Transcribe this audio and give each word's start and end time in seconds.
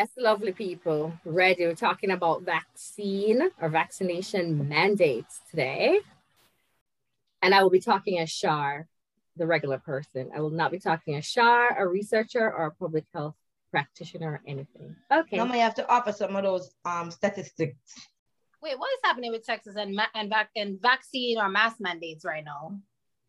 Yes, 0.00 0.08
lovely 0.16 0.52
people. 0.52 1.12
Ready. 1.26 1.66
We're 1.66 1.74
talking 1.74 2.10
about 2.10 2.40
vaccine 2.40 3.50
or 3.60 3.68
vaccination 3.68 4.66
mandates 4.66 5.42
today. 5.50 6.00
And 7.42 7.54
I 7.54 7.62
will 7.62 7.68
be 7.68 7.80
talking 7.80 8.18
as 8.18 8.30
Shar, 8.30 8.88
the 9.36 9.46
regular 9.46 9.76
person. 9.76 10.30
I 10.34 10.40
will 10.40 10.48
not 10.48 10.70
be 10.70 10.78
talking 10.78 11.16
as 11.16 11.26
Shar, 11.26 11.78
a 11.78 11.86
researcher 11.86 12.50
or 12.50 12.68
a 12.68 12.70
public 12.70 13.04
health 13.12 13.34
practitioner 13.70 14.30
or 14.32 14.40
anything. 14.46 14.96
Okay. 15.12 15.36
Now 15.36 15.44
I 15.44 15.58
have 15.58 15.74
to 15.74 15.86
offer 15.86 16.12
some 16.12 16.34
of 16.34 16.44
those 16.44 16.70
um, 16.86 17.10
statistics. 17.10 17.76
Wait, 18.62 18.78
what 18.78 18.90
is 18.94 19.00
happening 19.04 19.32
with 19.32 19.44
Texas 19.44 19.76
and 19.76 19.94
ma- 19.94 20.14
and, 20.14 20.30
vac- 20.30 20.48
and 20.56 20.80
vaccine 20.80 21.36
or 21.36 21.50
mask 21.50 21.76
mandates 21.78 22.24
right 22.24 22.42
now? 22.42 22.74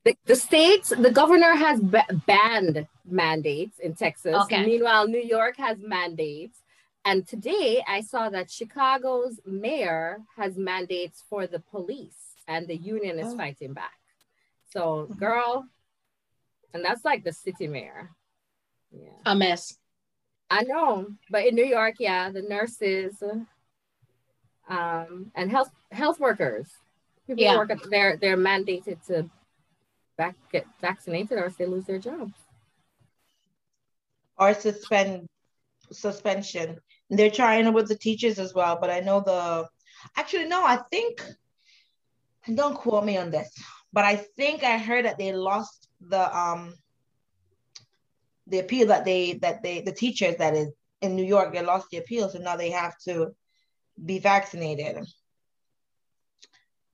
The, 0.05 0.15
the 0.25 0.37
states, 0.37 0.93
the 0.97 1.11
governor 1.11 1.53
has 1.53 1.81
ba- 1.81 2.07
banned 2.25 2.87
mandates 3.05 3.77
in 3.79 3.93
Texas. 3.93 4.35
Okay. 4.45 4.65
Meanwhile, 4.65 5.09
New 5.09 5.21
York 5.21 5.57
has 5.57 5.77
mandates. 5.79 6.59
And 7.03 7.27
today 7.27 7.83
I 7.87 8.01
saw 8.01 8.29
that 8.29 8.51
Chicago's 8.51 9.39
mayor 9.45 10.21
has 10.35 10.55
mandates 10.57 11.23
for 11.29 11.47
the 11.47 11.59
police 11.59 12.35
and 12.47 12.67
the 12.67 12.75
union 12.77 13.17
is 13.19 13.33
Oh. 13.33 13.37
fighting 13.37 13.73
back. 13.73 13.99
So, 14.69 15.07
girl, 15.17 15.67
and 16.73 16.85
that's 16.85 17.03
like 17.03 17.23
the 17.23 17.33
city 17.33 17.67
mayor. 17.67 18.11
Yeah. 18.91 19.09
A 19.25 19.35
mess. 19.35 19.77
I 20.49 20.63
know, 20.63 21.15
but 21.29 21.45
in 21.45 21.55
New 21.55 21.65
York, 21.65 21.95
yeah, 21.99 22.29
the 22.29 22.41
nurses 22.41 23.23
um, 24.67 25.31
and 25.35 25.49
health 25.49 25.71
health 25.91 26.19
workers, 26.19 26.69
people 27.25 27.43
Yeah. 27.43 27.57
work 27.57 27.71
at 27.71 27.79
they're 27.89 28.17
they're 28.17 28.37
mandated 28.37 29.03
to 29.07 29.29
back 30.17 30.35
get 30.51 30.67
vaccinated 30.81 31.37
or 31.37 31.45
else 31.45 31.55
they 31.55 31.65
lose 31.65 31.85
their 31.85 31.99
jobs. 31.99 32.33
or 34.37 34.53
suspend 34.55 35.27
suspension. 35.91 36.79
They're 37.11 37.29
trying 37.29 37.67
it 37.67 37.73
with 37.73 37.89
the 37.89 37.97
teachers 37.97 38.39
as 38.39 38.53
well, 38.53 38.77
but 38.79 38.89
I 38.89 39.01
know 39.01 39.19
the 39.19 39.67
actually 40.17 40.45
no, 40.45 40.63
I 40.63 40.77
think 40.89 41.21
don't 42.55 42.75
quote 42.75 43.03
me 43.03 43.17
on 43.17 43.31
this, 43.31 43.53
but 43.91 44.05
I 44.05 44.15
think 44.15 44.63
I 44.63 44.77
heard 44.77 45.03
that 45.03 45.17
they 45.17 45.33
lost 45.33 45.89
the 45.99 46.35
um 46.35 46.73
the 48.47 48.59
appeal 48.59 48.87
that 48.87 49.03
they 49.03 49.33
that 49.41 49.61
they 49.61 49.81
the 49.81 49.91
teachers 49.91 50.37
that 50.37 50.55
is 50.55 50.69
in 51.01 51.17
New 51.17 51.25
York 51.25 51.53
they 51.53 51.61
lost 51.61 51.89
the 51.91 51.97
appeal, 51.97 52.29
so 52.29 52.39
now 52.39 52.55
they 52.55 52.71
have 52.71 52.97
to 52.99 53.35
be 54.03 54.19
vaccinated. 54.19 55.05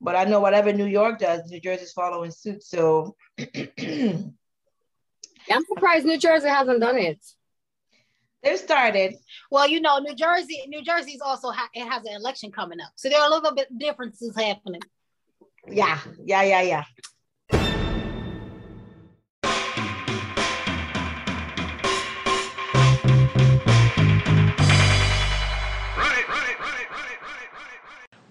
But 0.01 0.15
I 0.15 0.23
know 0.23 0.39
whatever 0.39 0.73
New 0.73 0.85
York 0.85 1.19
does, 1.19 1.49
New 1.49 1.61
Jersey's 1.61 1.93
following 1.93 2.31
suit. 2.31 2.63
So 2.63 3.15
I'm 3.39 4.35
surprised 5.67 6.05
New 6.05 6.17
Jersey 6.17 6.49
hasn't 6.49 6.81
done 6.81 6.97
it. 6.97 7.23
They've 8.47 8.59
started. 8.59 9.15
Well, 9.51 9.67
you 9.67 9.81
know, 9.81 9.99
New 9.99 10.15
Jersey, 10.15 10.63
New 10.67 10.81
Jersey's 10.81 11.21
also 11.21 11.49
ha- 11.51 11.69
it 11.73 11.85
has 11.85 12.03
an 12.05 12.13
election 12.15 12.51
coming 12.51 12.79
up, 12.79 12.91
so 12.95 13.09
there 13.09 13.19
are 13.19 13.27
a 13.27 13.29
little 13.29 13.53
bit 13.53 13.67
differences 13.77 14.35
happening. 14.35 14.81
Yeah, 15.69 15.99
yeah, 16.23 16.43
yeah, 16.43 16.61
yeah. 16.61 16.83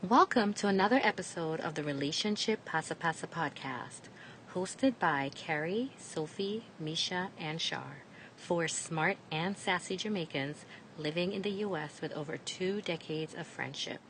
Welcome 0.09 0.55
to 0.55 0.69
another 0.69 1.01
episode 1.03 1.61
of 1.61 1.75
the 1.75 1.83
Relationship 1.83 2.65
Pasa 2.65 2.95
Pasa 2.95 3.27
podcast, 3.27 4.09
hosted 4.55 4.95
by 4.99 5.31
Carrie, 5.35 5.91
Sophie, 5.99 6.65
Misha, 6.79 7.31
and 7.39 7.61
Shar, 7.61 8.06
four 8.37 8.69
smart 8.69 9.17
and 9.33 9.57
sassy 9.57 9.97
Jamaicans 9.97 10.65
living 10.99 11.33
in 11.33 11.43
the 11.43 11.51
U.S. 11.67 12.01
with 12.01 12.13
over 12.13 12.37
two 12.39 12.81
decades 12.83 13.35
of 13.35 13.47
friendship. 13.47 14.01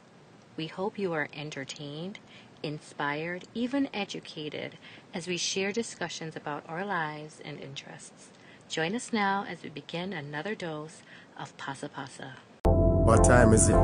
We 0.57 0.67
hope 0.67 0.99
you 0.99 1.13
are 1.13 1.29
entertained, 1.35 2.19
inspired, 2.63 3.45
even 3.55 3.89
educated 3.95 4.79
as 5.15 5.27
we 5.27 5.37
share 5.37 5.73
discussions 5.73 6.37
about 6.37 6.65
our 6.69 6.85
lives 6.85 7.41
and 7.45 7.61
interests. 7.61 8.29
Join 8.69 8.95
us 8.95 9.13
now 9.13 9.45
as 9.49 9.63
we 9.63 9.69
begin 9.71 10.13
another 10.13 10.55
dose 10.55 11.03
of 11.39 11.57
Pasa 11.57 11.89
Pasa. 11.89 12.37
What 12.65 13.23
time 13.23 13.53
is 13.53 13.69
it? 13.69 13.75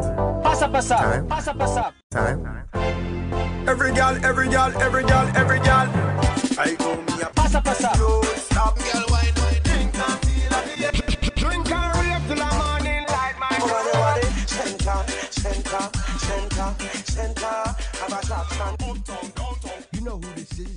Pasa 0.42 0.66
pasa, 0.68 0.96
Time. 0.96 1.26
pasa 1.28 1.54
pasa. 1.54 1.94
Time? 2.10 2.64
Every 3.68 3.92
gal, 3.94 4.18
every 4.24 4.48
gal, 4.48 4.72
every 4.82 5.04
gal, 5.04 5.30
every 5.36 5.60
gal. 5.60 5.86
I 6.58 6.74
go 6.74 6.96
me 6.96 7.22
a 7.22 7.30
Pasa 7.30 7.60
pasa. 7.62 7.90
Don't 7.96 8.26
stop, 8.38 8.74
girl, 8.78 9.11
center, 15.72 15.90
center, 16.18 16.74
center. 17.04 17.44
Have 17.44 18.12
a 18.12 18.26
top 18.26 18.52
stand. 18.52 18.76
You 19.92 20.00
know 20.02 20.18
who 20.18 20.34
this 20.34 20.58
is. 20.58 20.76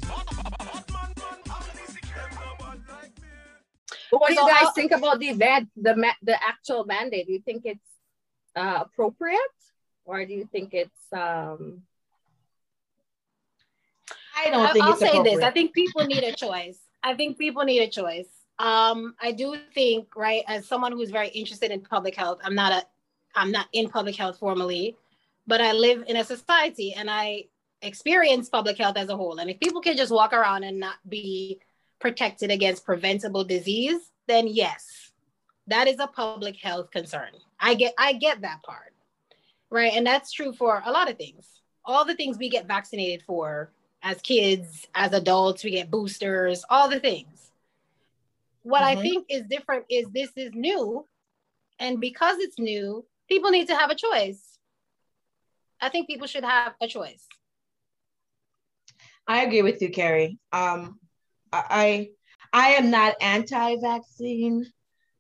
But 4.12 4.22
what 4.22 4.30
do 4.30 4.36
you 4.36 4.48
guys 4.48 4.72
think 4.74 4.92
about 4.92 5.20
the 5.20 5.28
event, 5.28 5.70
the 5.76 5.96
ma- 5.96 6.20
the 6.22 6.42
actual 6.42 6.86
mandate? 6.86 7.28
Do 7.28 7.34
you 7.34 7.42
think 7.42 7.64
it's 7.66 7.90
uh, 8.56 8.84
appropriate, 8.84 9.40
or 10.06 10.26
do 10.26 10.34
you 10.34 10.48
think 10.50 10.74
it's 10.74 11.12
um, 11.12 11.82
I 14.38 14.50
don't 14.50 14.72
think 14.72 14.86
I'll 14.86 14.92
it's 14.92 15.00
say 15.00 15.24
this. 15.24 15.44
I 15.44 15.52
think 15.52 15.74
people 15.74 16.06
need 16.06 16.24
a 16.24 16.34
choice. 16.34 16.80
I 17.04 17.16
think 17.16 17.38
people 17.38 17.64
need 17.64 17.82
a 17.82 17.90
choice. 17.90 18.28
Um, 18.58 19.16
I 19.22 19.34
do 19.34 19.58
think, 19.74 20.16
right, 20.16 20.44
as 20.48 20.66
someone 20.66 20.94
who's 20.94 21.12
very 21.12 21.28
interested 21.30 21.72
in 21.72 21.82
public 21.82 22.16
health, 22.16 22.40
I'm 22.44 22.56
not 22.56 22.72
a 22.72 22.84
I'm 23.36 23.52
not 23.52 23.68
in 23.74 23.90
public 23.90 24.16
health 24.16 24.40
formally, 24.40 24.96
but 25.46 25.62
I 25.62 25.74
live 25.74 26.04
in 26.08 26.16
a 26.18 26.24
society 26.24 26.94
and 26.94 27.10
I 27.10 27.46
experience 27.82 28.50
public 28.50 28.78
health 28.78 28.98
as 28.98 29.10
a 29.10 29.18
whole. 29.18 29.38
And 29.40 29.50
if 29.50 29.60
people 29.60 29.82
can 29.82 29.98
just 29.98 30.12
walk 30.12 30.34
around 30.34 30.64
and 30.64 30.80
not 30.80 30.96
be 31.08 31.60
protected 32.00 32.50
against 32.52 32.86
preventable 32.86 33.44
disease, 33.44 34.00
then 34.28 34.48
yes, 34.48 35.12
that 35.68 35.88
is 35.88 36.00
a 36.00 36.08
public 36.08 36.56
health 36.58 36.92
concern. 36.92 37.30
I 37.60 37.76
get 37.76 37.94
I 37.98 38.14
get 38.14 38.42
that 38.42 38.64
part. 38.64 38.94
Right. 39.70 39.94
And 39.94 40.06
that's 40.06 40.32
true 40.32 40.54
for 40.54 40.82
a 40.86 40.92
lot 40.92 41.10
of 41.10 41.18
things. 41.18 41.48
All 41.84 42.06
the 42.06 42.16
things 42.16 42.38
we 42.38 42.50
get 42.50 42.68
vaccinated 42.68 43.24
for 43.26 43.72
as 44.02 44.22
kids, 44.22 44.88
as 44.96 45.14
adults, 45.14 45.64
we 45.64 45.72
get 45.72 45.92
boosters, 45.92 46.64
all 46.70 46.88
the 46.90 47.00
things. 47.00 47.52
What 48.64 48.84
I 48.84 48.96
Mhm. 48.96 49.02
think 49.02 49.26
is 49.30 49.44
different 49.46 49.86
is 49.90 50.08
this 50.10 50.32
is 50.36 50.52
new. 50.54 51.08
And 51.80 52.00
because 52.00 52.38
it's 52.40 52.58
new, 52.58 53.06
people 53.28 53.52
need 53.52 53.68
to 53.68 53.76
have 53.76 53.92
a 53.92 53.96
choice. 53.96 54.58
I 55.82 55.90
think 55.90 56.08
people 56.08 56.28
should 56.28 56.44
have 56.44 56.74
a 56.82 56.88
choice. 56.88 57.26
I 59.28 59.44
agree 59.44 59.62
with 59.62 59.82
you, 59.82 59.90
Carrie. 59.90 60.38
Um, 60.52 61.00
I 61.52 62.10
I 62.54 62.70
am 62.70 62.90
not 62.92 63.16
anti-vaccine. 63.22 64.66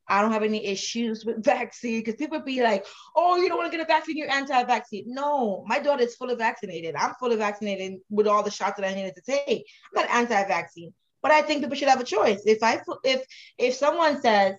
I 0.07 0.21
don't 0.21 0.31
have 0.31 0.43
any 0.43 0.65
issues 0.65 1.25
with 1.25 1.43
vaccine 1.43 2.01
because 2.01 2.15
people 2.15 2.39
be 2.39 2.61
like, 2.61 2.85
"Oh, 3.15 3.37
you 3.37 3.49
don't 3.49 3.57
want 3.57 3.71
to 3.71 3.77
get 3.77 3.85
a 3.85 3.87
vaccine? 3.87 4.17
You're 4.17 4.31
anti-vaccine." 4.31 5.05
No, 5.07 5.63
my 5.67 5.79
daughter 5.79 6.03
is 6.03 6.15
fully 6.15 6.35
vaccinated. 6.35 6.95
I'm 6.95 7.13
fully 7.19 7.35
vaccinated 7.35 7.99
with 8.09 8.27
all 8.27 8.43
the 8.43 8.51
shots 8.51 8.79
that 8.79 8.89
I 8.89 8.93
needed 8.93 9.15
to 9.15 9.21
take. 9.21 9.65
I'm 9.95 10.03
not 10.03 10.09
anti-vaccine, 10.11 10.93
but 11.21 11.31
I 11.31 11.41
think 11.41 11.61
people 11.61 11.75
should 11.75 11.89
have 11.89 12.01
a 12.01 12.05
choice. 12.05 12.43
If 12.45 12.61
I 12.61 12.81
if 13.03 13.25
if 13.57 13.73
someone 13.73 14.21
says, 14.21 14.55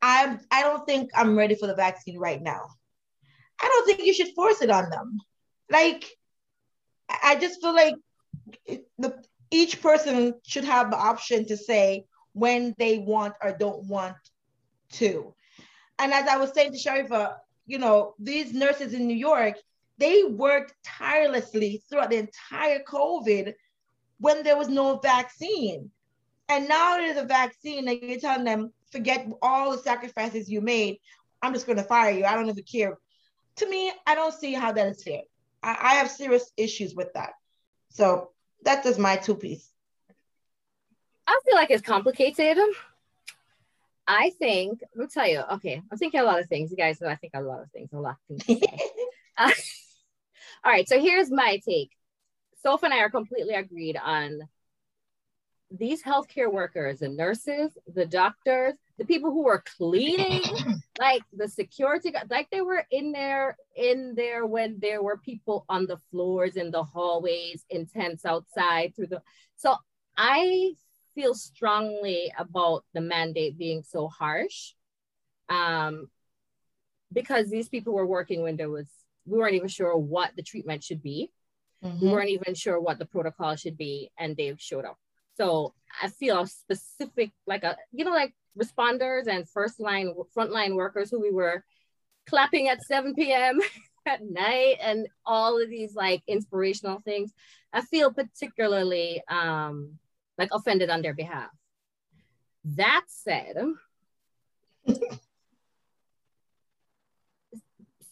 "I'm," 0.00 0.40
I 0.50 0.62
don't 0.62 0.86
think 0.86 1.10
I'm 1.14 1.36
ready 1.36 1.54
for 1.54 1.66
the 1.66 1.74
vaccine 1.74 2.18
right 2.18 2.40
now. 2.40 2.68
I 3.60 3.68
don't 3.68 3.86
think 3.86 4.06
you 4.06 4.14
should 4.14 4.34
force 4.34 4.62
it 4.62 4.70
on 4.70 4.90
them. 4.90 5.18
Like, 5.70 6.04
I 7.08 7.36
just 7.36 7.60
feel 7.60 7.74
like 7.74 7.94
the 8.98 9.22
each 9.50 9.80
person 9.80 10.34
should 10.46 10.64
have 10.64 10.90
the 10.90 10.96
option 10.96 11.46
to 11.46 11.56
say 11.56 12.06
when 12.32 12.74
they 12.78 12.98
want 12.98 13.34
or 13.42 13.52
don't 13.52 13.84
want 13.84 14.16
to. 14.92 15.34
And 15.98 16.12
as 16.12 16.28
I 16.28 16.36
was 16.36 16.52
saying 16.54 16.72
to 16.72 16.78
Sharifa, 16.78 17.36
you 17.66 17.78
know, 17.78 18.14
these 18.18 18.52
nurses 18.52 18.94
in 18.94 19.06
New 19.06 19.16
York, 19.16 19.56
they 19.98 20.22
worked 20.24 20.74
tirelessly 20.84 21.82
throughout 21.88 22.10
the 22.10 22.16
entire 22.16 22.80
COVID 22.84 23.54
when 24.20 24.42
there 24.42 24.56
was 24.56 24.68
no 24.68 24.98
vaccine. 24.98 25.90
And 26.48 26.68
now 26.68 26.96
there's 26.96 27.16
a 27.16 27.24
vaccine, 27.24 27.88
and 27.88 28.00
you're 28.00 28.20
telling 28.20 28.44
them, 28.44 28.72
forget 28.90 29.26
all 29.42 29.72
the 29.72 29.78
sacrifices 29.78 30.48
you 30.48 30.60
made. 30.60 30.98
I'm 31.42 31.52
just 31.52 31.66
going 31.66 31.78
to 31.78 31.84
fire 31.84 32.10
you. 32.10 32.24
I 32.24 32.34
don't 32.34 32.48
even 32.48 32.64
care. 32.64 32.98
To 33.56 33.68
me, 33.68 33.92
I 34.06 34.14
don't 34.14 34.34
see 34.34 34.52
how 34.52 34.72
that 34.72 34.88
is 34.88 35.02
fair. 35.02 35.22
I, 35.62 35.76
I 35.80 35.94
have 35.94 36.10
serious 36.10 36.50
issues 36.56 36.94
with 36.94 37.12
that. 37.14 37.32
So 37.90 38.30
that's 38.62 38.86
just 38.86 38.98
my 38.98 39.16
two 39.16 39.34
piece. 39.34 39.70
I 41.26 41.40
feel 41.44 41.54
like 41.54 41.70
it's 41.70 41.82
complicated. 41.82 42.58
I 44.06 44.30
think, 44.38 44.80
let 44.94 45.04
me 45.04 45.06
tell 45.12 45.28
you, 45.28 45.42
okay, 45.52 45.82
I'm 45.92 45.98
thinking 45.98 46.20
a 46.20 46.24
lot 46.24 46.40
of 46.40 46.48
things. 46.48 46.70
You 46.70 46.76
guys 46.78 47.00
know 47.00 47.08
I 47.08 47.16
think 47.16 47.34
a 47.34 47.42
lot 47.42 47.60
of 47.60 47.70
things, 47.70 47.90
a 47.92 47.98
lot 47.98 48.16
of 48.30 48.42
things. 48.42 48.62
Uh, 49.40 49.52
all 50.64 50.72
right, 50.72 50.88
so 50.88 50.98
here's 51.00 51.30
my 51.30 51.60
take. 51.64 51.92
Soph 52.60 52.82
and 52.82 52.92
I 52.92 52.98
are 52.98 53.10
completely 53.10 53.54
agreed 53.54 53.96
on 53.96 54.40
these 55.70 56.02
healthcare 56.02 56.50
workers, 56.50 57.00
the 57.00 57.08
nurses, 57.08 57.76
the 57.94 58.06
doctors, 58.06 58.74
the 58.96 59.04
people 59.04 59.30
who 59.30 59.44
were 59.44 59.62
cleaning, 59.76 60.42
like 60.98 61.22
the 61.32 61.48
security, 61.48 62.12
like 62.30 62.48
they 62.50 62.62
were 62.62 62.86
in 62.90 63.12
there, 63.12 63.56
in 63.76 64.14
there 64.16 64.46
when 64.46 64.78
there 64.80 65.02
were 65.02 65.18
people 65.18 65.64
on 65.68 65.86
the 65.86 65.98
floors, 66.10 66.56
in 66.56 66.70
the 66.70 66.82
hallways, 66.82 67.64
in 67.70 67.86
tents 67.86 68.24
outside 68.24 68.94
through 68.96 69.08
the. 69.08 69.22
So 69.56 69.76
I 70.16 70.72
feel 71.14 71.34
strongly 71.34 72.32
about 72.38 72.84
the 72.94 73.00
mandate 73.00 73.58
being 73.58 73.82
so 73.82 74.08
harsh, 74.08 74.72
um, 75.48 76.08
because 77.12 77.50
these 77.50 77.68
people 77.68 77.92
were 77.92 78.06
working 78.06 78.42
when 78.42 78.56
there 78.56 78.70
was 78.70 78.86
we 79.26 79.38
weren't 79.38 79.54
even 79.54 79.68
sure 79.68 79.96
what 79.96 80.34
the 80.36 80.42
treatment 80.42 80.82
should 80.82 81.02
be 81.02 81.30
we 81.82 81.88
Mhm. 82.08 82.10
weren't 82.12 82.30
even 82.30 82.54
sure 82.54 82.80
what 82.80 82.98
the 82.98 83.06
protocol 83.06 83.54
should 83.56 83.76
be 83.76 84.10
and 84.18 84.36
they've 84.36 84.60
showed 84.60 84.84
up 84.84 84.98
so 85.38 85.74
i 86.02 86.08
feel 86.08 86.46
specific 86.46 87.30
like 87.46 87.64
a 87.64 87.76
you 87.92 88.04
know 88.04 88.10
like 88.10 88.34
responders 88.58 89.26
and 89.26 89.48
first 89.48 89.80
line 89.80 90.12
frontline 90.36 90.74
workers 90.74 91.10
who 91.10 91.20
we 91.20 91.30
were 91.30 91.64
clapping 92.26 92.68
at 92.68 92.82
7 92.82 93.14
p.m 93.14 93.58
at 94.06 94.24
night 94.24 94.76
and 94.80 95.06
all 95.24 95.60
of 95.60 95.68
these 95.68 95.94
like 95.94 96.22
inspirational 96.26 97.00
things 97.00 97.32
i 97.72 97.80
feel 97.80 98.12
particularly 98.12 99.22
um 99.28 99.98
like 100.36 100.48
offended 100.52 100.90
on 100.90 101.02
their 101.02 101.14
behalf 101.14 101.50
that 102.64 103.04
said 103.08 103.56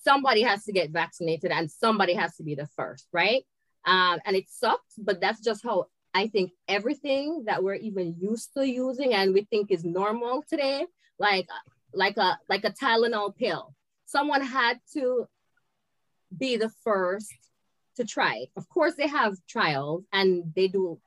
somebody 0.07 0.43
has 0.43 0.65
to 0.65 0.73
get 0.73 0.91
vaccinated 0.91 1.51
and 1.51 1.69
somebody 1.69 2.15
has 2.15 2.37
to 2.37 2.45
be 2.45 2.55
the 2.55 2.69
first, 2.77 3.09
right? 3.13 3.45
Um, 3.85 4.21
and 4.25 4.37
it 4.37 4.49
sucks, 4.49 4.95
but 4.97 5.21
that's 5.21 5.41
just 5.41 5.65
how 5.65 5.87
I 6.17 6.29
think 6.29 6.53
everything 6.67 7.45
that 7.45 7.63
we're 7.63 7.75
even 7.75 8.17
used 8.19 8.55
to 8.55 8.67
using 8.67 9.13
and 9.13 9.35
we 9.35 9.43
think 9.45 9.71
is 9.71 9.85
normal 9.85 10.43
today, 10.49 10.87
like 11.19 11.47
like 11.93 12.17
a 12.17 12.39
like 12.49 12.65
a 12.65 12.71
Tylenol 12.71 13.37
pill. 13.37 13.75
Someone 14.07 14.41
had 14.41 14.81
to 14.95 15.27
be 16.35 16.57
the 16.57 16.71
first 16.83 17.37
to 17.97 18.05
try. 18.07 18.47
Of 18.57 18.67
course, 18.71 18.95
they 18.95 19.09
have 19.09 19.35
trials 19.47 20.05
and 20.11 20.55
they 20.57 20.69
do 20.69 20.99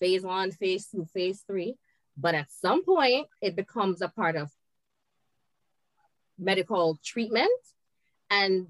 phase 0.00 0.24
one, 0.24 0.50
phase 0.50 0.88
two, 0.90 1.06
phase 1.14 1.44
three, 1.46 1.76
but 2.16 2.34
at 2.34 2.50
some 2.50 2.84
point 2.84 3.28
it 3.40 3.54
becomes 3.54 4.02
a 4.02 4.08
part 4.08 4.34
of 4.34 4.50
medical 6.36 6.98
treatment 7.04 7.62
and 8.28 8.66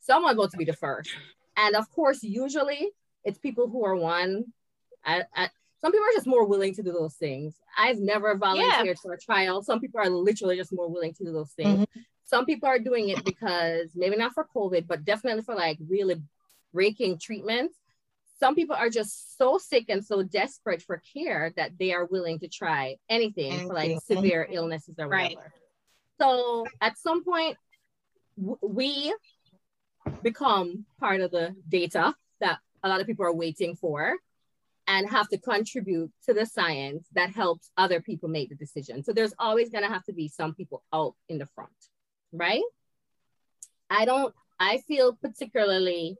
someone's 0.00 0.36
going 0.36 0.50
to 0.50 0.58
be 0.58 0.66
the 0.66 0.76
first. 0.84 1.08
And 1.56 1.76
of 1.76 1.90
course, 1.90 2.22
usually 2.22 2.90
it's 3.24 3.38
people 3.38 3.68
who 3.70 3.86
are 3.86 3.96
one. 3.96 4.52
Some 5.06 5.92
people 5.92 6.06
are 6.06 6.16
just 6.16 6.26
more 6.26 6.46
willing 6.46 6.74
to 6.74 6.82
do 6.82 6.92
those 6.92 7.14
things. 7.14 7.54
I've 7.76 7.98
never 7.98 8.36
volunteered 8.36 8.98
for 8.98 9.12
a 9.12 9.18
trial. 9.18 9.62
Some 9.62 9.80
people 9.80 10.00
are 10.00 10.08
literally 10.08 10.56
just 10.56 10.72
more 10.72 10.88
willing 10.88 11.12
to 11.14 11.24
do 11.24 11.32
those 11.32 11.50
things. 11.52 11.80
Mm-hmm. 11.80 12.00
Some 12.24 12.46
people 12.46 12.68
are 12.68 12.78
doing 12.78 13.10
it 13.10 13.22
because 13.24 13.90
maybe 13.94 14.16
not 14.16 14.32
for 14.32 14.46
COVID, 14.56 14.86
but 14.86 15.04
definitely 15.04 15.42
for 15.42 15.54
like 15.54 15.76
really 15.86 16.22
breaking 16.72 17.18
treatments. 17.18 17.74
Some 18.40 18.54
people 18.54 18.74
are 18.74 18.88
just 18.88 19.36
so 19.36 19.58
sick 19.58 19.86
and 19.88 20.04
so 20.04 20.22
desperate 20.22 20.80
for 20.80 21.02
care 21.12 21.52
that 21.56 21.72
they 21.78 21.92
are 21.92 22.06
willing 22.06 22.38
to 22.40 22.48
try 22.48 22.96
anything 23.10 23.68
for 23.68 23.74
like 23.74 24.00
severe 24.06 24.44
mm-hmm. 24.44 24.54
illnesses 24.54 24.94
or 24.98 25.06
Right. 25.06 25.36
whatever. 25.36 25.52
So 26.18 26.66
at 26.80 26.96
some 26.96 27.24
point, 27.24 27.58
w- 28.38 28.58
we 28.62 29.14
become 30.22 30.86
part 30.98 31.20
of 31.20 31.30
the 31.30 31.54
data 31.68 32.14
that 32.40 32.58
a 32.82 32.88
lot 32.88 33.00
of 33.00 33.06
people 33.06 33.26
are 33.26 33.34
waiting 33.34 33.76
for 33.76 34.16
and 34.86 35.08
have 35.08 35.28
to 35.28 35.38
contribute 35.38 36.10
to 36.26 36.34
the 36.34 36.44
science 36.44 37.06
that 37.14 37.30
helps 37.30 37.70
other 37.76 38.00
people 38.00 38.28
make 38.28 38.50
the 38.50 38.54
decision. 38.54 39.02
So 39.02 39.12
there's 39.12 39.34
always 39.38 39.70
going 39.70 39.84
to 39.84 39.90
have 39.90 40.04
to 40.04 40.12
be 40.12 40.28
some 40.28 40.54
people 40.54 40.82
out 40.92 41.14
in 41.28 41.38
the 41.38 41.46
front, 41.54 41.70
right? 42.32 42.62
I 43.88 44.04
don't, 44.04 44.34
I 44.60 44.78
feel 44.86 45.14
particularly, 45.14 46.16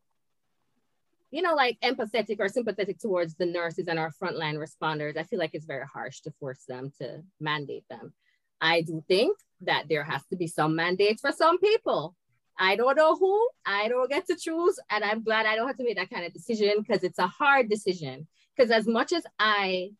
you 1.30 1.42
know, 1.42 1.54
like 1.54 1.78
empathetic 1.82 2.36
or 2.40 2.48
sympathetic 2.48 2.98
towards 2.98 3.34
the 3.34 3.46
nurses 3.46 3.88
and 3.88 3.98
our 3.98 4.12
frontline 4.12 4.56
responders. 4.56 5.16
I 5.16 5.24
feel 5.24 5.38
like 5.38 5.50
it's 5.52 5.66
very 5.66 5.84
harsh 5.92 6.20
to 6.20 6.32
force 6.40 6.64
them 6.66 6.92
to 7.00 7.22
mandate 7.40 7.84
them. 7.90 8.12
I 8.60 8.82
do 8.82 9.04
think 9.08 9.36
that 9.62 9.84
there 9.88 10.04
has 10.04 10.22
to 10.30 10.36
be 10.36 10.46
some 10.46 10.74
mandates 10.74 11.20
for 11.20 11.32
some 11.32 11.58
people. 11.58 12.14
I 12.56 12.76
don't 12.76 12.96
know 12.96 13.16
who, 13.16 13.48
I 13.66 13.88
don't 13.88 14.08
get 14.08 14.26
to 14.28 14.36
choose. 14.36 14.78
And 14.90 15.02
I'm 15.02 15.22
glad 15.22 15.44
I 15.44 15.56
don't 15.56 15.66
have 15.66 15.76
to 15.76 15.84
make 15.84 15.96
that 15.96 16.10
kind 16.10 16.24
of 16.24 16.32
decision 16.32 16.74
because 16.78 17.02
it's 17.02 17.18
a 17.18 17.26
hard 17.26 17.68
decision. 17.68 18.28
Because 18.56 18.70
as 18.70 18.86
much 18.86 19.12
as 19.12 19.24
I 19.38 19.90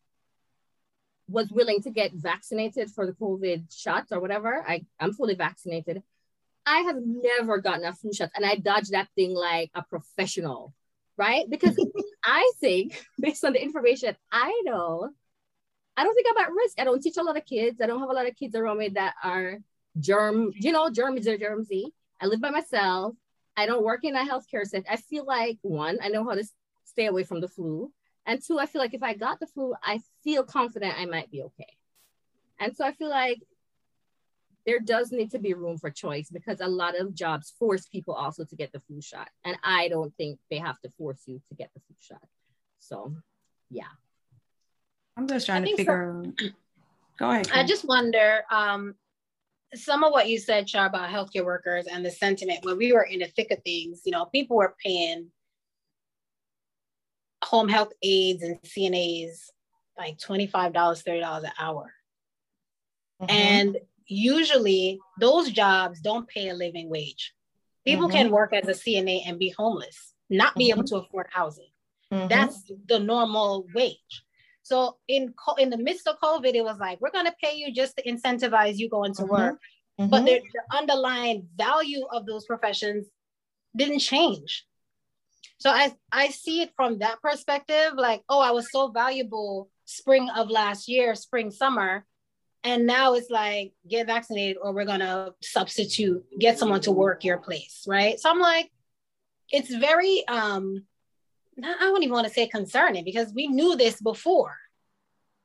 was 1.29 1.51
willing 1.51 1.83
to 1.83 1.91
get 1.91 2.12
vaccinated 2.12 2.91
for 2.91 3.06
the 3.06 3.12
COVID 3.12 3.75
shots 3.75 4.12
or 4.12 4.21
whatever, 4.21 4.65
I, 4.67 4.85
I'm 5.01 5.12
fully 5.12 5.35
vaccinated. 5.35 6.03
I 6.67 6.81
have 6.81 6.97
never 7.05 7.59
gotten 7.59 7.85
a 7.85 7.93
flu 7.93 8.12
shot 8.12 8.31
and 8.35 8.45
I 8.45 8.56
dodged 8.56 8.93
that 8.93 9.09
thing 9.15 9.35
like 9.35 9.71
a 9.75 9.83
professional, 9.83 10.75
right? 11.17 11.49
Because 11.49 11.77
I 12.25 12.51
think, 12.61 13.05
based 13.19 13.45
on 13.45 13.53
the 13.53 13.62
information 13.62 14.17
I 14.31 14.62
know, 14.65 15.11
I 15.97 16.05
don't 16.05 16.15
think 16.15 16.27
I'm 16.31 16.45
at 16.45 16.53
risk. 16.53 16.81
I 16.81 16.85
don't 16.85 17.03
teach 17.03 17.17
a 17.17 17.23
lot 17.23 17.37
of 17.37 17.45
kids. 17.45 17.81
I 17.81 17.87
don't 17.87 18.01
have 18.01 18.11
a 18.11 18.15
lot 18.15 18.27
of 18.27 18.37
kids 18.37 18.55
around 18.55 18.79
me 18.79 18.89
that 18.91 19.15
are 19.23 19.59
germ, 19.99 20.53
you 20.55 20.73
know, 20.73 20.91
germs 20.91 21.29
are 21.29 21.39
germsy. 21.39 21.93
I 22.21 22.27
live 22.27 22.41
by 22.41 22.51
myself. 22.51 23.15
I 23.56 23.67
don't 23.67 23.85
work 23.85 24.05
in 24.05 24.17
a 24.17 24.25
healthcare 24.25 24.65
setting. 24.65 24.87
I 24.91 24.97
feel 24.97 25.25
like 25.25 25.59
one, 25.62 25.99
I 26.03 26.09
know 26.09 26.25
how 26.25 26.35
to 26.35 26.45
stay 26.85 27.06
away 27.06 27.23
from 27.23 27.41
the 27.41 27.49
flu. 27.49 27.93
And 28.26 28.41
two, 28.43 28.59
I 28.59 28.67
feel 28.67 28.81
like 28.81 28.94
if 28.94 29.03
I 29.03 29.15
got 29.15 29.41
the 29.41 29.47
flu, 29.47 29.75
I 29.82 30.00
feel 30.23 30.44
confident 30.44 30.99
I 30.99 31.05
might 31.05 31.31
be 31.31 31.43
okay. 31.43 31.76
And 32.59 32.75
so 32.75 32.85
I 32.85 32.93
feel 32.93 33.11
like 33.11 33.43
there 34.67 34.81
does 34.81 35.12
need 35.12 35.31
to 35.32 35.38
be 35.38 35.53
room 35.53 35.76
for 35.76 35.91
choice 35.91 36.31
because 36.31 36.61
a 36.61 36.67
lot 36.67 36.99
of 36.99 37.15
jobs 37.15 37.53
force 37.59 37.87
people 37.87 38.15
also 38.15 38.44
to 38.44 38.56
get 38.56 38.73
the 38.73 38.81
flu 38.81 39.03
shot. 39.03 39.29
And 39.44 39.56
I 39.62 39.88
don't 39.88 40.15
think 40.17 40.38
they 40.50 40.59
have 40.59 40.81
to 40.81 40.91
force 40.91 41.23
you 41.26 41.43
to 41.50 41.55
get 41.55 41.71
the 41.75 41.81
flu 41.81 41.97
shot. 42.00 42.26
So 42.79 43.15
yeah. 43.71 43.85
I'm 45.17 45.29
just 45.29 45.47
trying 45.47 45.62
to 45.62 45.67
think 45.67 45.79
so. 45.79 45.82
figure. 45.82 46.53
Go 47.19 47.31
ahead. 47.31 47.50
I 47.53 47.65
just 47.65 47.85
wonder 47.87 48.44
um, 48.50 48.94
some 49.75 50.03
of 50.03 50.12
what 50.12 50.29
you 50.29 50.38
said, 50.38 50.69
Shar, 50.69 50.87
about 50.87 51.11
healthcare 51.11 51.44
workers 51.44 51.87
and 51.87 52.05
the 52.05 52.11
sentiment 52.11 52.65
when 52.65 52.77
we 52.79 52.93
were 52.93 53.03
in 53.03 53.20
the 53.20 53.27
thick 53.27 53.50
of 53.50 53.62
things. 53.62 54.03
You 54.05 54.12
know, 54.12 54.25
people 54.27 54.56
were 54.56 54.75
paying 54.82 55.31
home 57.44 57.69
health 57.69 57.93
aides 58.02 58.43
and 58.43 58.61
CNAs 58.62 59.50
like 59.99 60.19
$25, 60.19 60.73
$30 60.73 61.44
an 61.44 61.52
hour. 61.58 61.93
Mhm. 63.23 63.31
And 63.31 63.79
usually 64.06 64.99
those 65.20 65.50
jobs 65.50 66.00
don't 66.00 66.26
pay 66.29 66.49
a 66.49 66.55
living 66.55 66.88
wage. 66.91 67.32
People 67.85 68.08
can 68.08 68.31
work 68.31 68.53
as 68.53 68.67
a 68.69 68.72
CNA 68.74 69.22
and 69.27 69.39
be 69.39 69.51
homeless, 69.51 70.15
not 70.31 70.55
be 70.56 70.70
able 70.70 70.84
to 70.84 70.96
afford 70.96 71.27
housing. 71.31 71.69
Mhm. 72.10 72.29
That's 72.29 72.65
the 72.86 72.98
normal 72.98 73.67
wage. 73.74 74.24
So 74.63 74.98
in 75.08 75.32
co- 75.34 75.55
in 75.56 75.69
the 75.70 75.77
midst 75.77 76.08
of 76.08 76.19
COVID, 76.20 76.55
it 76.55 76.63
was 76.65 76.79
like 76.79 77.01
we're 77.01 77.10
gonna 77.10 77.34
pay 77.43 77.55
you 77.56 77.72
just 77.72 77.96
to 77.98 78.03
incentivize 78.03 78.79
you 78.79 78.89
going 78.89 79.15
to 79.15 79.22
Mhm. 79.22 79.29
work, 79.29 79.60
but 80.10 80.24
the, 80.24 80.41
the 80.53 80.77
underlying 80.77 81.48
value 81.55 82.05
of 82.06 82.24
those 82.27 82.46
professions 82.46 83.06
didn't 83.77 84.01
change. 84.01 84.67
So 85.65 85.71
I 85.71 85.94
I 86.13 86.29
see 86.29 86.61
it 86.61 86.73
from 86.77 86.99
that 86.99 87.23
perspective, 87.23 87.93
like 87.97 88.23
oh, 88.29 88.39
I 88.41 88.51
was 88.51 88.71
so 88.71 88.89
valuable 88.89 89.71
spring 89.87 90.29
of 90.29 90.51
last 90.51 90.89
year, 90.89 91.15
spring 91.15 91.51
summer, 91.51 92.05
and 92.63 92.87
now 92.87 93.15
it's 93.15 93.31
like 93.31 93.73
get 93.89 94.06
vaccinated 94.06 94.59
or 94.61 94.75
we're 94.75 94.85
gonna 94.85 95.33
substitute, 95.41 96.23
get 96.39 96.59
someone 96.59 96.83
to 96.83 96.93
work 96.93 97.25
your 97.25 97.39
place, 97.39 97.85
right? 97.89 98.21
So 98.21 98.29
I'm 98.29 98.41
like, 98.41 98.71
it's 99.51 99.75
very 99.75 100.23
um 100.29 100.85
not- 101.56 101.79
I 101.81 101.85
don't 101.85 102.03
even 102.03 102.13
want 102.13 102.27
to 102.29 102.35
say 102.35 102.47
concerning 102.47 103.03
because 103.03 103.33
we 103.33 103.47
knew 103.47 103.75
this 103.75 103.99
before. 104.03 104.55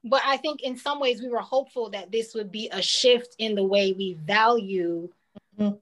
But 0.03 0.21
I 0.25 0.35
think 0.35 0.61
in 0.63 0.75
some 0.75 0.99
ways 0.99 1.21
we 1.21 1.29
were 1.29 1.39
hopeful 1.39 1.91
that 1.91 2.11
this 2.11 2.33
would 2.35 2.51
be 2.51 2.67
a 2.73 2.81
shift 2.81 3.35
in 3.37 3.55
the 3.55 3.63
way 3.63 3.93
we 3.93 4.15
value 4.15 5.07
Mhm. 5.57 5.79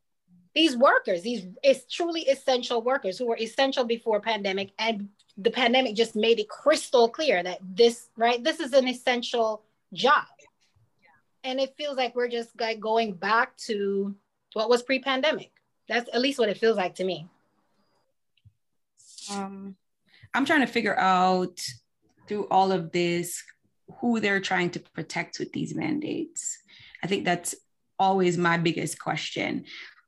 These 0.58 0.76
workers, 0.76 1.22
these 1.22 1.46
it's 1.62 1.86
truly 1.86 2.22
essential 2.22 2.82
workers 2.82 3.20
who 3.20 3.28
were 3.28 3.38
essential 3.38 3.84
before 3.84 4.20
pandemic 4.20 4.72
and 4.80 5.08
the 5.38 5.52
pandemic 5.52 5.96
just 5.96 6.16
made 6.16 6.40
it 6.40 6.50
crystal 6.50 7.08
clear 7.08 7.44
that 7.44 7.60
this 7.62 8.10
right 8.18 8.44
this 8.44 8.60
is 8.60 8.74
an 8.74 8.88
essential 8.88 9.62
job. 9.94 10.26
And 11.44 11.60
it 11.60 11.76
feels 11.78 11.96
like 11.96 12.16
we're 12.16 12.28
just 12.28 12.60
like 12.60 12.80
going 12.80 13.14
back 13.14 13.56
to 13.68 14.16
what 14.54 14.68
was 14.68 14.82
pre-pandemic. 14.82 15.52
That's 15.88 16.10
at 16.12 16.22
least 16.22 16.40
what 16.40 16.50
it 16.50 16.58
feels 16.58 16.76
like 16.76 16.96
to 16.96 17.04
me. 17.04 17.28
um, 19.32 19.76
I'm 20.34 20.46
trying 20.46 20.62
to 20.62 20.74
figure 20.78 20.98
out 20.98 21.62
through 22.28 22.48
all 22.50 22.72
of 22.72 22.92
this 22.92 23.44
who 24.00 24.20
they're 24.20 24.42
trying 24.42 24.72
to 24.72 24.80
protect 24.80 25.38
with 25.38 25.54
these 25.54 25.76
mandates. 25.76 26.58
I 27.04 27.08
think 27.08 27.26
that's 27.26 27.54
always 28.00 28.40
my 28.40 28.58
biggest 28.58 29.00
question. 29.00 29.66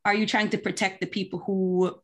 Are 0.10 0.16
you 0.16 0.26
trying 0.26 0.50
to 0.50 0.58
protect 0.58 1.02
the 1.02 1.06
people 1.06 1.38
who 1.38 1.96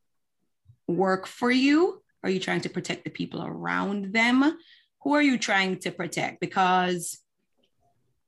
work 0.88 1.26
for 1.26 1.50
you? 1.50 2.04
Are 2.24 2.30
you 2.30 2.40
trying 2.40 2.62
to 2.62 2.70
protect 2.70 3.04
the 3.04 3.10
people 3.10 3.44
around 3.44 4.14
them 4.14 4.60
who 5.02 5.14
are 5.16 5.24
you 5.24 5.40
trying 5.40 5.80
to 5.80 5.90
protect? 5.90 6.40
Because 6.40 7.18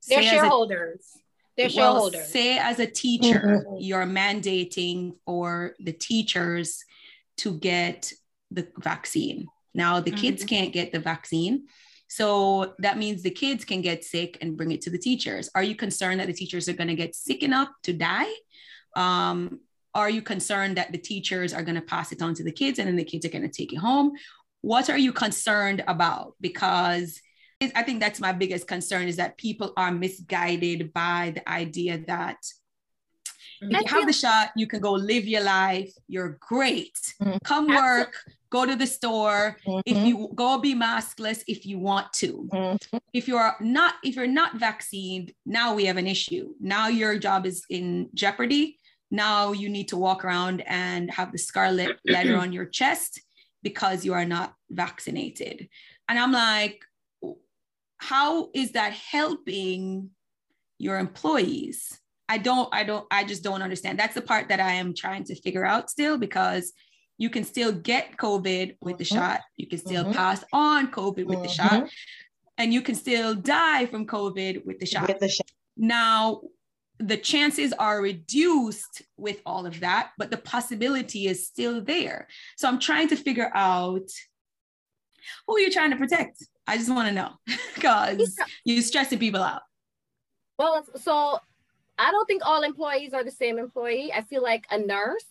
They're 0.07 0.17
as 0.21 0.25
a- 0.25 0.29
shareholders. 0.29 1.01
They're 1.55 1.69
well, 1.75 1.93
shareholders. 2.09 2.27
say 2.29 2.57
as 2.57 2.79
a 2.79 2.87
teacher, 2.87 3.43
Mhm. 3.67 3.77
you're 3.79 4.05
mandating 4.07 5.17
for 5.25 5.75
the 5.77 5.93
teachers 5.93 6.83
to 7.37 7.59
get 7.59 8.13
the 8.49 8.67
vaccine. 8.79 9.45
Now 9.75 9.99
the 9.99 10.09
kids 10.23 10.43
can't 10.43 10.73
get 10.73 10.91
the 10.91 10.99
vaccine. 10.99 11.67
So 12.07 12.73
that 12.79 12.97
means 12.97 13.21
the 13.21 13.29
kids 13.43 13.63
can 13.63 13.81
get 13.81 14.03
sick 14.03 14.39
and 14.41 14.57
bring 14.57 14.71
it 14.71 14.81
to 14.85 14.89
the 14.89 14.97
teachers. 14.97 15.51
Are 15.53 15.61
you 15.69 15.75
concerned 15.75 16.19
that 16.19 16.25
the 16.25 16.33
teachers 16.41 16.67
are 16.67 16.73
going 16.73 16.87
to 16.95 16.95
get 16.95 17.13
sick 17.13 17.43
enough 17.43 17.69
to 17.83 17.93
die? 17.93 18.31
Um, 18.95 19.59
are 19.97 20.11
you 20.11 20.21
concerned 20.21 20.77
that 20.77 20.91
the 20.91 20.97
teachers 20.99 21.53
are 21.55 21.63
going 21.63 21.75
to 21.75 21.81
pass 21.81 22.11
it 22.11 22.21
on 22.21 22.35
to 22.35 22.43
the 22.43 22.51
kids 22.51 22.77
and 22.77 22.87
then 22.87 22.95
the 22.95 23.03
kids 23.03 23.25
are 23.25 23.29
going 23.29 23.41
to 23.41 23.49
take 23.49 23.73
it 23.73 23.77
home? 23.77 24.11
What 24.61 24.91
are 24.91 24.97
you 24.97 25.11
concerned 25.11 25.83
about? 25.87 26.35
Because 26.39 27.19
I 27.59 27.81
think 27.81 27.99
that's 27.99 28.19
my 28.19 28.31
biggest 28.31 28.67
concern 28.67 29.07
is 29.07 29.15
that 29.15 29.37
people 29.37 29.73
are 29.75 29.91
misguided 29.91 30.93
by 30.93 31.31
the 31.33 31.49
idea 31.49 31.97
that 32.05 32.37
if 33.59 33.71
you 33.71 33.97
have 33.97 34.05
the 34.05 34.13
shot, 34.13 34.51
you 34.55 34.67
can 34.67 34.81
go 34.81 34.91
live 34.91 35.25
your 35.25 35.41
life. 35.41 35.91
You're 36.07 36.37
great. 36.39 36.95
Mhm. 37.19 37.39
Come 37.43 37.65
work, 37.65 38.13
go 38.51 38.67
to 38.67 38.75
the 38.75 38.85
store. 38.85 39.57
If 39.83 39.97
Mhm. 39.97 40.07
you 40.07 40.31
go 40.35 40.59
be 40.59 40.75
maskless 40.75 41.41
if 41.47 41.65
you 41.65 41.79
want 41.79 42.13
to. 42.21 42.47
Mhm. 42.53 42.99
If 43.13 43.27
you're 43.27 43.55
not, 43.59 43.95
if 44.03 44.15
you're 44.15 44.27
not 44.27 44.57
vaccinated, 44.57 45.35
now 45.43 45.73
we 45.73 45.85
have 45.85 45.97
an 45.97 46.05
issue. 46.05 46.53
Now 46.59 46.87
your 46.87 47.17
job 47.17 47.47
is 47.47 47.65
in 47.67 48.09
jeopardy. 48.13 48.77
Now 49.11 49.51
you 49.53 49.69
need 49.69 49.87
to 49.89 49.97
walk 49.97 50.25
around 50.25 50.61
and 50.67 51.09
have 51.11 51.31
the 51.31 51.37
scarlet 51.37 51.97
letter 52.05 52.35
on 52.35 52.51
your 52.53 52.65
chest 52.65 53.21
because 53.63 54.05
you 54.05 54.13
are 54.13 54.25
not 54.25 54.53
vaccinated. 54.69 55.69
And 56.09 56.19
I'm 56.19 56.31
like, 56.31 56.81
how 57.97 58.49
is 58.53 58.71
that 58.73 58.93
helping 58.93 60.11
your 60.77 60.99
employees? 60.99 61.99
I 62.29 62.37
don't, 62.37 62.69
I 62.73 62.83
don't, 62.83 63.07
I 63.09 63.23
just 63.23 63.43
don't 63.43 63.61
understand. 63.61 63.97
That's 63.97 64.13
the 64.15 64.21
part 64.21 64.49
that 64.49 64.59
I 64.59 64.73
am 64.73 64.93
trying 64.93 65.23
to 65.25 65.35
figure 65.35 65.65
out 65.65 65.89
still 65.89 66.17
because 66.17 66.73
you 67.17 67.29
can 67.29 67.43
still 67.43 67.71
get 67.71 68.17
COVID 68.17 68.75
with 68.81 68.97
the 68.97 69.03
Mhm. 69.05 69.15
shot. 69.15 69.41
You 69.55 69.67
can 69.67 69.79
still 69.79 70.03
Mhm. 70.05 70.13
pass 70.13 70.43
on 70.53 70.91
COVID 70.91 71.25
with 71.25 71.41
the 71.41 71.49
shot, 71.49 71.89
and 72.57 72.73
you 72.73 72.81
can 72.81 72.93
still 72.95 73.33
die 73.33 73.87
from 73.87 74.05
COVID 74.05 74.65
with 74.65 74.77
the 74.79 74.85
shot. 74.85 75.07
With 75.07 75.19
the 75.19 75.29
shot. 75.29 75.49
Now, 75.77 76.41
the 76.99 77.17
chances 77.17 77.73
are 77.73 78.01
reduced 78.01 79.03
with 79.17 79.41
all 79.45 79.65
of 79.65 79.79
that, 79.81 80.11
but 80.17 80.31
the 80.31 80.37
possibility 80.37 81.27
is 81.27 81.45
still 81.45 81.81
there. 81.81 82.27
So 82.57 82.67
I'm 82.67 82.79
trying 82.79 83.07
to 83.09 83.15
figure 83.15 83.51
out 83.53 84.09
who 85.45 85.59
you're 85.59 85.71
trying 85.71 85.91
to 85.91 85.97
protect. 85.97 86.43
I 86.65 86.77
just 86.77 86.89
want 86.89 87.07
to 87.07 87.13
know 87.13 87.31
because 87.75 88.35
you're 88.65 88.81
stressing 88.81 89.19
people 89.19 89.41
out. 89.41 89.61
Well, 90.57 90.85
so 90.95 91.39
I 91.99 92.11
don't 92.11 92.25
think 92.25 92.41
all 92.45 92.63
employees 92.63 93.13
are 93.13 93.23
the 93.23 93.31
same 93.31 93.59
employee. 93.59 94.11
I 94.13 94.21
feel 94.21 94.41
like 94.41 94.65
a 94.71 94.79
nurse 94.79 95.25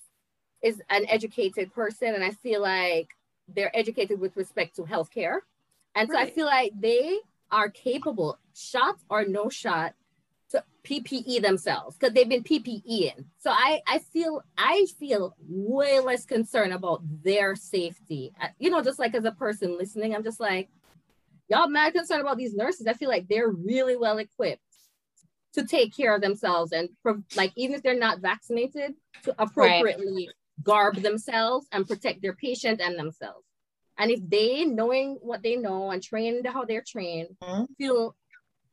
is 0.63 0.81
an 0.89 1.05
educated 1.09 1.73
person, 1.75 2.15
and 2.15 2.25
I 2.25 2.31
feel 2.31 2.63
like 2.63 3.09
they're 3.49 3.77
educated 3.77 4.21
with 4.21 4.37
respect 4.37 4.77
to 4.77 4.83
healthcare. 4.83 5.41
And 5.95 6.09
so 6.11 6.19
I 6.19 6.31
feel 6.31 6.47
like 6.47 6.73
they 6.79 7.19
are 7.51 7.71
capable, 7.71 8.39
shot 8.55 8.97
or 9.09 9.25
no 9.25 9.49
shot, 9.49 9.95
to 10.57 10.65
PPE 10.85 11.43
themselves 11.43 11.97
because 11.97 12.15
they've 12.15 12.29
been 12.29 12.45
PPEing. 12.45 13.25
So 13.39 13.51
I, 13.51 13.81
I 13.87 13.99
feel 13.99 14.43
I 14.57 14.87
feel 14.99 15.35
way 15.49 16.01
less 16.01 16.25
concerned 16.25 16.73
about 16.73 17.01
their 17.23 17.57
safety. 17.57 18.33
Uh, 18.41 18.49
You 18.59 18.71
know, 18.71 18.83
just 18.83 18.99
like 18.99 19.15
as 19.15 19.25
a 19.25 19.33
person 19.33 19.77
listening, 19.77 20.15
I'm 20.15 20.23
just 20.25 20.41
like, 20.41 20.69
y'all 21.49 21.69
mad 21.69 21.93
concerned 21.95 22.21
about 22.21 22.37
these 22.39 22.55
nurses. 22.55 22.87
I 22.87 22.93
feel 22.93 23.09
like 23.09 23.27
they're 23.29 23.49
really 23.51 23.97
well 23.97 24.19
equipped 24.19 24.63
to 25.55 25.65
take 25.67 25.97
care 25.97 26.15
of 26.15 26.21
themselves 26.21 26.73
and 26.73 26.91
like 27.35 27.53
even 27.57 27.75
if 27.75 27.83
they're 27.83 27.99
not 27.99 28.21
vaccinated 28.21 28.95
to 29.23 29.35
appropriately 29.39 30.29
garb 30.63 30.97
themselves 30.97 31.67
and 31.73 31.89
protect 31.89 32.21
their 32.21 32.35
patient 32.35 32.79
and 32.81 32.99
themselves 32.99 33.45
and 33.97 34.11
if 34.11 34.21
they 34.29 34.67
knowing 34.67 35.17
what 35.23 35.43
they 35.43 35.57
know 35.57 35.91
and 35.91 36.03
trained 36.03 36.47
how 36.47 36.65
they're 36.67 36.85
trained 36.87 37.29
Mhm. 37.43 37.67
feel 37.79 38.15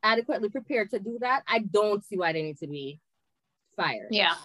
adequately 0.03 0.50
prepared 0.50 0.89
to 0.91 1.00
do 1.00 1.17
that 1.19 1.43
i 1.48 1.60
don't 1.60 2.03
see 2.05 2.17
why 2.17 2.31
they 2.33 2.43
need 2.43 2.57
to 2.57 2.67
be 2.67 3.00
fired 3.75 4.07
Yeah. 4.12 4.36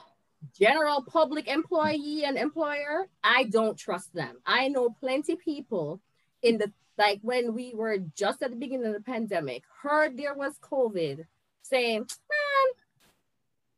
general 0.59 1.03
public 1.03 1.49
employee 1.49 2.23
and 2.25 2.39
employer, 2.39 3.09
I 3.25 3.45
don't 3.45 3.77
trust 3.77 4.15
them. 4.15 4.39
I 4.47 4.69
know 4.69 4.91
plenty 5.01 5.35
people 5.37 6.01
in 6.43 6.59
the 6.59 6.73
like 6.97 7.19
when 7.23 7.55
we 7.55 7.73
were 7.75 7.99
just 8.17 8.43
at 8.43 8.51
the 8.51 8.57
beginning 8.57 8.87
of 8.87 8.95
the 8.95 9.01
pandemic, 9.01 9.63
heard 9.83 10.17
there 10.17 10.35
was 10.35 10.59
COVID, 10.61 11.25
saying, 11.63 11.99
Man, 11.99 12.67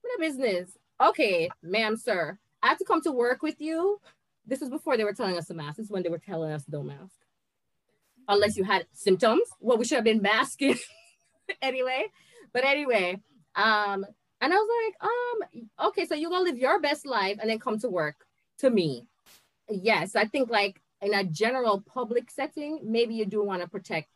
what 0.03 0.17
a 0.17 0.21
business. 0.21 0.77
Okay, 1.01 1.49
ma'am, 1.63 1.97
sir, 1.97 2.39
I 2.63 2.69
have 2.69 2.79
to 2.79 2.85
come 2.85 3.03
to 3.03 3.13
work 3.13 3.43
with 3.43 3.61
you. 3.61 4.01
This 4.47 4.61
was 4.61 4.71
before 4.71 4.97
they 4.97 5.05
were 5.05 5.13
telling 5.15 5.37
us 5.39 5.47
to 5.47 5.55
mask. 5.55 5.77
This 5.79 5.87
is 5.87 5.91
when 5.93 6.03
they 6.03 6.09
were 6.11 6.19
telling 6.19 6.53
us 6.53 6.65
don't 6.65 6.87
mask. 6.87 7.17
Unless 8.29 8.57
you 8.57 8.65
had 8.65 8.87
symptoms. 8.93 9.49
Well, 9.61 9.79
we 9.79 9.85
should 9.85 9.97
have 9.97 10.05
been 10.05 10.23
masking 10.23 10.79
anyway. 11.63 12.07
But 12.53 12.65
anyway, 12.65 13.21
um, 13.55 14.05
and 14.41 14.53
I 14.53 14.57
was 14.57 14.71
like, 14.85 15.11
um, 15.11 15.89
okay, 15.89 16.07
so 16.07 16.15
you're 16.15 16.31
gonna 16.31 16.45
live 16.45 16.59
your 16.59 16.81
best 16.81 17.07
life 17.07 17.39
and 17.41 17.49
then 17.49 17.59
come 17.59 17.79
to 17.81 17.89
work 17.89 18.27
to 18.59 18.71
me. 18.71 19.07
Yes, 19.69 20.17
I 20.17 20.25
think 20.25 20.51
like 20.51 20.81
in 21.03 21.15
a 21.15 21.25
general 21.25 21.83
public 21.83 22.31
setting, 22.31 22.81
maybe 22.83 23.15
you 23.15 23.27
do 23.27 23.43
want 23.45 23.63
to 23.63 23.69
protect 23.69 24.09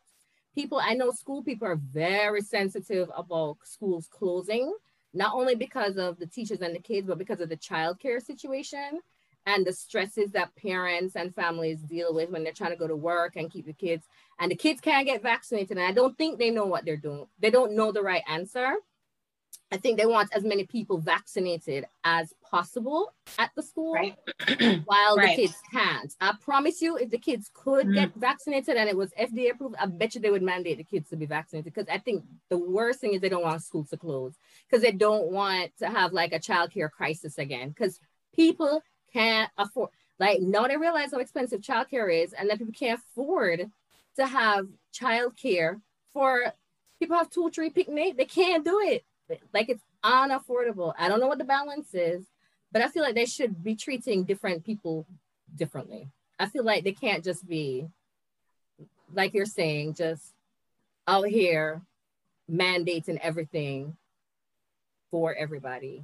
people. 0.53 0.79
I 0.81 0.93
know 0.93 1.11
school 1.11 1.43
people 1.43 1.67
are 1.67 1.75
very 1.75 2.41
sensitive 2.41 3.09
about 3.15 3.57
schools 3.63 4.07
closing, 4.09 4.73
not 5.13 5.33
only 5.33 5.55
because 5.55 5.97
of 5.97 6.17
the 6.17 6.27
teachers 6.27 6.61
and 6.61 6.75
the 6.75 6.79
kids, 6.79 7.07
but 7.07 7.17
because 7.17 7.41
of 7.41 7.49
the 7.49 7.57
childcare 7.57 8.21
situation 8.21 8.99
and 9.45 9.65
the 9.65 9.73
stresses 9.73 10.31
that 10.31 10.55
parents 10.55 11.15
and 11.15 11.35
families 11.35 11.79
deal 11.81 12.13
with 12.13 12.29
when 12.31 12.43
they're 12.43 12.53
trying 12.53 12.71
to 12.71 12.77
go 12.77 12.87
to 12.87 12.95
work 12.95 13.35
and 13.35 13.51
keep 13.51 13.65
the 13.65 13.73
kids. 13.73 14.05
And 14.39 14.51
the 14.51 14.55
kids 14.55 14.81
can't 14.81 15.05
get 15.05 15.23
vaccinated. 15.23 15.77
And 15.77 15.85
I 15.85 15.91
don't 15.91 16.17
think 16.17 16.37
they 16.39 16.51
know 16.51 16.65
what 16.65 16.85
they're 16.85 16.97
doing. 16.97 17.27
They 17.39 17.49
don't 17.49 17.75
know 17.75 17.91
the 17.91 18.01
right 18.01 18.23
answer. 18.27 18.75
I 19.71 19.77
think 19.77 19.97
they 19.97 20.05
want 20.05 20.29
as 20.33 20.43
many 20.43 20.65
people 20.65 20.99
vaccinated 20.99 21.85
as 22.03 22.33
possible 22.43 23.13
at 23.39 23.49
the 23.55 23.63
school 23.63 23.93
Right. 23.93 24.15
while 24.85 25.17
Right. 25.17 25.35
the 25.35 25.47
kids 25.47 25.57
can't. 25.71 26.13
I 26.21 26.33
promise 26.39 26.81
you, 26.81 26.97
if 26.97 27.09
the 27.09 27.17
kids 27.17 27.49
could 27.53 27.87
mm. 27.87 27.95
get 27.95 28.13
vaccinated 28.15 28.77
and 28.77 28.87
it 28.87 28.95
was 28.95 29.11
FDA 29.19 29.51
approved, 29.51 29.75
I 29.79 29.87
bet 29.87 30.13
you 30.13 30.21
they 30.21 30.29
would 30.29 30.43
mandate 30.43 30.77
the 30.77 30.83
kids 30.83 31.09
to 31.09 31.15
be 31.15 31.25
vaccinated. 31.25 31.73
Because 31.73 31.89
I 31.89 31.97
think 31.97 32.23
the 32.49 32.57
worst 32.57 32.99
thing 32.99 33.13
is 33.13 33.21
they 33.21 33.29
don't 33.29 33.43
want 33.43 33.63
schools 33.63 33.89
to 33.89 33.97
close 33.97 34.35
because 34.69 34.83
they 34.83 34.91
don't 34.91 35.31
want 35.31 35.71
to 35.79 35.87
have 35.89 36.13
like 36.13 36.31
a 36.33 36.39
childcare 36.39 36.91
crisis 36.91 37.37
again. 37.37 37.69
Because 37.69 37.99
people 38.33 38.83
can't 39.11 39.49
afford, 39.57 39.89
like, 40.19 40.41
now 40.41 40.67
they 40.67 40.77
realize 40.77 41.11
how 41.11 41.19
expensive 41.19 41.61
childcare 41.61 42.23
is, 42.23 42.33
and 42.33 42.49
that 42.49 42.59
people 42.59 42.73
can't 42.73 42.99
afford 42.99 43.71
to 44.15 44.25
have 44.25 44.67
childcare 44.93 45.81
for 46.13 46.53
people 46.99 47.17
have 47.17 47.29
two, 47.29 47.49
three 47.49 47.69
picnic. 47.69 48.17
They 48.17 48.25
can't 48.25 48.63
do 48.63 48.79
it. 48.79 49.03
Like 49.53 49.69
it's 49.69 49.83
unaffordable. 50.03 50.93
I 50.97 51.07
don't 51.07 51.19
know 51.19 51.27
what 51.27 51.37
the 51.37 51.43
balance 51.43 51.93
is, 51.93 52.25
but 52.71 52.81
I 52.81 52.87
feel 52.87 53.03
like 53.03 53.15
they 53.15 53.25
should 53.25 53.63
be 53.63 53.75
treating 53.75 54.23
different 54.23 54.63
people 54.63 55.05
differently. 55.55 56.09
I 56.39 56.47
feel 56.47 56.63
like 56.63 56.83
they 56.83 56.91
can't 56.91 57.23
just 57.23 57.47
be, 57.47 57.87
like 59.13 59.33
you're 59.33 59.45
saying, 59.45 59.95
just 59.95 60.33
out 61.07 61.27
here 61.27 61.81
mandating 62.51 63.19
everything 63.21 63.95
for 65.11 65.33
everybody. 65.33 66.03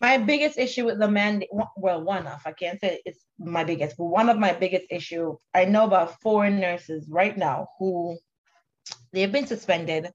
My 0.00 0.18
biggest 0.18 0.58
issue 0.58 0.84
with 0.84 0.98
the 1.00 1.08
mandate, 1.08 1.48
well, 1.76 2.02
one 2.02 2.26
of, 2.26 2.40
I 2.46 2.52
can't 2.52 2.80
say 2.80 3.00
it's 3.04 3.24
my 3.38 3.64
biggest, 3.64 3.96
but 3.96 4.04
one 4.04 4.28
of 4.28 4.38
my 4.38 4.52
biggest 4.52 4.86
issue, 4.90 5.36
I 5.52 5.64
know 5.64 5.84
about 5.84 6.20
four 6.20 6.48
nurses 6.48 7.08
right 7.08 7.36
now 7.36 7.68
who 7.78 8.16
they've 9.12 9.32
been 9.32 9.46
suspended 9.46 10.10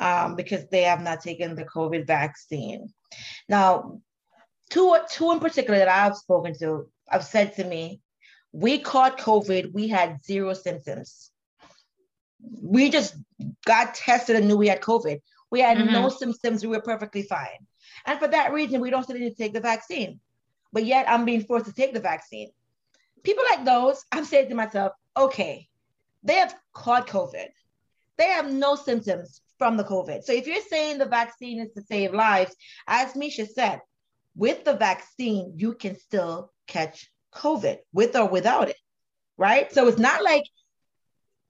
um, 0.00 0.34
because 0.34 0.66
they 0.68 0.82
have 0.82 1.02
not 1.02 1.20
taken 1.20 1.54
the 1.54 1.64
COVID 1.64 2.06
vaccine. 2.06 2.92
Now, 3.48 4.00
two, 4.70 4.96
two 5.10 5.30
in 5.30 5.38
particular 5.38 5.78
that 5.78 5.88
I've 5.88 6.16
spoken 6.16 6.58
to 6.58 6.88
have 7.08 7.24
said 7.24 7.54
to 7.56 7.64
me, 7.64 8.00
we 8.52 8.78
caught 8.78 9.18
COVID, 9.18 9.72
we 9.72 9.86
had 9.88 10.24
zero 10.24 10.54
symptoms. 10.54 11.30
We 12.62 12.90
just 12.90 13.14
got 13.64 13.94
tested 13.94 14.36
and 14.36 14.48
knew 14.48 14.56
we 14.56 14.68
had 14.68 14.80
COVID. 14.80 15.20
We 15.50 15.60
had 15.60 15.84
no 15.84 16.08
symptoms, 16.08 16.62
we 16.62 16.68
were 16.68 16.80
perfectly 16.80 17.22
fine. 17.22 17.66
And 18.06 18.18
for 18.18 18.28
that 18.28 18.52
reason, 18.52 18.80
we 18.80 18.90
don't 18.90 19.08
need 19.08 19.28
to 19.28 19.34
take 19.34 19.52
the 19.52 19.60
vaccine. 19.60 20.20
But 20.72 20.84
yet 20.84 21.08
I'm 21.08 21.24
being 21.24 21.44
forced 21.44 21.66
to 21.66 21.72
take 21.72 21.94
the 21.94 22.00
vaccine. 22.00 22.50
People 23.22 23.44
like 23.50 23.64
those, 23.64 24.04
I'm 24.12 24.24
saying 24.24 24.48
to 24.48 24.54
myself, 24.54 24.92
okay, 25.16 25.68
they 26.22 26.34
have 26.34 26.54
caught 26.72 27.06
COVID. 27.06 27.48
They 28.16 28.28
have 28.28 28.52
no 28.52 28.76
symptoms 28.76 29.40
from 29.58 29.76
the 29.76 29.84
COVID. 29.84 30.24
So 30.24 30.32
if 30.32 30.46
you're 30.46 30.62
saying 30.62 30.98
the 30.98 31.06
vaccine 31.06 31.60
is 31.60 31.72
to 31.72 31.82
save 31.82 32.14
lives, 32.14 32.54
as 32.86 33.16
Misha 33.16 33.46
said, 33.46 33.80
with 34.34 34.64
the 34.64 34.74
vaccine, 34.74 35.54
you 35.56 35.74
can 35.74 35.98
still 35.98 36.52
catch 36.66 37.10
COVID 37.34 37.78
with 37.92 38.16
or 38.16 38.28
without 38.28 38.68
it, 38.68 38.76
right? 39.36 39.72
So 39.72 39.86
it's 39.88 39.98
not 39.98 40.22
like 40.22 40.44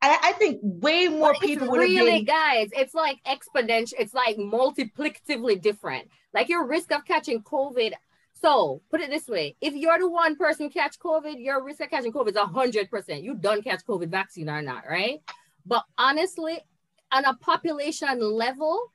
I, 0.03 0.19
I 0.23 0.33
think 0.33 0.61
way 0.63 1.09
more 1.09 1.33
But 1.33 1.43
people 1.43 1.69
would 1.69 1.81
have 1.81 1.89
really, 1.89 2.19
been. 2.19 2.25
guys, 2.25 2.71
it's 2.73 2.95
like 2.95 3.19
exponential. 3.25 3.95
It's 3.99 4.15
like 4.15 4.37
multiplicatively 4.39 5.57
different. 5.57 6.09
Like 6.33 6.49
your 6.49 6.67
risk 6.67 6.93
of 6.93 7.05
catching 7.05 7.43
COVID. 7.43 7.93
So 8.41 8.81
put 8.91 9.03
it 9.03 9.11
this 9.11 9.29
way: 9.29 9.57
if 9.61 9.75
you're 9.75 9.99
the 9.99 10.09
one 10.09 10.37
person 10.37 10.71
catch 10.71 10.99
COVID, 10.99 11.35
your 11.39 11.63
risk 11.63 11.83
of 11.83 11.91
catching 11.91 12.13
COVID 12.13 12.29
is 12.31 12.37
hundred 12.37 12.91
percent. 12.91 13.23
You 13.23 13.35
don't 13.35 13.63
catch 13.63 13.85
COVID 13.85 14.09
vaccine 14.09 14.49
or 14.49 14.63
not, 14.63 14.85
right? 14.89 15.21
But 15.67 15.85
honestly, 15.99 16.59
on 17.13 17.25
a 17.27 17.35
population 17.35 18.19
level, 18.21 18.93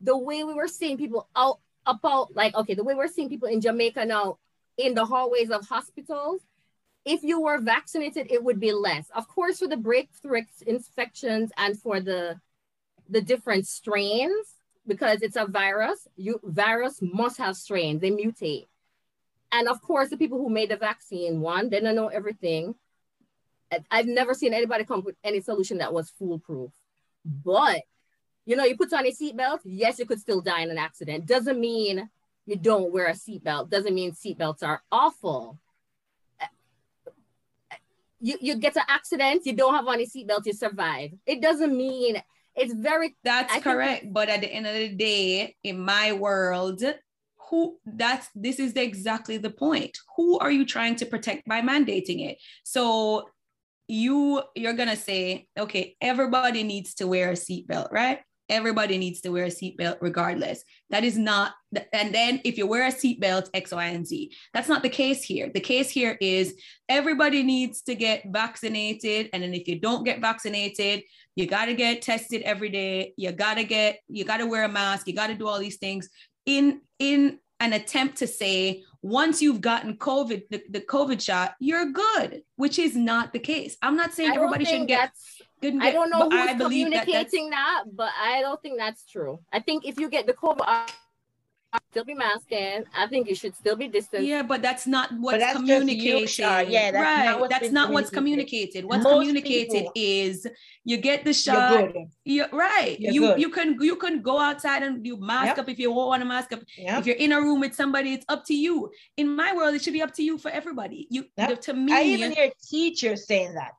the 0.00 0.16
way 0.16 0.44
we 0.44 0.54
were 0.54 0.68
seeing 0.68 0.96
people 0.96 1.28
out 1.36 1.60
about, 1.84 2.34
like, 2.34 2.54
okay, 2.54 2.74
the 2.74 2.84
way 2.84 2.94
we're 2.94 3.08
seeing 3.08 3.28
people 3.28 3.48
in 3.48 3.60
Jamaica 3.60 4.06
now 4.06 4.38
in 4.78 4.94
the 4.94 5.04
hallways 5.04 5.50
of 5.50 5.66
hospitals, 5.68 6.40
if 7.04 7.22
you 7.22 7.40
were 7.40 7.58
vaccinated, 7.60 8.30
it 8.30 8.42
would 8.42 8.60
be 8.60 8.72
less. 8.72 9.08
Of 9.14 9.28
course, 9.28 9.58
for 9.58 9.68
the 9.68 9.76
breakthrough 9.76 10.42
infections 10.66 11.50
and 11.56 11.78
for 11.78 12.00
the 12.00 12.40
the 13.08 13.20
different 13.20 13.66
strains, 13.66 14.54
because 14.86 15.22
it's 15.22 15.36
a 15.36 15.46
virus, 15.46 16.06
you 16.16 16.40
virus 16.44 17.00
must 17.02 17.38
have 17.38 17.56
strains, 17.56 18.00
they 18.00 18.10
mutate. 18.10 18.68
And 19.50 19.68
of 19.68 19.82
course, 19.82 20.10
the 20.10 20.16
people 20.16 20.38
who 20.38 20.48
made 20.48 20.70
the 20.70 20.76
vaccine, 20.76 21.40
one, 21.40 21.70
they 21.70 21.80
don't 21.80 21.96
know 21.96 22.06
everything. 22.06 22.76
I've 23.90 24.06
never 24.06 24.32
seen 24.34 24.54
anybody 24.54 24.84
come 24.84 25.00
up 25.00 25.04
with 25.04 25.16
any 25.24 25.40
solution 25.40 25.78
that 25.78 25.92
was 25.92 26.10
foolproof. 26.10 26.70
But 27.24 27.82
you 28.46 28.56
know, 28.56 28.64
you 28.64 28.76
put 28.76 28.92
on 28.92 29.06
a 29.06 29.12
seatbelt, 29.12 29.60
yes, 29.64 29.98
you 29.98 30.06
could 30.06 30.20
still 30.20 30.40
die 30.40 30.62
in 30.62 30.70
an 30.70 30.78
accident. 30.78 31.26
Doesn't 31.26 31.60
mean 31.60 32.08
you 32.46 32.56
don't 32.56 32.92
wear 32.92 33.06
a 33.06 33.12
seatbelt. 33.12 33.70
Doesn't 33.70 33.94
mean 33.94 34.12
seatbelts 34.12 34.62
are 34.62 34.82
awful 34.90 35.58
you, 38.20 38.36
you 38.40 38.56
get 38.56 38.76
an 38.76 38.82
accident, 38.88 39.42
you 39.46 39.54
don't 39.54 39.74
have 39.74 39.86
on 39.86 40.00
a 40.00 40.06
seatbelt, 40.06 40.46
you 40.46 40.52
survive. 40.52 41.10
It 41.26 41.40
doesn't 41.40 41.76
mean 41.76 42.22
it's 42.54 42.74
very 42.74 43.16
That's 43.24 43.50
I 43.50 43.54
think 43.54 43.64
correct. 43.64 44.12
But 44.12 44.28
at 44.28 44.40
the 44.40 44.52
end 44.52 44.66
of 44.66 44.74
the 44.74 44.88
day, 44.94 45.56
in 45.64 45.84
my 45.84 46.12
world, 46.12 46.82
who 47.48 47.78
that's 47.84 48.28
this 48.34 48.58
is 48.58 48.72
exactly 48.74 49.36
the 49.36 49.50
point. 49.50 49.96
Who 50.16 50.38
are 50.38 50.50
you 50.50 50.64
trying 50.64 50.96
to 50.96 51.06
protect 51.06 51.46
by 51.48 51.62
mandating 51.62 52.28
it? 52.28 52.38
So 52.64 53.28
you 53.88 54.42
you're 54.54 54.74
gonna 54.74 54.96
say, 54.96 55.46
okay, 55.58 55.96
everybody 56.00 56.62
needs 56.62 56.94
to 56.94 57.06
wear 57.06 57.30
a 57.30 57.34
seatbelt, 57.34 57.90
right? 57.90 58.20
Everybody 58.50 58.98
needs 58.98 59.20
to 59.22 59.30
wear 59.30 59.44
a 59.44 59.48
seatbelt 59.48 59.98
regardless. 60.00 60.64
That 60.90 61.04
is 61.04 61.16
not, 61.16 61.54
and 61.92 62.12
then 62.14 62.40
if 62.44 62.58
you 62.58 62.66
wear 62.66 62.86
a 62.86 62.92
seatbelt, 62.92 63.48
X, 63.54 63.70
Y, 63.70 63.84
and 63.86 64.06
Z. 64.06 64.32
That's 64.52 64.68
not 64.68 64.82
the 64.82 64.88
case 64.88 65.22
here. 65.22 65.50
The 65.54 65.60
case 65.60 65.88
here 65.88 66.18
is 66.20 66.54
everybody 66.88 67.42
needs 67.42 67.80
to 67.82 67.94
get 67.94 68.24
vaccinated. 68.26 69.30
And 69.32 69.42
then 69.42 69.54
if 69.54 69.68
you 69.68 69.78
don't 69.78 70.04
get 70.04 70.20
vaccinated, 70.20 71.04
you 71.36 71.46
got 71.46 71.66
to 71.66 71.74
get 71.74 72.02
tested 72.02 72.42
every 72.42 72.68
day. 72.68 73.14
You 73.16 73.32
got 73.32 73.54
to 73.54 73.64
get, 73.64 74.00
you 74.08 74.24
got 74.24 74.38
to 74.38 74.46
wear 74.46 74.64
a 74.64 74.68
mask. 74.68 75.06
You 75.06 75.14
got 75.14 75.28
to 75.28 75.34
do 75.34 75.46
all 75.46 75.60
these 75.60 75.78
things 75.78 76.10
in, 76.44 76.80
in 76.98 77.38
an 77.60 77.72
attempt 77.72 78.18
to 78.18 78.26
say, 78.26 78.82
once 79.02 79.40
you've 79.40 79.60
gotten 79.62 79.96
COVID, 79.96 80.42
the, 80.50 80.62
the 80.70 80.80
COVID 80.80 81.22
shot, 81.22 81.54
you're 81.58 81.90
good, 81.90 82.42
which 82.56 82.78
is 82.78 82.94
not 82.96 83.32
the 83.32 83.38
case. 83.38 83.76
I'm 83.80 83.96
not 83.96 84.12
saying 84.12 84.32
everybody 84.32 84.64
should 84.64 84.72
think 84.72 84.88
get 84.88 85.12
that's 85.60 85.72
couldn't 85.72 85.82
I 85.82 85.90
don't 85.92 86.10
know 86.10 86.28
who's 86.30 86.48
I 86.50 86.54
believe 86.54 86.90
that 86.90 87.04
communicating 87.04 87.50
that, 87.50 87.84
but 87.94 88.10
I 88.20 88.40
don't 88.40 88.60
think 88.62 88.78
that's 88.78 89.04
true. 89.04 89.40
I 89.52 89.60
think 89.60 89.84
if 89.86 89.98
you 89.98 90.08
get 90.08 90.26
the 90.26 90.32
COVID, 90.34 90.86
I'll 91.72 91.78
still 91.92 92.04
be 92.04 92.14
masking. 92.14 92.82
I 92.96 93.06
think 93.06 93.28
you 93.28 93.34
should 93.36 93.54
still 93.54 93.76
be 93.76 93.86
distant. 93.86 94.24
Yeah, 94.24 94.42
but 94.42 94.60
that's 94.60 94.88
not 94.88 95.10
what's 95.20 95.38
that's 95.38 95.54
just 95.54 95.66
you, 95.68 95.74
uh, 95.74 95.78
communicated. 95.78 96.28
Shar. 96.28 96.62
Yeah, 96.64 96.90
that's 96.90 97.04
right. 97.04 97.24
not 97.26 97.40
what's 97.40 97.70
not 97.70 97.90
what's 97.92 98.10
communicated. 98.10 98.82
communicated. 98.82 98.84
What's 98.86 99.04
Most 99.04 99.12
communicated 99.20 99.70
people- 99.72 99.92
is 99.94 100.46
you 100.84 100.96
get 100.96 101.22
the 101.22 101.28
You're 101.30 101.34
shot. 101.34 101.92
good. 101.92 102.06
You're 102.24 102.48
right. 102.52 102.96
You're 102.98 103.12
you 103.12 103.20
good. 103.20 103.40
you 103.40 103.50
can 103.50 103.76
you 103.80 103.94
can 103.96 104.20
go 104.20 104.40
outside 104.40 104.82
and 104.82 105.06
you 105.06 105.16
mask 105.16 105.46
Yep. 105.46 105.58
up 105.58 105.68
if 105.68 105.78
you 105.78 105.92
want 105.92 106.22
to 106.22 106.26
mask 106.28 106.52
up. 106.52 106.60
Yeah. 106.76 106.98
If 106.98 107.06
you're 107.06 107.16
in 107.16 107.30
a 107.30 107.40
room 107.40 107.60
with 107.60 107.74
somebody, 107.76 108.14
it's 108.14 108.24
up 108.28 108.44
to 108.46 108.54
you. 108.54 108.90
In 109.16 109.28
my 109.36 109.54
world, 109.54 109.74
it 109.74 109.82
should 109.82 109.92
be 109.92 110.02
up 110.02 110.12
to 110.14 110.24
you 110.24 110.38
for 110.38 110.50
everybody. 110.50 111.06
You 111.08 111.26
Yep. 111.36 111.60
to 111.62 111.74
me, 111.74 111.92
I 111.92 112.02
even 112.02 112.32
hear 112.32 112.50
teachers 112.68 113.28
saying 113.28 113.54
that. 113.54 113.74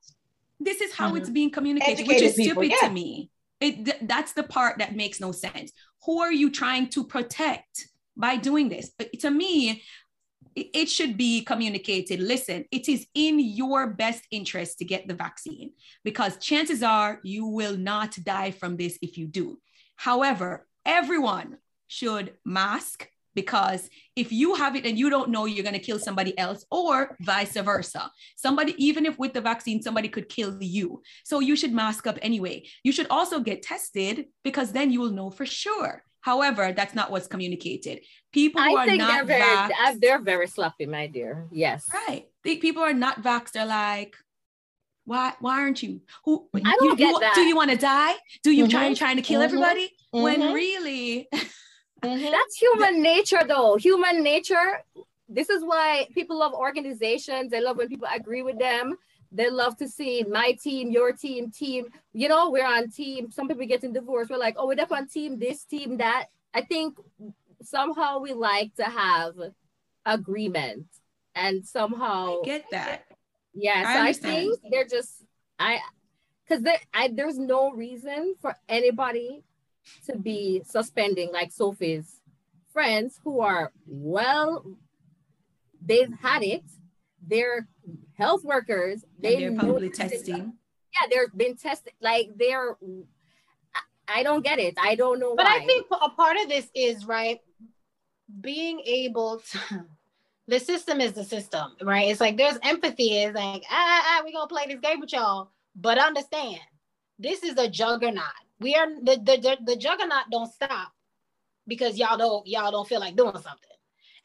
This 0.65 0.81
is 0.81 0.93
how 0.93 1.11
Mhm. 1.11 1.17
it's 1.17 1.29
being 1.29 1.51
communicated, 1.51 2.07
which 2.07 2.21
is 2.21 2.35
people, 2.35 2.63
stupid 2.63 2.71
yeah. 2.81 2.87
to 2.87 2.93
me. 2.93 3.29
It 3.59 3.85
th- 3.85 3.97
that's 4.03 4.33
the 4.33 4.43
part 4.43 4.79
that 4.79 4.95
makes 4.95 5.19
no 5.19 5.31
sense. 5.31 5.71
Who 6.05 6.19
are 6.19 6.31
you 6.33 6.49
trying 6.49 6.89
to 6.89 7.03
protect 7.03 7.87
by 8.17 8.37
doing 8.37 8.69
this? 8.69 8.91
To 9.19 9.29
me, 9.29 9.83
it 10.55 10.67
it 10.73 10.89
should 10.89 11.15
be 11.17 11.43
communicated. 11.45 12.19
Listen, 12.19 12.65
it 12.71 12.89
is 12.89 13.07
in 13.13 13.39
your 13.39 13.87
best 13.87 14.23
interest 14.31 14.79
to 14.79 14.85
get 14.85 15.07
the 15.07 15.13
vaccine 15.13 15.71
because 16.03 16.37
chances 16.37 16.83
are 16.83 17.19
you 17.23 17.45
will 17.45 17.77
not 17.77 18.11
die 18.23 18.51
from 18.51 18.75
this 18.77 18.97
if 19.01 19.17
you 19.17 19.27
do. 19.27 19.61
However, 19.95 20.67
everyone 20.85 21.57
should 21.87 22.33
mask 22.43 23.07
because 23.35 23.89
if 24.15 24.31
you 24.31 24.55
have 24.55 24.75
it 24.75 24.85
and 24.85 24.97
you 24.97 25.09
don't 25.09 25.29
know 25.29 25.45
you're 25.45 25.63
going 25.63 25.73
to 25.73 25.79
kill 25.79 25.99
somebody 25.99 26.37
else 26.37 26.65
or 26.71 27.15
vice 27.21 27.53
versa 27.53 28.11
somebody 28.35 28.73
even 28.83 29.05
if 29.05 29.17
with 29.17 29.33
the 29.33 29.41
vaccine 29.41 29.81
somebody 29.81 30.09
could 30.09 30.27
kill 30.29 30.57
you 30.61 31.01
so 31.23 31.39
you 31.39 31.55
should 31.55 31.73
mask 31.73 32.07
up 32.07 32.17
anyway 32.21 32.63
you 32.83 32.91
should 32.91 33.07
also 33.09 33.39
get 33.39 33.61
tested 33.61 34.25
because 34.43 34.71
then 34.71 34.91
you 34.91 34.99
will 34.99 35.11
know 35.11 35.29
for 35.29 35.45
sure 35.45 36.03
however 36.21 36.73
that's 36.75 36.93
not 36.93 37.09
what's 37.11 37.27
communicated 37.27 38.01
people 38.33 38.61
who 38.61 38.75
I 38.77 38.81
are 38.83 38.85
think 38.85 38.99
not 38.99 39.11
they're 39.11 39.25
very, 39.25 39.41
vaxxed- 39.41 39.71
uh, 39.85 39.95
they're 39.99 40.21
very 40.21 40.47
sloppy, 40.47 40.85
my 40.85 41.07
dear. 41.07 41.47
Yes. 41.51 41.87
right 41.93 42.25
the 42.43 42.57
people 42.57 42.83
are 42.83 42.93
not 42.93 43.23
vaxxed 43.23 43.55
are 43.59 43.65
like 43.65 44.15
why 45.05 45.33
why 45.39 45.59
aren't 45.61 45.81
you 45.81 46.01
who 46.25 46.47
I 46.53 46.59
don't 46.79 46.83
you- 46.89 46.95
get 46.95 47.19
that. 47.21 47.33
do 47.35 47.41
you 47.41 47.55
want 47.55 47.71
to 47.71 47.77
die 47.77 48.13
do 48.43 48.51
you 48.51 48.67
try 48.67 48.89
Mhm. 48.91 48.97
trying 48.97 49.15
to 49.15 49.23
kill 49.23 49.41
Mhm. 49.41 49.45
everybody 49.45 49.89
when 50.11 50.41
Mhm. 50.41 50.53
really 50.53 51.27
Mhm. 52.03 52.31
That's 52.31 52.55
human 52.55 53.01
nature, 53.01 53.41
though. 53.47 53.75
Human 53.75 54.23
nature. 54.23 54.83
This 55.29 55.49
is 55.49 55.63
why 55.63 56.07
people 56.13 56.39
love 56.39 56.53
organizations. 56.53 57.51
They 57.51 57.61
love 57.61 57.77
when 57.77 57.87
people 57.87 58.07
agree 58.13 58.41
with 58.41 58.59
them. 58.59 58.97
They 59.31 59.49
love 59.49 59.77
to 59.77 59.87
see 59.87 60.23
my 60.23 60.57
team, 60.61 60.91
your 60.91 61.13
team, 61.13 61.51
team. 61.51 61.85
You 62.11 62.27
know, 62.27 62.49
we're 62.49 62.65
on 62.65 62.89
team. 62.89 63.31
Some 63.31 63.47
people 63.47 63.65
getting 63.65 63.93
divorced. 63.93 64.29
We're 64.29 64.37
like, 64.37 64.55
oh, 64.57 64.67
we're 64.67 64.81
up 64.81 64.91
on 64.91 65.07
team 65.07 65.39
this, 65.39 65.63
team 65.63 65.97
that. 65.97 66.25
I 66.53 66.61
think 66.61 66.97
somehow 67.61 68.19
we 68.19 68.33
like 68.33 68.75
to 68.75 68.83
have 68.83 69.35
agreement, 70.05 70.87
and 71.35 71.65
somehow 71.65 72.41
get 72.41 72.65
that 72.71 73.05
yeah, 73.53 73.73
I 73.75 73.83
so 73.83 73.89
I, 73.89 73.99
understand. 73.99 74.35
think 74.35 74.59
they're 74.71 74.87
just 74.87 75.23
I 75.59 75.79
because 76.47 76.63
there 76.63 76.79
I 76.93 77.09
there's 77.13 77.37
no 77.37 77.71
reason 77.71 78.35
for 78.41 78.55
anybody 78.69 79.43
to 80.05 80.17
be 80.17 80.61
suspending 80.65 81.31
like 81.31 81.51
Sophie's 81.51 82.19
friends 82.73 83.19
who 83.23 83.41
are 83.41 83.71
well, 83.87 84.65
they've 85.83 86.13
had 86.21 86.43
it, 86.43 86.63
they're 87.25 87.67
health 88.17 88.43
workers, 88.43 89.03
they 89.19 89.35
and 89.35 89.43
they're 89.43 89.51
know 89.51 89.59
probably 89.59 89.89
the 89.89 89.95
symptoms. 89.95 90.21
testing 90.21 90.53
Yeah, 90.93 91.07
they've 91.09 91.37
been 91.37 91.55
tested, 91.55 91.93
like 92.01 92.29
they're 92.35 92.77
I, 93.75 94.19
I 94.19 94.23
don't 94.23 94.43
get 94.43 94.59
it. 94.59 94.75
I 94.79 94.95
don't 94.95 95.19
know 95.19 95.35
But 95.35 95.45
why. 95.45 95.59
I 95.61 95.65
think 95.65 95.87
a 95.91 96.09
part 96.09 96.37
of 96.37 96.49
this 96.49 96.67
is 96.75 97.05
right 97.05 97.39
being 98.39 98.81
able 98.85 99.41
to. 99.51 99.85
The 100.47 100.59
system 100.59 100.99
is 100.99 101.13
the 101.13 101.23
system, 101.23 101.75
right? 101.81 102.09
It's 102.09 102.19
like 102.19 102.35
there's 102.35 102.57
empathy. 102.63 103.19
It's 103.19 103.35
like 103.35 103.63
ah, 103.69 103.71
ah, 103.71 104.03
ah 104.07 104.21
we're 104.25 104.33
gonna 104.33 104.47
play 104.47 104.65
this 104.67 104.81
game 104.81 104.99
with 104.99 105.13
y'all, 105.13 105.51
but 105.75 105.97
understand 105.97 106.59
this 107.19 107.43
is 107.43 107.57
a 107.57 107.69
juggernaut. 107.69 108.23
We 108.61 108.75
are 108.75 108.87
the 108.87 109.17
the 109.17 109.57
the, 109.65 109.75
juggernaut 109.75 110.29
don't 110.31 110.51
stop 110.51 110.93
because 111.67 111.97
y'all 111.97 112.17
don't 112.17 112.45
y'all 112.45 112.71
don't 112.71 112.87
feel 112.87 112.99
like 112.99 113.15
doing 113.15 113.33
something. 113.33 113.69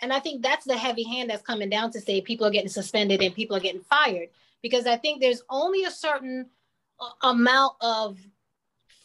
And 0.00 0.12
I 0.12 0.20
think 0.20 0.42
that's 0.42 0.66
the 0.66 0.76
heavy 0.76 1.04
hand 1.04 1.30
that's 1.30 1.42
coming 1.42 1.70
down 1.70 1.90
to 1.92 2.00
say 2.00 2.20
people 2.20 2.46
are 2.46 2.50
getting 2.50 2.68
suspended 2.68 3.22
and 3.22 3.34
people 3.34 3.56
are 3.56 3.60
getting 3.60 3.80
fired 3.80 4.28
because 4.62 4.86
I 4.86 4.96
think 4.96 5.20
there's 5.20 5.42
only 5.48 5.84
a 5.84 5.90
certain 5.90 6.46
uh, 7.00 7.28
amount 7.28 7.76
of 7.80 8.18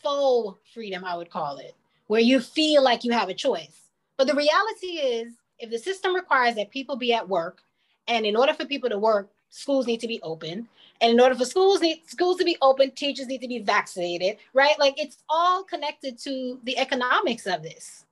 faux 0.04 0.60
freedom, 0.74 1.06
I 1.06 1.16
would 1.16 1.30
call 1.30 1.58
it, 1.58 1.76
where 2.08 2.20
you 2.20 2.42
feel 2.42 2.84
like 2.84 3.06
you 3.06 3.12
have 3.14 3.30
a 3.30 3.34
choice. 3.34 3.90
But 4.18 4.28
the 4.28 4.36
reality 4.36 4.98
is, 4.98 5.34
if 5.60 5.70
the 5.70 5.80
system 5.80 6.14
requires 6.14 6.56
that 6.56 6.72
people 6.72 6.98
be 6.98 7.14
at 7.14 7.30
work, 7.30 7.62
and 8.08 8.26
in 8.26 8.36
order 8.36 8.54
for 8.54 8.66
people 8.66 8.90
to 8.90 8.98
work, 8.98 9.32
schools 9.50 9.88
need 9.88 10.02
to 10.02 10.08
be 10.08 10.22
open, 10.22 10.68
and 11.02 11.12
in 11.12 11.20
order 11.20 11.36
for 11.36 11.46
schools 11.46 11.82
need 11.82 12.04
schools 12.06 12.38
to 12.38 12.46
be 12.46 12.58
open, 12.62 12.92
teachers 12.92 13.28
need 13.28 13.42
to 13.42 13.48
be 13.48 13.60
vaccinated, 13.60 14.38
right? 14.54 14.78
Like 14.80 14.94
it's 14.98 15.18
all 15.28 15.64
connected 15.64 16.20
to 16.20 16.60
the 16.64 16.78
economics 16.78 17.48
of 17.48 17.64
this. 17.64 18.06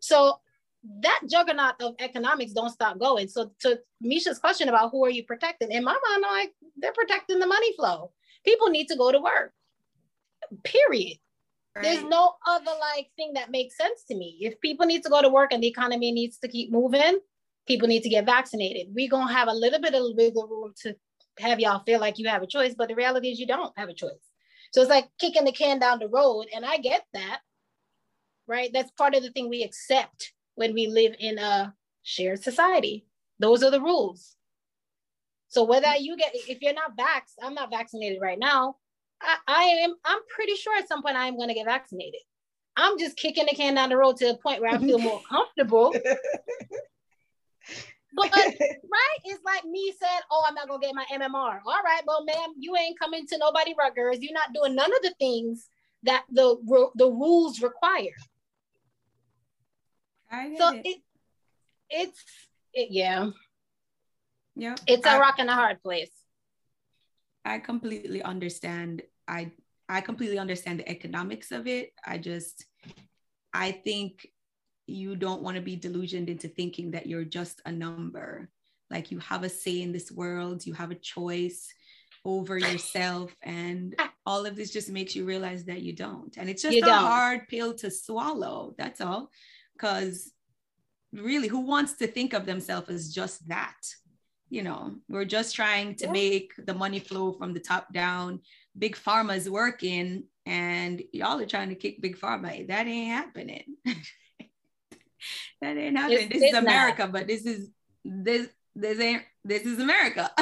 So 0.00 0.38
that 1.00 1.20
juggernaut 1.28 1.80
of 1.80 1.94
economics 1.98 2.52
don't 2.52 2.70
stop 2.70 2.98
going. 2.98 3.28
So 3.28 3.50
to 3.60 3.80
Misha's 4.02 4.38
question 4.38 4.68
about 4.68 4.90
who 4.90 5.04
are 5.04 5.10
you 5.10 5.24
protecting, 5.24 5.72
in 5.72 5.82
my 5.82 5.92
mind, 5.92 6.24
I'm 6.26 6.36
like 6.36 6.54
they're 6.76 6.92
protecting 6.92 7.38
the 7.38 7.46
money 7.46 7.74
flow. 7.74 8.12
People 8.44 8.68
need 8.68 8.88
to 8.88 8.96
go 8.96 9.10
to 9.10 9.18
work. 9.18 9.52
Period. 10.62 11.18
There's 11.82 12.04
no 12.04 12.34
other 12.46 12.72
like 12.80 13.10
thing 13.16 13.34
that 13.34 13.50
makes 13.50 13.76
sense 13.76 14.04
to 14.08 14.14
me. 14.14 14.38
If 14.40 14.60
people 14.60 14.86
need 14.86 15.02
to 15.02 15.10
go 15.10 15.20
to 15.20 15.28
work 15.28 15.52
and 15.52 15.62
the 15.62 15.66
economy 15.66 16.10
needs 16.10 16.38
to 16.38 16.48
keep 16.48 16.72
moving, 16.72 17.18
people 17.66 17.88
need 17.88 18.02
to 18.02 18.08
get 18.08 18.24
vaccinated. 18.24 18.94
We're 18.94 19.10
gonna 19.10 19.32
have 19.32 19.48
a 19.48 19.52
little 19.52 19.80
bit 19.80 19.94
of 19.94 20.16
wiggle 20.16 20.48
room 20.48 20.72
to 20.82 20.96
have 21.38 21.60
y'all 21.60 21.82
feel 21.84 22.00
like 22.00 22.18
you 22.18 22.28
have 22.28 22.42
a 22.42 22.46
choice, 22.46 22.74
but 22.74 22.88
the 22.88 22.94
reality 22.94 23.28
is 23.30 23.38
you 23.38 23.46
don't 23.46 23.76
have 23.78 23.88
a 23.88 23.94
choice. 23.94 24.12
So 24.72 24.80
it's 24.80 24.90
like 24.90 25.08
kicking 25.18 25.44
the 25.44 25.52
can 25.52 25.78
down 25.78 25.98
the 25.98 26.08
road. 26.08 26.46
And 26.54 26.64
I 26.64 26.78
get 26.78 27.04
that, 27.14 27.40
right? 28.46 28.70
That's 28.72 28.90
part 28.92 29.14
of 29.14 29.22
the 29.22 29.30
thing 29.30 29.48
we 29.48 29.62
accept 29.62 30.32
when 30.54 30.74
we 30.74 30.86
live 30.86 31.14
in 31.18 31.38
a 31.38 31.74
shared 32.02 32.42
society. 32.42 33.06
Those 33.38 33.62
are 33.62 33.70
the 33.70 33.80
rules. 33.80 34.36
So 35.48 35.64
whether 35.64 35.94
you 35.96 36.16
get, 36.16 36.32
if 36.34 36.60
you're 36.60 36.74
not 36.74 36.96
vax, 36.96 37.32
I'm 37.42 37.54
not 37.54 37.70
vaccinated 37.70 38.20
right 38.20 38.38
now. 38.38 38.76
I, 39.22 39.36
I 39.46 39.62
am, 39.62 39.94
I'm 40.04 40.18
pretty 40.28 40.54
sure 40.54 40.76
at 40.76 40.88
some 40.88 41.02
point 41.02 41.16
I 41.16 41.28
am 41.28 41.36
going 41.36 41.48
to 41.48 41.54
get 41.54 41.66
vaccinated. 41.66 42.20
I'm 42.76 42.98
just 42.98 43.16
kicking 43.16 43.46
the 43.48 43.56
can 43.56 43.74
down 43.74 43.88
the 43.88 43.96
road 43.96 44.16
to 44.18 44.30
a 44.30 44.36
point 44.36 44.60
where 44.60 44.74
I 44.74 44.78
feel 44.78 44.98
more 45.00 45.22
comfortable. 45.28 45.94
But 48.16 48.32
right, 48.34 49.18
it's 49.24 49.44
like 49.44 49.64
me 49.64 49.92
saying, 50.00 50.20
"Oh, 50.30 50.44
I'm 50.48 50.54
not 50.54 50.68
gonna 50.68 50.80
get 50.80 50.94
my 50.94 51.04
MMR." 51.12 51.60
All 51.66 51.82
right, 51.84 52.02
well, 52.06 52.24
ma'am, 52.24 52.54
you 52.58 52.74
ain't 52.76 52.98
coming 52.98 53.26
to 53.26 53.38
nobody 53.38 53.74
Rutgers. 53.78 54.18
You're 54.20 54.32
not 54.32 54.54
doing 54.54 54.74
none 54.74 54.90
of 54.90 55.02
the 55.02 55.14
things 55.18 55.68
that 56.04 56.24
the 56.30 56.56
the 56.94 57.10
rules 57.10 57.60
require. 57.60 58.16
so 60.56 60.72
it. 60.72 60.82
it. 60.84 60.98
it's 61.90 62.24
it, 62.72 62.88
yeah, 62.90 63.30
yeah. 64.54 64.76
It's 64.86 65.06
a 65.06 65.10
I, 65.10 65.18
rock 65.18 65.36
and 65.38 65.50
a 65.50 65.54
hard 65.54 65.82
place. 65.82 66.10
I 67.44 67.58
completely 67.58 68.22
understand. 68.22 69.02
I 69.28 69.52
I 69.88 70.00
completely 70.00 70.38
understand 70.38 70.80
the 70.80 70.88
economics 70.88 71.52
of 71.52 71.66
it. 71.66 71.92
I 72.04 72.18
just 72.18 72.64
I 73.52 73.72
think 73.72 74.26
you 74.86 75.16
don't 75.16 75.42
want 75.42 75.56
to 75.56 75.62
be 75.62 75.76
delusioned 75.76 76.28
into 76.28 76.48
thinking 76.48 76.92
that 76.92 77.06
you're 77.06 77.24
just 77.24 77.60
a 77.66 77.72
number. 77.72 78.48
Like 78.90 79.10
you 79.10 79.18
have 79.18 79.42
a 79.42 79.48
say 79.48 79.82
in 79.82 79.92
this 79.92 80.12
world, 80.12 80.64
you 80.64 80.72
have 80.74 80.90
a 80.90 80.96
choice 80.96 81.72
over 82.24 82.58
yourself, 82.58 83.34
and 83.42 83.94
all 84.24 84.46
of 84.46 84.56
this 84.56 84.72
just 84.72 84.90
makes 84.90 85.14
you 85.14 85.24
realize 85.24 85.64
that 85.64 85.82
you 85.82 85.92
don't. 85.92 86.36
And 86.36 86.48
it's 86.48 86.62
just 86.62 86.76
you 86.76 86.82
a 86.82 86.86
don't. 86.86 87.04
hard 87.04 87.48
pill 87.48 87.74
to 87.74 87.90
swallow. 87.90 88.74
That's 88.78 89.00
all. 89.00 89.30
Because 89.72 90.32
really, 91.12 91.48
who 91.48 91.60
wants 91.60 91.94
to 91.94 92.06
think 92.06 92.32
of 92.32 92.46
themselves 92.46 92.90
as 92.90 93.12
just 93.12 93.46
that? 93.48 93.76
You 94.48 94.62
know, 94.62 94.94
we're 95.08 95.24
just 95.24 95.56
trying 95.56 95.96
to 95.96 96.06
yeah. 96.06 96.12
make 96.12 96.52
the 96.64 96.74
money 96.74 97.00
flow 97.00 97.32
from 97.32 97.52
the 97.52 97.60
top 97.60 97.92
down. 97.92 98.40
Big 98.78 98.96
pharma 98.96 99.36
is 99.36 99.50
working, 99.50 100.24
and 100.44 101.02
y'all 101.12 101.40
are 101.40 101.46
trying 101.46 101.70
to 101.70 101.74
kick 101.74 102.00
big 102.00 102.18
pharma. 102.18 102.66
That 102.68 102.86
ain't 102.86 103.08
happening. 103.08 103.76
that 105.60 105.76
ain't 105.76 105.96
happening. 105.96 106.28
This 106.28 106.42
is 106.42 106.54
America, 106.54 107.02
not. 107.02 107.12
but 107.12 107.26
this 107.26 107.46
is 107.46 107.70
this 108.04 108.48
this 108.74 109.00
ain't 109.00 109.22
this 109.44 109.62
is 109.62 109.78
America. 109.78 110.30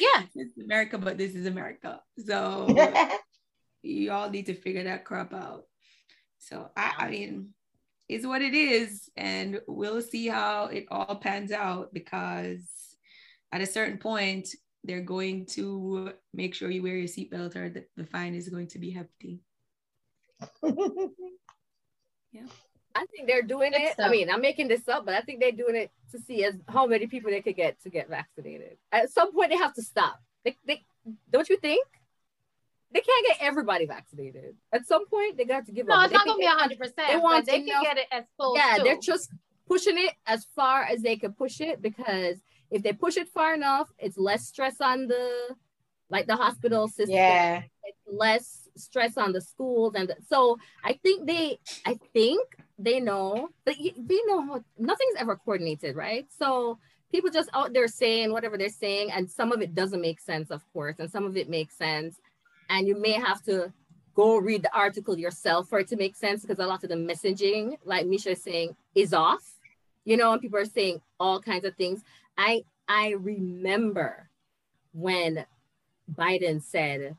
yeah, 0.00 0.22
this 0.34 0.48
is 0.48 0.64
America, 0.64 0.98
but 0.98 1.18
this 1.18 1.34
is 1.34 1.46
America. 1.46 2.00
So 2.26 2.68
you 3.82 4.12
all 4.12 4.30
need 4.30 4.46
to 4.46 4.54
figure 4.54 4.84
that 4.84 5.04
crap 5.04 5.32
out. 5.32 5.64
So 6.38 6.70
I, 6.76 6.92
I 6.98 7.10
mean, 7.10 7.50
is 8.08 8.26
what 8.26 8.42
it 8.42 8.54
is, 8.54 9.08
and 9.16 9.60
we'll 9.66 10.02
see 10.02 10.26
how 10.26 10.66
it 10.66 10.86
all 10.90 11.16
pans 11.16 11.52
out 11.52 11.92
because 11.92 12.60
at 13.52 13.60
a 13.60 13.66
certain 13.66 13.98
point 13.98 14.48
they're 14.84 15.00
going 15.00 15.46
to 15.46 16.12
make 16.34 16.54
sure 16.54 16.70
you 16.70 16.82
wear 16.82 16.96
your 16.96 17.08
seatbelt 17.08 17.54
or 17.54 17.68
the, 17.68 17.84
the 17.96 18.04
fine 18.04 18.34
is 18.34 18.48
going 18.48 18.66
to 18.66 18.78
be 18.78 18.90
hefty. 18.90 19.40
yeah. 22.32 22.46
I 22.94 23.06
think 23.06 23.26
they're 23.26 23.42
doing 23.42 23.72
it. 23.74 23.94
I 23.98 24.08
mean, 24.08 24.30
I'm 24.30 24.40
making 24.40 24.68
this 24.68 24.88
up, 24.88 25.04
but 25.04 25.14
I 25.14 25.20
think 25.20 25.40
they're 25.40 25.52
doing 25.52 25.76
it 25.76 25.90
to 26.12 26.18
see 26.18 26.44
as 26.44 26.54
how 26.68 26.86
many 26.86 27.06
people 27.06 27.30
they 27.30 27.40
could 27.40 27.56
get 27.56 27.80
to 27.82 27.90
get 27.90 28.08
vaccinated. 28.08 28.76
At 28.90 29.10
some 29.10 29.32
point, 29.32 29.50
they 29.50 29.56
have 29.56 29.74
to 29.74 29.82
stop. 29.82 30.20
They, 30.44 30.56
they 30.66 30.84
don't 31.30 31.48
you 31.48 31.56
think? 31.56 31.86
They 32.92 33.00
can't 33.00 33.26
get 33.26 33.38
everybody 33.40 33.86
vaccinated. 33.86 34.56
At 34.72 34.86
some 34.86 35.06
point, 35.06 35.38
they 35.38 35.44
got 35.44 35.64
to 35.66 35.72
give 35.72 35.86
no, 35.86 35.94
up. 35.94 36.00
No, 36.00 36.04
it's 36.04 36.12
not 36.12 36.26
gonna 36.26 36.38
be 36.38 36.46
hundred 36.46 36.78
percent. 36.78 37.08
They 37.08 37.16
want 37.16 37.46
they 37.46 37.56
enough, 37.56 37.66
can 37.66 37.82
get 37.82 37.98
it 37.98 38.06
as 38.12 38.24
full. 38.36 38.56
Yeah, 38.56 38.76
too. 38.76 38.84
they're 38.84 38.98
just 38.98 39.30
pushing 39.66 39.96
it 39.96 40.12
as 40.26 40.46
far 40.54 40.82
as 40.82 41.00
they 41.00 41.16
can 41.16 41.32
push 41.32 41.60
it 41.60 41.80
because 41.80 42.36
if 42.70 42.82
they 42.82 42.92
push 42.92 43.16
it 43.16 43.28
far 43.28 43.54
enough, 43.54 43.90
it's 43.98 44.18
less 44.18 44.46
stress 44.46 44.80
on 44.80 45.06
the 45.06 45.56
like 46.10 46.26
the 46.26 46.36
hospital 46.36 46.88
system. 46.88 47.16
Yeah, 47.16 47.62
it's 47.84 47.98
less 48.06 48.68
stress 48.76 49.16
on 49.16 49.32
the 49.32 49.40
schools 49.40 49.94
and 49.94 50.08
the, 50.08 50.16
so 50.28 50.58
I 50.84 50.94
think 51.02 51.26
they 51.26 51.58
I 51.86 51.98
think 52.12 52.42
they 52.82 53.00
know 53.00 53.48
but 53.64 53.76
they 53.78 54.20
know 54.26 54.62
nothing's 54.78 55.16
ever 55.18 55.36
coordinated 55.36 55.96
right? 55.96 56.26
So 56.30 56.78
people 57.10 57.30
just 57.30 57.50
out 57.54 57.72
there 57.72 57.88
saying 57.88 58.32
whatever 58.32 58.56
they're 58.56 58.68
saying 58.68 59.10
and 59.10 59.30
some 59.30 59.52
of 59.52 59.60
it 59.60 59.74
doesn't 59.74 60.00
make 60.00 60.20
sense 60.20 60.50
of 60.50 60.62
course 60.72 60.96
and 60.98 61.10
some 61.10 61.24
of 61.24 61.36
it 61.36 61.48
makes 61.48 61.76
sense. 61.76 62.16
And 62.68 62.86
you 62.86 62.98
may 62.98 63.12
have 63.12 63.42
to 63.44 63.72
go 64.14 64.36
read 64.36 64.62
the 64.62 64.74
article 64.74 65.18
yourself 65.18 65.68
for 65.68 65.78
it 65.78 65.88
to 65.88 65.96
make 65.96 66.16
sense 66.16 66.42
because 66.42 66.58
a 66.58 66.66
lot 66.66 66.82
of 66.82 66.90
the 66.90 66.96
messaging 66.96 67.76
like 67.84 68.06
misha 68.06 68.30
is 68.30 68.42
saying 68.42 68.76
is 68.94 69.14
off. 69.14 69.58
You 70.04 70.16
know 70.16 70.32
and 70.32 70.40
people 70.40 70.58
are 70.58 70.64
saying 70.64 71.00
all 71.20 71.40
kinds 71.40 71.64
of 71.64 71.76
things. 71.76 72.02
I 72.36 72.64
i 72.88 73.10
remember 73.10 74.28
when 74.92 75.46
biden 76.12 76.60
said 76.60 77.16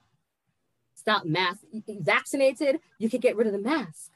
stop 0.93 1.25
mask 1.25 1.61
vaccinated 1.87 2.79
you 2.99 3.09
can 3.09 3.19
get 3.19 3.35
rid 3.35 3.47
of 3.47 3.53
the 3.53 3.59
mask 3.59 4.11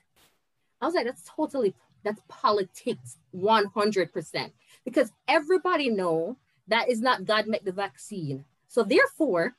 I 0.82 0.86
was 0.86 0.96
like, 0.96 1.06
that's 1.06 1.24
totally, 1.24 1.76
that's 2.04 2.22
politics 2.28 3.18
100%. 3.36 4.52
Because 4.86 5.12
everybody 5.28 5.90
know 5.90 6.38
that 6.68 6.90
is 6.90 7.02
not 7.02 7.26
God 7.26 7.48
make 7.48 7.64
the 7.64 7.72
vaccine. 7.72 8.46
So 8.68 8.84
therefore, 8.84 9.56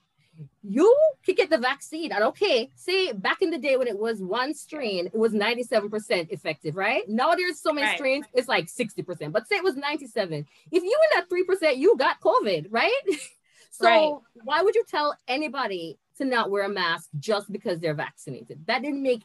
you 0.62 0.94
could 1.24 1.36
get 1.36 1.50
the 1.50 1.58
vaccine. 1.58 2.12
And 2.12 2.24
okay, 2.24 2.70
say 2.74 3.12
back 3.12 3.42
in 3.42 3.50
the 3.50 3.58
day 3.58 3.76
when 3.76 3.88
it 3.88 3.98
was 3.98 4.22
one 4.22 4.54
strain, 4.54 5.06
it 5.06 5.16
was 5.16 5.32
97% 5.32 6.30
effective, 6.30 6.76
right? 6.76 7.02
Now 7.08 7.34
there's 7.34 7.60
so 7.60 7.72
many 7.72 7.86
right. 7.86 7.96
strains, 7.96 8.26
it's 8.32 8.48
like 8.48 8.66
60%. 8.66 9.32
But 9.32 9.48
say 9.48 9.56
it 9.56 9.64
was 9.64 9.76
97. 9.76 10.46
If 10.70 10.82
you 10.82 10.98
in 11.12 11.20
that 11.20 11.28
3%, 11.28 11.76
you 11.76 11.96
got 11.96 12.20
COVID, 12.20 12.66
right? 12.70 12.92
so 13.70 13.86
right. 13.86 14.14
why 14.44 14.62
would 14.62 14.74
you 14.74 14.84
tell 14.88 15.16
anybody 15.26 15.98
to 16.18 16.24
not 16.24 16.50
wear 16.50 16.64
a 16.64 16.68
mask 16.68 17.08
just 17.18 17.50
because 17.50 17.80
they're 17.80 17.94
vaccinated? 17.94 18.66
That 18.66 18.82
didn't 18.82 19.02
make 19.02 19.22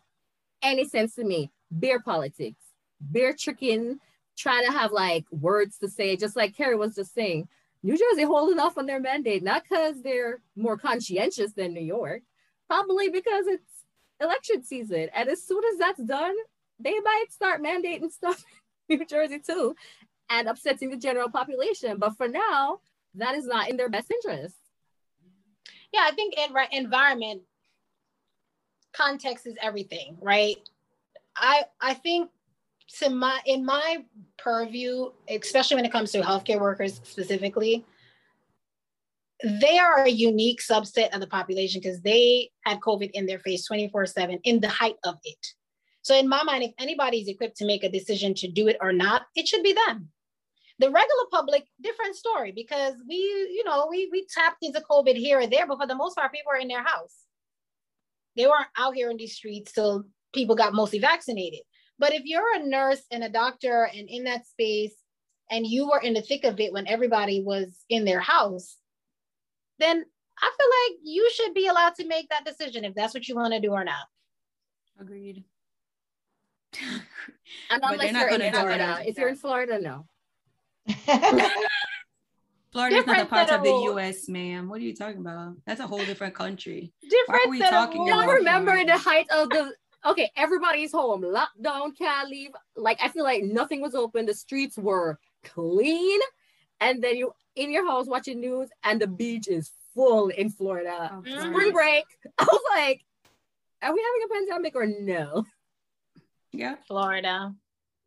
any 0.62 0.88
sense 0.88 1.16
to 1.16 1.24
me 1.24 1.52
beer 1.80 2.00
politics, 2.00 2.62
beer 3.12 3.34
tricking, 3.38 4.00
trying 4.38 4.66
to 4.66 4.72
have 4.72 4.92
like 4.92 5.26
words 5.32 5.78
to 5.80 5.90
say, 5.90 6.16
just 6.16 6.36
like 6.36 6.56
Carrie 6.56 6.76
was 6.76 6.96
just 6.96 7.14
saying. 7.14 7.48
New 7.84 7.98
Jersey 7.98 8.24
holding 8.24 8.60
off 8.60 8.78
on 8.78 8.86
their 8.86 9.00
mandate, 9.00 9.44
not 9.44 9.64
because 9.64 10.02
they're 10.02 10.40
more 10.56 10.78
conscientious 10.78 11.52
than 11.52 11.74
New 11.74 11.84
York, 11.84 12.22
probably 12.68 13.10
because 13.10 13.46
it's 13.48 13.84
election 14.22 14.64
season. 14.64 15.10
And 15.14 15.28
as 15.28 15.44
soon 15.44 15.62
as 15.74 15.80
that's 15.80 16.02
done, 16.02 16.36
they 16.80 16.98
might 17.04 17.26
start 17.30 17.62
mandating 17.62 18.12
stuff 18.12 18.44
in 18.90 19.00
New 19.00 19.06
Jersey 19.06 19.40
too 19.40 19.76
and 20.30 20.48
upsetting 20.48 20.90
the 20.90 20.98
general 20.98 21.30
population. 21.30 21.98
But 21.98 22.18
for 22.18 22.28
now, 22.28 22.80
that 23.16 23.36
is 23.36 23.46
not 23.46 23.70
in 23.70 23.78
their 23.78 23.90
best 23.90 24.12
interest. 24.12 24.56
Yeah, 25.94 26.08
I 26.10 26.12
think 26.12 26.36
in 26.38 26.54
right 26.54 26.72
environment 26.72 27.44
context 28.94 29.46
is 29.46 29.56
everything, 29.62 30.18
right? 30.22 30.58
I 31.36 31.66
I 31.82 31.94
think 31.94 32.30
to 33.00 33.10
my 33.10 33.40
in 33.46 33.66
my 33.66 34.04
purview, 34.38 35.12
especially 35.30 35.76
when 35.76 35.86
it 35.86 35.92
comes 35.92 36.12
to 36.12 36.22
healthcare 36.22 36.60
workers 36.60 37.02
specifically, 37.04 37.86
they 39.44 39.78
are 39.78 40.04
a 40.04 40.10
unique 40.10 40.62
subset 40.62 41.14
of 41.14 41.20
the 41.20 41.28
population 41.28 41.82
because 41.82 42.02
they 42.02 42.50
had 42.62 42.80
COVID 42.80 43.12
in 43.12 43.26
their 43.26 43.40
face 43.40 43.68
24-7 43.70 44.40
in 44.44 44.60
the 44.60 44.70
height 44.70 44.96
of 45.04 45.18
it. 45.24 45.48
So 46.02 46.18
in 46.18 46.28
my 46.28 46.44
mind, 46.44 46.64
if 46.64 46.72
anybody's 46.80 47.28
equipped 47.28 47.58
to 47.58 47.66
make 47.66 47.84
a 47.84 47.90
decision 47.90 48.34
to 48.36 48.48
do 48.48 48.68
it 48.68 48.78
or 48.82 48.94
not, 48.94 49.24
it 49.36 49.48
should 49.48 49.64
be 49.64 49.74
them. 49.74 50.10
The 50.80 50.90
regular 50.90 51.26
public, 51.32 51.66
different 51.82 52.16
story 52.16 52.52
because 52.52 52.96
we, 53.08 53.16
you 53.16 53.64
know, 53.64 53.88
we 53.90 54.10
we 54.12 54.26
tapped 54.34 54.58
into 54.62 54.82
COVID 54.82 55.16
here 55.16 55.40
or 55.40 55.48
there, 55.48 55.68
but 55.68 55.78
for 55.80 55.88
the 55.88 55.96
most 55.96 56.16
part, 56.16 56.32
people 56.32 56.52
are 56.52 56.58
in 56.58 56.68
their 56.68 56.84
house. 56.84 57.16
They 58.36 58.48
weren't 58.48 58.68
out 58.78 58.96
here 58.96 59.12
in 59.12 59.18
these 59.18 59.36
streets, 59.36 59.74
so 59.74 60.06
people 60.34 60.56
got 60.56 60.74
mostly 60.74 61.00
vaccinated. 61.00 61.62
But 62.00 62.14
if 62.14 62.24
you're 62.26 62.56
a 62.56 62.66
nurse 62.66 63.02
and 63.12 63.24
a 63.24 63.30
doctor 63.30 63.90
and 63.94 64.10
in 64.10 64.26
that 64.26 64.48
space 64.48 64.96
and 65.50 65.66
you 65.66 65.88
were 65.90 66.00
in 66.00 66.14
the 66.14 66.22
thick 66.22 66.44
of 66.44 66.60
it 66.60 66.74
when 66.74 66.88
everybody 66.88 67.42
was 67.42 67.86
in 67.90 68.06
their 68.06 68.20
house, 68.20 68.78
then 69.80 70.04
I 70.42 70.52
feel 70.58 70.68
like 70.68 71.00
you 71.04 71.30
should 71.34 71.54
be 71.54 71.68
allowed 71.68 71.96
to 71.96 72.08
make 72.08 72.30
that 72.30 72.46
decision 72.46 72.86
if 72.86 72.96
that's 72.96 73.14
what 73.14 73.28
you 73.28 73.36
want 73.36 73.54
to 73.54 73.60
do 73.60 73.72
or 73.72 73.84
not. 73.84 74.06
Agreed. 75.00 75.44
and 77.70 77.82
unless 77.84 78.12
you're 78.12 78.30
in 78.30 78.52
Florida. 78.52 79.00
If 79.06 79.18
you're 79.18 79.30
in 79.30 79.36
Florida, 79.36 79.80
no. 79.80 80.06
Florida 82.72 82.96
is 82.98 83.06
not 83.06 83.20
a 83.22 83.26
part 83.26 83.52
of 83.52 83.62
the 83.62 83.70
U.S., 83.70 84.28
ma'am. 84.28 84.68
What 84.68 84.82
are 84.82 84.84
you 84.84 84.96
talking 84.96 85.20
about? 85.20 85.54
That's 85.68 85.80
a 85.80 85.86
whole 85.86 86.04
different 86.04 86.34
country. 86.34 86.92
Different 87.04 87.28
Why 87.28 87.44
are 87.46 87.50
we 87.50 87.60
talking 87.60 88.10
about? 88.10 88.28
remember 88.28 88.84
the 88.84 88.98
height 88.98 89.28
of 89.30 89.50
the 89.50 89.74
okay, 90.06 90.30
everybody's 90.36 90.92
home, 90.92 91.22
lockdown, 91.24 91.98
can't 91.98 92.30
leave. 92.30 92.52
Like 92.76 93.00
I 93.02 93.10
feel 93.10 93.24
like 93.24 93.44
nothing 93.44 93.82
was 93.82 93.96
open. 93.96 94.26
The 94.26 94.34
streets 94.34 94.78
were 94.78 95.20
clean, 95.44 96.20
and 96.82 97.04
then 97.04 97.16
you 97.16 97.32
in 97.56 97.72
your 97.72 97.86
house 97.88 98.08
watching 98.08 98.40
news, 98.40 98.70
and 98.84 99.00
the 99.02 99.08
beach 99.08 99.48
is 99.48 99.72
full 99.94 100.30
in 100.30 100.50
Florida. 100.50 101.12
Of 101.18 101.24
Mm. 101.26 101.40
Spring 101.40 101.52
course. 101.54 101.72
break. 101.74 102.06
I 102.40 102.44
was 102.46 102.62
like, 102.76 103.02
are 103.82 103.94
we 103.94 104.02
having 104.02 104.24
a 104.30 104.34
pandemic 104.34 104.76
or 104.76 104.86
no? 104.88 105.46
Yeah. 106.52 106.76
Florida. 106.88 107.54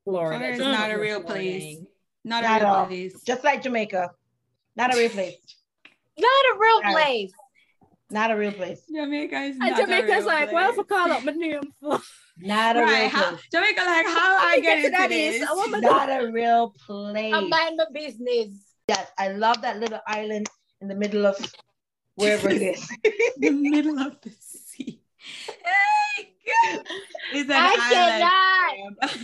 Florida. 0.04 0.38
Florida's 0.38 0.58
just 0.58 0.70
not 0.80 0.90
a 0.90 0.98
real 0.98 1.20
place. 1.22 1.78
Not 2.24 2.42
Not 2.44 2.60
a 2.60 2.64
real 2.64 2.74
all. 2.74 2.86
place. 2.86 3.20
Just 3.22 3.44
like 3.44 3.62
Jamaica. 3.62 4.10
Not 4.76 4.94
a 4.94 4.96
real 4.98 5.10
place. 5.10 5.36
Not 6.18 6.28
a 6.54 6.58
real 6.58 6.80
Right. 6.80 6.92
place. 6.94 7.32
Not 8.10 8.30
a 8.30 8.36
real 8.36 8.52
place. 8.52 8.82
Jamaica 8.94 9.36
is 9.42 9.56
And 9.56 9.58
not 9.70 9.78
a 9.78 9.82
Jamaica's 9.82 10.08
real 10.18 10.26
like, 10.26 10.52
well, 10.52 10.70
if 10.70 10.78
I 10.78 10.82
place. 10.82 10.86
call 10.88 11.12
up 11.12 11.24
my 11.24 11.32
name 11.32 11.60
for 11.80 11.98
Not 12.38 12.76
a 12.76 12.80
right. 12.82 13.00
real 13.00 13.08
How, 13.10 13.30
place. 13.30 13.40
Jamaica, 13.52 13.80
like, 13.80 14.06
how 14.06 14.38
I 14.38 14.56
me 14.56 14.62
get 14.62 14.62
get 14.62 14.80
to 14.80 14.86
into 14.86 14.98
that 14.98 15.10
is, 15.12 15.40
this? 15.40 15.48
I 15.48 15.52
want 15.54 15.70
my- 15.72 15.78
Not 15.80 16.08
a 16.22 16.30
real 16.30 16.74
place. 16.86 17.34
I 17.34 17.40
mind 17.40 17.76
my 17.78 17.86
business. 17.92 18.48
Yes, 18.88 19.06
I 19.18 19.28
love 19.28 19.62
that 19.62 19.80
little 19.80 20.00
island 20.06 20.46
in 20.80 20.86
the 20.88 20.94
middle 20.94 21.26
of 21.26 21.36
wherever 22.14 22.48
it 22.48 22.62
is. 22.62 22.88
the 23.38 23.50
middle 23.50 23.98
of 23.98 24.20
the 24.20 24.30
sea. 24.40 25.00
Hey, 25.46 26.34
God. 26.46 26.84
It's 27.34 27.50
an 27.50 27.56
I 27.56 28.76
island. 29.00 29.18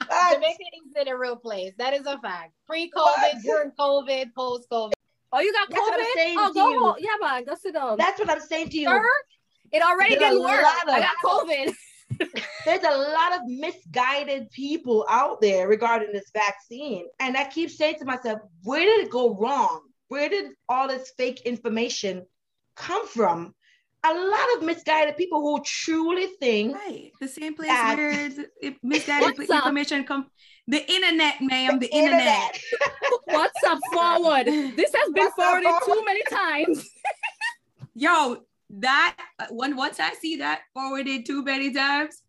But 0.00 0.32
Jamaica 0.34 0.64
isn't 0.96 1.08
a 1.08 1.16
real 1.16 1.36
place. 1.36 1.72
That 1.78 1.94
is 1.94 2.04
a 2.06 2.18
fact. 2.18 2.52
Pre-COVID, 2.66 3.42
during 3.44 3.70
COVID, 3.78 4.34
post-COVID. 4.34 4.92
Oh, 5.36 5.40
you 5.40 5.52
got 5.52 5.68
That's 5.68 5.80
what 5.80 5.94
I'm 5.94 6.00
COVID? 6.00 6.14
saying 6.14 6.36
Oh, 6.38 6.48
to 6.48 6.54
go 6.54 6.68
you. 6.70 6.78
home. 6.78 6.94
Yeah, 7.00 7.10
man, 7.20 7.44
go 7.44 7.54
sit 7.56 7.74
down. 7.74 7.98
that's 7.98 8.20
what 8.20 8.30
I'm 8.30 8.40
saying 8.40 8.68
to 8.70 8.78
you. 8.78 8.86
Sir, 8.88 9.10
it 9.72 9.82
already 9.82 10.14
There's 10.16 10.22
a 10.22 10.34
didn't 10.34 10.44
work. 10.44 10.62
lot 10.62 10.88
of- 10.88 10.94
I 10.94 11.00
got 11.00 11.16
COVID. 11.24 11.74
There's 12.64 12.84
a 12.84 12.96
lot 12.96 13.32
of 13.34 13.40
misguided 13.46 14.50
people 14.52 15.04
out 15.10 15.40
there 15.40 15.66
regarding 15.68 16.12
this 16.12 16.30
vaccine. 16.32 17.06
And 17.18 17.36
I 17.36 17.44
keep 17.46 17.70
saying 17.70 17.96
to 17.98 18.04
myself, 18.04 18.38
where 18.62 18.84
did 18.84 19.06
it 19.06 19.10
go 19.10 19.34
wrong? 19.34 19.80
Where 20.08 20.28
did 20.28 20.52
all 20.68 20.86
this 20.86 21.12
fake 21.16 21.40
information 21.44 22.24
come 22.76 23.06
from? 23.08 23.54
A 24.06 24.14
lot 24.14 24.46
of 24.56 24.62
misguided 24.62 25.16
people 25.16 25.40
who 25.40 25.62
truly 25.64 26.26
think 26.38 26.76
Right. 26.76 27.10
The 27.20 27.26
same 27.28 27.54
place 27.54 27.68
That- 27.68 27.96
where 27.96 28.28
the- 28.28 28.76
misguided 28.84 29.40
information 29.40 30.04
come. 30.04 30.30
The 30.66 30.90
internet, 30.90 31.40
ma'am. 31.42 31.78
The, 31.78 31.88
internet. 31.94 32.58
What's 33.26 33.62
up 33.64 33.78
forward? 33.92 34.46
This 34.46 34.92
has 34.94 35.12
been 35.12 35.24
What's 35.24 35.34
forwarded 35.34 35.68
forward? 35.68 35.84
too 35.84 36.04
many 36.06 36.22
times. 36.30 36.90
Yo, 37.94 38.38
that 38.70 39.16
uh, 39.38 39.46
one 39.50 39.76
once 39.76 40.00
I 40.00 40.14
see 40.14 40.36
that 40.36 40.62
forwarded 40.72 41.26
too 41.26 41.42
many 41.44 41.72
times, 41.72 42.22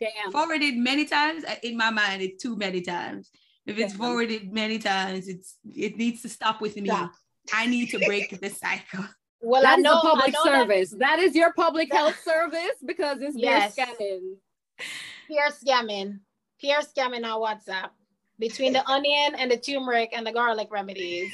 Damn. 0.00 0.32
forwarded 0.32 0.76
many 0.76 1.04
times 1.04 1.44
uh, 1.44 1.56
in 1.62 1.76
my 1.76 1.90
mind, 1.90 2.22
it's 2.22 2.42
too 2.42 2.56
many 2.56 2.80
times. 2.80 3.30
If 3.66 3.78
it's 3.78 3.92
Yeah. 3.92 3.98
forwarded 3.98 4.52
many 4.52 4.78
times, 4.78 5.28
it's 5.28 5.56
it 5.74 5.96
needs 5.96 6.22
to 6.22 6.28
stop 6.28 6.60
with 6.60 6.76
me. 6.76 6.88
Stop. 6.88 7.12
I 7.52 7.66
need 7.66 7.90
to 7.90 7.98
break 7.98 8.40
the 8.40 8.48
cycle. 8.50 9.04
Well, 9.42 9.62
That 9.62 9.74
I 9.74 9.76
is 9.76 9.82
know, 9.82 9.98
a 9.98 10.00
public 10.00 10.28
I 10.28 10.30
know 10.30 10.44
that 10.44 10.60
service. 10.60 10.90
That 10.98 11.18
is 11.18 11.34
your 11.36 11.52
public 11.52 11.92
health 11.92 12.18
service 12.24 12.76
because 12.84 13.18
it's 13.20 13.36
Yes. 13.36 13.74
beer 13.74 13.86
scamming. 13.86 14.36
Pierre 15.28 15.50
scamming. 15.50 16.20
Pierre 16.64 16.80
scamming 16.80 17.24
on 17.30 17.38
WhatsApp 17.42 17.90
between 18.38 18.72
the 18.72 18.88
onion 18.88 19.34
and 19.36 19.50
the 19.50 19.56
turmeric 19.58 20.08
and 20.16 20.26
the 20.26 20.32
garlic 20.32 20.68
remedies. 20.70 21.30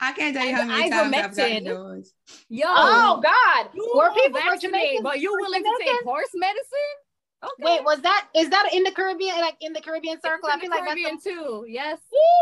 I 0.00 0.12
can't 0.12 0.34
tell 0.34 0.46
you 0.46 0.54
how 0.54 0.60
And 0.62 0.70
many 0.70 0.90
times 0.90 1.14
I've 1.14 1.36
gotten 1.36 1.64
those. 1.64 2.14
Yo, 2.48 2.64
Oh, 2.68 3.20
God. 3.22 3.68
you 3.74 3.92
Were 3.94 4.04
are 4.04 4.14
people 4.14 4.40
from 4.40 4.50
vaccinated, 4.50 4.70
Jamaica? 4.70 5.02
but 5.02 5.20
you 5.20 5.30
willing 5.38 5.62
to 5.62 5.78
take 5.78 6.02
horse 6.04 6.30
medicine? 6.34 6.96
Okay. 7.44 7.52
Wait, 7.76 7.84
was 7.84 8.00
that 8.00 8.28
is 8.34 8.48
that 8.48 8.70
in 8.72 8.82
the 8.82 8.90
Caribbean, 8.92 9.36
like 9.40 9.56
in 9.60 9.72
the 9.74 9.80
Caribbean 9.82 10.14
It's 10.14 10.24
circle? 10.24 10.48
in 10.48 10.54
I 10.56 10.58
feel 10.60 10.70
the 10.70 10.76
like 10.76 10.84
Caribbean 10.84 11.14
that's 11.16 11.24
too. 11.24 11.66
Yes. 11.68 11.98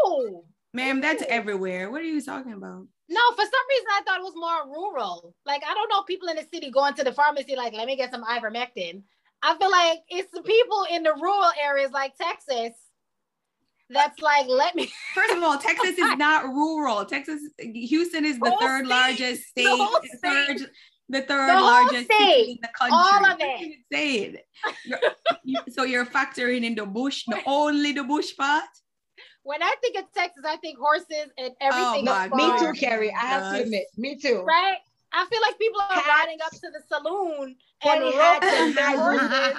Ooh. 0.07 0.45
Ma'am, 0.73 1.01
that's 1.01 1.25
everywhere. 1.29 1.91
What 1.91 2.01
are 2.01 2.05
you 2.05 2.23
talking 2.23 2.53
about? 2.53 2.87
No, 3.09 3.21
for 3.35 3.43
some 3.43 3.67
reason 3.71 3.87
I 3.91 4.03
thought 4.07 4.21
it 4.21 4.23
was 4.23 4.35
more 4.37 4.73
rural. 4.73 5.35
Like 5.45 5.63
I 5.69 5.75
don't 5.75 5.89
know 5.89 6.03
people 6.05 6.29
in 6.29 6.37
the 6.37 6.47
city 6.55 6.71
going 6.71 6.95
to 6.95 7.03
the 7.05 7.13
pharmacy 7.13 7.57
like, 7.57 7.73
let 7.73 7.87
me 7.87 7.97
get 7.97 8.13
some 8.13 8.23
ivermectin. 8.25 9.03
I 9.43 9.57
feel 9.59 9.71
like 9.71 9.99
it's 10.09 10.31
the 10.33 10.43
people 10.43 10.87
in 10.91 11.03
the 11.03 11.15
rural 11.15 11.51
areas 11.63 11.91
like 11.93 12.13
Texas 12.17 12.73
that's 13.89 14.21
like, 14.21 14.47
let 14.49 14.75
me. 14.77 14.91
First 15.15 15.35
of 15.35 15.43
all, 15.43 15.59
Texas 15.59 15.99
is 15.99 16.17
not 16.17 16.45
rural. 16.47 17.05
Texas, 17.05 17.41
Houston 17.59 18.25
is 18.25 18.39
the 18.39 18.51
whole 18.51 18.61
third 18.61 18.85
state. 18.87 18.89
largest 18.91 19.43
state. 19.49 19.65
The 19.65 19.77
whole 19.77 20.01
the 20.01 20.19
third, 20.23 20.71
the 21.09 21.23
third 21.23 21.49
The 21.51 21.61
largest 21.61 22.05
state. 22.05 22.19
city 22.19 22.51
in 22.53 22.59
the 22.63 22.69
country. 22.79 22.97
All 22.97 23.17
of 23.25 23.39
What 23.39 23.43
are 23.43 23.47
it. 23.57 23.61
you 23.63 23.75
saying? 23.93 24.37
You're- 25.45 25.63
so 25.71 25.83
you're 25.85 26.07
factoring 26.07 26.63
in 26.65 26.75
the 26.77 26.87
bush, 26.87 27.25
the 27.27 27.41
only 27.47 27.93
the 27.93 28.05
bush 28.05 28.37
part. 28.37 28.63
When 29.43 29.63
I 29.63 29.75
think 29.81 29.97
of 29.99 30.05
Texas, 30.15 30.45
I 30.47 30.57
think 30.59 30.79
horses 30.79 31.33
and 31.39 31.51
everything. 31.61 32.07
Oh 32.09 32.13
my 32.13 32.27
is 32.27 32.33
me 32.33 32.59
too, 32.61 32.67
God. 32.67 32.77
Carrie. 32.79 33.13
I 33.13 33.27
have 33.27 33.55
to 33.57 33.63
admit, 33.63 33.87
me 33.97 34.17
too. 34.19 34.43
Right? 34.47 34.77
I 35.13 35.27
feel 35.27 35.41
like 35.43 35.59
people 35.59 35.81
are 35.81 35.95
Hats. 35.95 36.09
riding 36.09 36.39
up 36.45 36.53
to 36.53 36.71
the 36.71 36.83
saloon 36.89 37.57
and 37.83 38.01
Funny 38.01 38.17
roping 38.17 38.75
their 38.75 38.97
horses, 38.97 39.57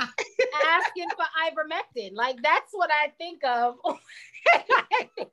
asking 0.66 1.10
for 1.10 1.26
ivermectin. 1.46 2.14
Like 2.14 2.42
that's 2.42 2.72
what 2.72 2.90
I 2.92 3.10
think 3.18 3.44
of. 3.44 3.76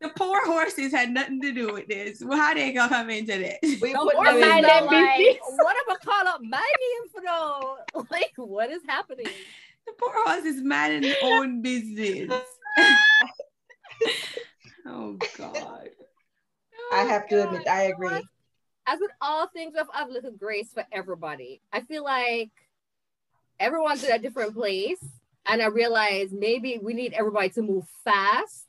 the 0.00 0.08
poor 0.16 0.44
horses 0.46 0.92
had 0.92 1.10
nothing 1.10 1.40
to 1.42 1.52
do 1.52 1.72
with 1.72 1.88
this. 1.88 2.22
Well, 2.24 2.38
how 2.38 2.54
they 2.54 2.72
gonna 2.72 2.88
come 2.88 3.10
into 3.10 3.38
this? 3.38 3.58
We 3.62 3.92
The 3.92 3.98
put 3.98 4.14
horse 4.14 4.28
them 4.28 4.36
is 4.36 4.42
in 4.42 4.48
mind 4.48 4.62
not 4.62 4.80
them 4.80 4.90
there. 4.90 5.02
like, 5.02 5.18
business. 5.18 5.38
what 5.58 5.76
am 5.76 5.90
I 5.90 5.96
call 6.04 6.28
up 6.28 6.40
my 6.42 6.72
name 6.80 7.08
for 7.12 7.20
though? 7.24 7.76
Like, 8.10 8.32
what 8.36 8.70
is 8.70 8.82
happening? 8.86 9.26
The 9.86 9.92
poor 9.98 10.12
horse 10.12 10.44
is 10.44 10.62
minding 10.62 11.02
his 11.02 11.16
own 11.22 11.60
business. 11.60 12.32
oh 14.86 15.18
God. 15.36 15.90
I 16.92 17.04
have 17.04 17.28
to 17.28 17.36
oh, 17.42 17.46
admit, 17.46 17.68
I 17.68 17.82
agree. 17.84 18.22
As 18.86 18.98
with 19.00 19.10
all 19.20 19.46
things, 19.48 19.74
I've, 19.78 19.86
I've 19.94 20.10
little 20.10 20.32
grace 20.32 20.72
for 20.72 20.84
everybody. 20.90 21.60
I 21.72 21.80
feel 21.80 22.02
like 22.02 22.50
everyone's 23.60 24.02
in 24.02 24.12
a 24.12 24.18
different 24.18 24.54
place, 24.54 25.02
and 25.46 25.62
I 25.62 25.66
realize 25.66 26.32
maybe 26.32 26.78
we 26.82 26.92
need 26.92 27.12
everybody 27.12 27.50
to 27.50 27.62
move 27.62 27.86
fast 28.04 28.66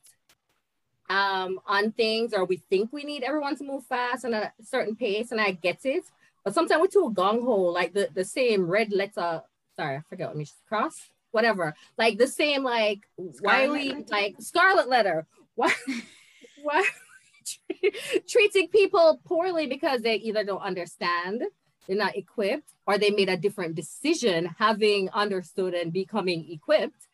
um, 1.09 1.59
on 1.65 1.91
things, 1.91 2.33
or 2.33 2.45
we 2.45 2.57
think 2.69 2.93
we 2.93 3.03
need 3.03 3.23
everyone 3.23 3.55
to 3.57 3.63
move 3.63 3.85
fast 3.85 4.25
on 4.25 4.33
a 4.33 4.53
certain 4.63 4.95
pace, 4.95 5.31
and 5.31 5.41
I 5.41 5.51
get 5.51 5.79
it. 5.85 6.03
But 6.43 6.53
sometimes 6.53 6.81
we're 6.81 6.87
too 6.87 7.13
gung 7.13 7.43
ho, 7.43 7.55
like 7.55 7.93
the, 7.93 8.09
the 8.13 8.25
same 8.25 8.67
red 8.67 8.91
letter. 8.91 9.41
Sorry, 9.75 9.97
I 9.97 10.01
forget 10.09 10.27
what 10.27 10.37
me 10.37 10.45
cross. 10.67 11.09
Whatever, 11.31 11.73
like 11.97 12.19
the 12.19 12.27
same, 12.27 12.63
like 12.63 12.99
why 13.15 13.65
are 13.65 13.71
we 13.71 13.89
letter? 13.89 14.05
like 14.09 14.35
scarlet 14.39 14.87
letter? 14.87 15.25
Why, 15.55 15.73
why 16.61 16.87
treating 18.27 18.67
people 18.69 19.19
poorly 19.25 19.67
because 19.67 20.01
they 20.01 20.15
either 20.15 20.43
don't 20.43 20.61
understand, 20.61 21.43
they're 21.87 21.97
not 21.97 22.15
equipped, 22.15 22.69
or 22.87 22.97
they 22.97 23.09
made 23.11 23.29
a 23.29 23.37
different 23.37 23.75
decision 23.75 24.45
having 24.57 25.09
understood 25.11 25.73
and 25.73 25.91
becoming 25.93 26.49
equipped. 26.51 27.07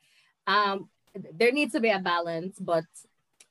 Um, 0.48 0.90
there 1.34 1.52
needs 1.52 1.74
to 1.74 1.80
be 1.80 1.90
a 1.90 2.00
balance, 2.00 2.58
but 2.60 2.86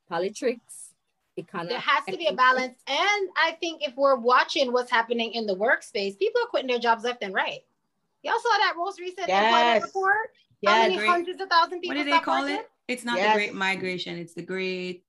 politics, 0.08 0.94
it 1.36 1.46
kind 1.48 1.64
of 1.64 1.70
there 1.70 1.78
has 1.80 2.04
to 2.06 2.16
be 2.16 2.26
a 2.26 2.32
balance. 2.34 2.74
And 2.86 3.28
I 3.36 3.56
think 3.60 3.82
if 3.86 3.94
we're 3.96 4.16
watching 4.16 4.72
what's 4.72 4.90
happening 4.90 5.32
in 5.32 5.46
the 5.46 5.54
workspace, 5.56 6.18
people 6.18 6.40
are 6.42 6.48
quitting 6.48 6.68
their 6.68 6.78
jobs 6.78 7.04
left 7.04 7.22
and 7.22 7.34
right. 7.34 7.60
Y'all 8.22 8.38
saw 8.40 8.58
that 8.58 8.74
most 8.76 8.98
recent 9.00 9.28
employment 9.28 9.52
Yes. 9.52 9.82
report? 9.84 10.30
How 10.66 10.72
Yes. 10.72 10.82
many 10.82 10.96
great. 10.96 11.08
hundreds 11.08 11.40
of 11.40 11.48
thousand 11.48 11.80
people 11.80 11.96
What 11.96 12.04
do 12.04 12.10
they 12.10 12.18
call 12.20 12.42
working? 12.42 12.56
it? 12.56 12.70
It's 12.88 13.04
not 13.04 13.16
Yes. 13.18 13.32
the 13.32 13.38
great 13.38 13.54
migration, 13.54 14.18
it's 14.18 14.34
the 14.34 14.42
great. 14.42 15.04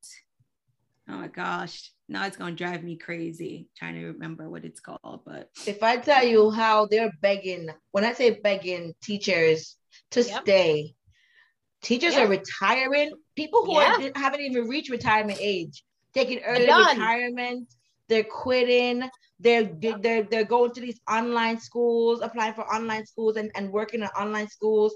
Oh 1.09 1.17
my 1.17 1.27
gosh. 1.27 1.91
Now 2.07 2.25
it's 2.25 2.37
gonna 2.37 2.55
drive 2.55 2.83
me 2.83 2.97
crazy 2.97 3.67
trying 3.77 3.95
to 3.95 4.07
remember 4.07 4.49
what 4.49 4.65
it's 4.65 4.79
called, 4.79 5.21
but 5.25 5.49
If 5.65 5.81
I 5.83 5.97
tell 5.97 6.23
you 6.25 6.51
how 6.51 6.85
they're 6.85 7.11
begging, 7.21 7.69
when 7.91 8.03
I 8.05 8.13
say 8.13 8.39
begging 8.41 8.93
teachers 9.01 9.75
to 10.11 10.23
Yep. 10.23 10.43
stay, 10.43 10.93
teachers 11.81 12.13
Yeah. 12.13 12.23
are 12.25 12.27
retiring. 12.27 13.11
People 13.35 13.65
who 13.65 13.73
Yeah. 13.73 13.97
are, 13.97 14.11
haven't 14.15 14.41
even 14.41 14.67
reached 14.67 14.89
retirement 14.89 15.39
age, 15.41 15.83
taking 16.13 16.39
early 16.39 16.65
done. 16.67 16.97
retirement, 16.97 17.67
they're 18.07 18.23
quitting. 18.23 19.09
They're, 19.39 19.63
they're 19.63 20.23
they're 20.23 20.43
going 20.43 20.73
to 20.73 20.81
these 20.81 20.99
online 21.09 21.59
schools, 21.59 22.19
applying 22.21 22.53
for 22.53 22.63
online 22.63 23.05
schools 23.05 23.37
and, 23.37 23.51
and 23.55 23.71
working 23.71 24.01
in 24.01 24.07
online 24.07 24.49
schools. 24.49 24.95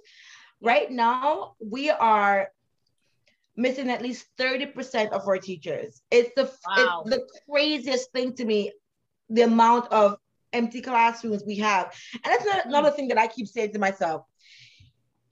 Right 0.62 0.92
now, 0.92 1.56
we 1.60 1.90
are 1.90 2.50
missing 3.56 3.90
at 3.90 4.02
least 4.02 4.26
30% 4.40 5.12
of 5.12 5.28
our 5.28 5.38
teachers. 5.38 6.02
It's 6.10 6.32
the 6.36 6.52
Wow. 6.68 7.04
it's 7.06 7.16
the 7.16 7.28
craziest 7.50 8.12
thing 8.12 8.34
to 8.36 8.46
me, 8.46 8.72
the 9.30 9.44
amount 9.44 9.92
of 9.92 10.18
empty 10.52 10.82
classrooms 10.82 11.44
we 11.46 11.58
have. 11.58 11.94
And 12.14 12.26
that's 12.26 12.46
not, 12.46 12.66
another 12.66 12.92
thing 12.92 13.08
that 13.10 13.18
I 13.18 13.28
keep 13.28 13.48
saying 13.48 13.74
to 13.74 13.80
myself. 13.80 14.26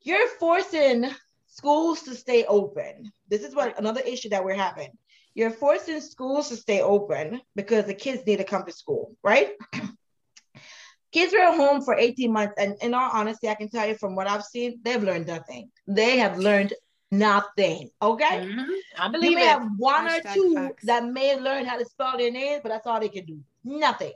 You're 0.01 0.27
forcing 0.39 1.09
schools 1.47 2.03
to 2.03 2.15
stay 2.15 2.45
open. 2.45 3.11
This 3.29 3.43
is 3.43 3.53
what 3.55 3.77
another 3.77 4.01
issue 4.01 4.29
that 4.29 4.43
we're 4.43 4.55
having. 4.55 4.89
You're 5.33 5.51
forcing 5.51 6.01
schools 6.01 6.49
to 6.49 6.57
stay 6.57 6.81
open 6.81 7.41
because 7.55 7.85
the 7.85 7.93
kids 7.93 8.25
need 8.25 8.37
to 8.37 8.43
come 8.43 8.65
to 8.65 8.71
school, 8.71 9.15
right? 9.23 9.51
kids 11.11 11.33
were 11.33 11.39
at 11.39 11.55
home 11.55 11.81
for 11.81 11.95
18 11.95 12.31
months, 12.31 12.55
and 12.57 12.75
in 12.81 12.93
all 12.93 13.09
honesty, 13.13 13.47
I 13.47 13.55
can 13.55 13.69
tell 13.69 13.87
you 13.87 13.95
from 13.95 14.15
what 14.15 14.27
I've 14.27 14.43
seen, 14.43 14.79
they've 14.83 15.03
learned 15.03 15.27
nothing. 15.27 15.69
They 15.87 16.17
have 16.17 16.37
learned 16.37 16.73
nothing. 17.11 17.89
Okay. 18.01 18.39
Mhm. 18.45 18.67
I 18.97 19.05
You 19.07 19.11
believe 19.11 19.35
may 19.35 19.43
it. 19.43 19.49
have 19.49 19.67
one 19.77 20.07
or 20.07 20.19
two 20.33 20.53
facts. 20.55 20.85
that 20.85 21.05
may 21.05 21.37
learn 21.39 21.65
how 21.65 21.77
to 21.77 21.85
spell 21.85 22.17
their 22.17 22.31
names, 22.31 22.61
but 22.63 22.69
that's 22.69 22.87
all 22.87 22.99
they 22.99 23.09
can 23.09 23.25
do. 23.25 23.39
Nothing. 23.63 24.13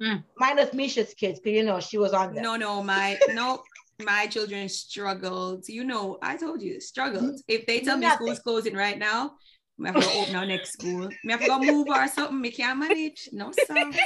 Mm. 0.00 0.24
Minus 0.36 0.72
Misha's 0.74 1.14
kids, 1.14 1.40
because 1.40 1.56
you 1.56 1.62
know 1.62 1.80
she 1.80 1.98
was 1.98 2.12
on 2.12 2.34
them. 2.34 2.42
No, 2.42 2.56
no, 2.56 2.82
my 2.82 3.18
no, 3.30 3.62
my 4.04 4.26
children 4.26 4.68
struggled. 4.68 5.68
You 5.68 5.84
know, 5.84 6.18
I 6.22 6.36
told 6.36 6.60
you 6.62 6.80
struggled. 6.80 7.40
If 7.48 7.66
they 7.66 7.80
tell 7.80 7.96
me 7.98 8.08
school's 8.10 8.40
closing 8.40 8.74
right 8.74 8.98
now, 8.98 9.34
we 9.78 9.86
have 9.88 10.00
to 10.00 10.10
open 10.18 10.34
our 10.36 10.46
next 10.46 10.72
school. 10.72 11.08
We 11.24 11.30
have 11.30 11.40
to 11.40 11.46
go 11.46 11.58
move 11.60 11.86
or 11.88 12.08
something. 12.08 12.40
Me 12.40 12.50
can't 12.50 12.78
manage. 12.78 13.28
No, 13.32 13.52
sir. 13.66 13.74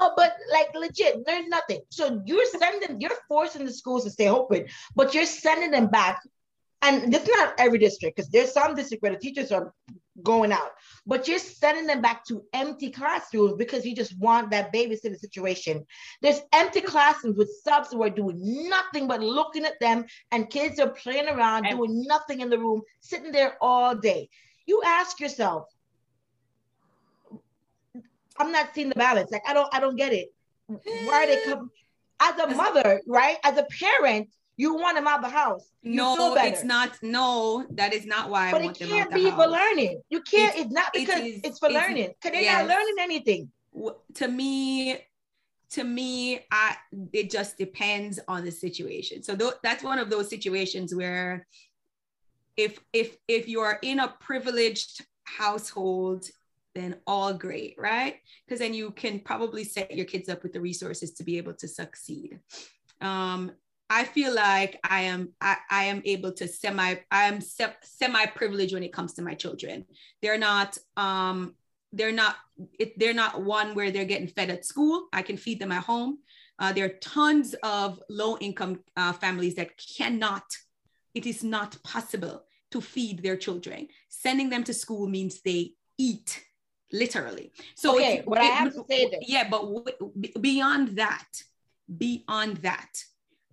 No, 0.00 0.12
but 0.16 0.34
like 0.52 0.74
legit, 0.74 1.24
there's 1.24 1.46
nothing. 1.46 1.80
So 1.88 2.20
you're 2.26 2.44
sending, 2.46 3.00
you're 3.00 3.12
forcing 3.28 3.64
the 3.64 3.72
schools 3.72 4.02
to 4.02 4.10
stay 4.10 4.28
open, 4.28 4.66
but 4.96 5.14
you're 5.14 5.24
sending 5.24 5.70
them 5.70 5.86
back. 5.86 6.20
And 6.84 7.10
this 7.10 7.22
is 7.22 7.30
not 7.30 7.54
every 7.58 7.78
district, 7.78 8.16
because 8.16 8.30
there's 8.30 8.52
some 8.52 8.74
district 8.74 9.02
where 9.02 9.12
the 9.12 9.18
teachers 9.18 9.50
are 9.50 9.72
going 10.22 10.52
out, 10.52 10.72
but 11.06 11.26
you're 11.26 11.38
sending 11.38 11.86
them 11.86 12.02
back 12.02 12.24
to 12.26 12.44
empty 12.52 12.90
classrooms 12.90 13.54
because 13.56 13.86
you 13.86 13.96
just 13.96 14.16
want 14.18 14.50
that 14.50 14.72
babysitting 14.72 15.18
situation. 15.18 15.84
There's 16.20 16.40
empty 16.52 16.82
classrooms 16.82 17.38
with 17.38 17.50
subs 17.64 17.90
who 17.90 18.02
are 18.02 18.10
doing 18.10 18.68
nothing 18.68 19.08
but 19.08 19.20
looking 19.20 19.64
at 19.64 19.80
them, 19.80 20.04
and 20.30 20.50
kids 20.50 20.78
are 20.78 20.90
playing 20.90 21.26
around, 21.26 21.64
And- 21.64 21.78
doing 21.78 22.04
nothing 22.06 22.40
in 22.40 22.50
the 22.50 22.58
room, 22.58 22.82
sitting 23.00 23.32
there 23.32 23.56
all 23.62 23.94
day. 23.94 24.28
You 24.66 24.82
ask 24.84 25.20
yourself, 25.20 25.66
I'm 28.38 28.52
not 28.52 28.74
seeing 28.74 28.90
the 28.90 28.94
balance. 28.94 29.30
Like 29.30 29.42
I 29.48 29.54
don't, 29.54 29.68
I 29.72 29.80
don't 29.80 29.96
get 29.96 30.12
it. 30.12 30.28
Why 30.66 31.24
are 31.24 31.26
they 31.26 31.38
eh. 31.38 31.44
come 31.44 31.70
as 32.20 32.38
a 32.38 32.54
mother, 32.54 33.00
right? 33.06 33.38
As 33.42 33.56
a 33.56 33.66
parent, 33.80 34.28
you 34.56 34.74
want 34.74 34.96
them 34.96 35.06
out 35.06 35.20
the 35.22 35.28
house. 35.28 35.68
You 35.82 35.96
No, 35.96 36.34
it's 36.38 36.64
not. 36.64 36.96
No, 37.02 37.66
that 37.70 37.92
is 37.92 38.06
not 38.06 38.30
why 38.30 38.48
I 38.48 38.52
But 38.52 38.64
it 38.64 38.74
can't 38.74 39.12
be 39.12 39.30
for 39.30 39.46
learning. 39.46 40.00
You 40.10 40.20
can't. 40.22 40.56
It's, 40.56 40.72
not 40.72 40.92
because 40.92 41.20
is- 41.22 41.40
it's 41.42 41.58
for 41.58 41.68
it's- 41.68 41.82
learning. 41.82 42.14
Because 42.20 42.32
they're 42.32 42.42
yes. 42.42 42.66
not 42.66 42.76
learning 42.76 42.94
anything. 43.00 43.50
to 44.14 44.28
me 44.28 44.98
to 45.70 45.82
me 45.82 46.38
i 46.52 46.76
it 47.12 47.28
just 47.28 47.58
depends 47.58 48.20
on 48.28 48.44
the 48.44 48.50
situation 48.52 49.22
so 49.24 49.34
tho- 49.34 49.54
that's 49.64 49.82
one 49.82 49.98
of 49.98 50.08
those 50.10 50.30
situations 50.30 50.94
where 50.94 51.44
if 52.56 52.78
if 52.92 53.16
if 53.26 53.48
you 53.48 53.58
are 53.60 53.78
in 53.82 53.98
a 53.98 54.14
privileged 54.20 55.04
household 55.24 56.26
then 56.76 56.94
all 57.08 57.32
great 57.34 57.74
right 57.76 58.16
because 58.46 58.60
then 58.60 58.74
you 58.74 58.92
can 58.92 59.18
probably 59.18 59.64
set 59.64 59.90
your 59.96 60.06
kids 60.06 60.28
up 60.28 60.44
with 60.44 60.52
the 60.52 60.60
resources 60.60 61.12
to 61.12 61.24
be 61.24 61.38
able 61.38 61.54
to 61.54 61.66
succeed 61.66 62.38
um 63.00 63.50
i 63.90 64.04
feel 64.04 64.34
like 64.34 64.78
i 64.84 65.02
am 65.02 65.30
i, 65.40 65.56
I 65.70 65.84
am 65.84 66.02
able 66.04 66.32
to 66.32 66.48
semi 66.48 66.94
i 67.10 67.24
am 67.24 67.40
se- 67.40 67.76
semi 67.82 68.26
privileged 68.26 68.72
when 68.74 68.82
it 68.82 68.92
comes 68.92 69.12
to 69.14 69.22
my 69.22 69.34
children. 69.34 69.84
They're 70.22 70.38
not 70.38 70.78
um 70.96 71.54
they're 71.92 72.12
not 72.12 72.36
it, 72.78 72.98
they're 72.98 73.14
not 73.14 73.42
one 73.42 73.74
where 73.74 73.90
they're 73.90 74.04
getting 74.04 74.28
fed 74.28 74.50
at 74.50 74.64
school. 74.64 75.08
I 75.12 75.22
can 75.22 75.36
feed 75.36 75.60
them 75.60 75.70
at 75.72 75.84
home. 75.84 76.18
Uh, 76.58 76.72
there 76.72 76.86
are 76.86 76.96
tons 77.00 77.54
of 77.62 78.00
low 78.08 78.36
income 78.38 78.80
uh, 78.96 79.12
families 79.12 79.54
that 79.56 79.70
cannot 79.96 80.44
it 81.14 81.26
is 81.26 81.44
not 81.44 81.80
possible 81.84 82.44
to 82.72 82.80
feed 82.80 83.22
their 83.22 83.36
children. 83.36 83.86
Sending 84.08 84.50
them 84.50 84.64
to 84.64 84.74
school 84.74 85.06
means 85.08 85.40
they 85.42 85.74
eat 85.98 86.42
literally. 86.92 87.52
So 87.76 87.94
Okay, 87.94 88.14
it's- 88.14 88.24
but 88.26 88.38
I 88.38 88.44
have 88.46 88.72
to 88.74 88.84
say 88.88 89.08
this. 89.10 89.24
yeah 89.28 89.48
but 89.48 89.62
w- 89.62 90.30
beyond 90.40 90.96
that 91.02 91.28
beyond 91.98 92.56
that 92.58 92.92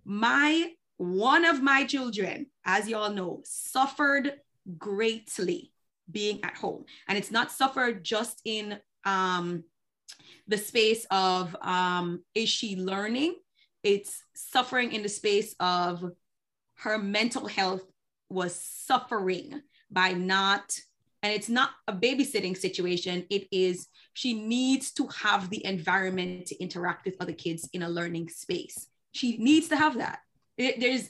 my 0.04 0.72
one 0.96 1.44
of 1.44 1.62
my 1.62 1.84
children 1.84 2.46
as 2.64 2.88
you 2.88 2.96
all 2.96 3.12
know 3.12 3.40
suffered 3.44 4.34
greatly 4.78 5.72
being 6.10 6.40
at 6.44 6.56
home. 6.56 6.84
And 7.08 7.18
it's 7.18 7.30
not 7.30 7.50
suffered 7.50 8.04
just 8.04 8.40
in 8.44 8.78
um 9.04 9.64
the 10.46 10.58
space 10.58 11.06
of 11.10 11.56
um 11.62 12.22
is 12.34 12.48
she 12.48 12.76
learning? 12.76 13.36
It's 13.82 14.22
suffering 14.34 14.92
in 14.92 15.02
the 15.02 15.08
space 15.08 15.54
of 15.58 16.04
her 16.78 16.98
mental 16.98 17.46
health 17.46 17.82
was 18.28 18.54
suffering 18.54 19.60
by 19.90 20.12
not 20.12 20.78
and 21.24 21.32
it's 21.32 21.48
not 21.48 21.70
a 21.86 21.92
babysitting 21.92 22.56
situation. 22.56 23.26
It 23.30 23.46
is 23.52 23.88
she 24.14 24.34
needs 24.34 24.92
to 24.92 25.06
have 25.08 25.50
the 25.50 25.64
environment 25.64 26.46
to 26.46 26.60
interact 26.60 27.06
with 27.06 27.16
other 27.20 27.32
kids 27.32 27.68
in 27.72 27.82
a 27.82 27.88
learning 27.88 28.28
space 28.28 28.88
she 29.12 29.36
needs 29.38 29.68
to 29.68 29.76
have 29.76 29.98
that. 29.98 30.20
It- 30.56 30.80
there's 30.80 31.08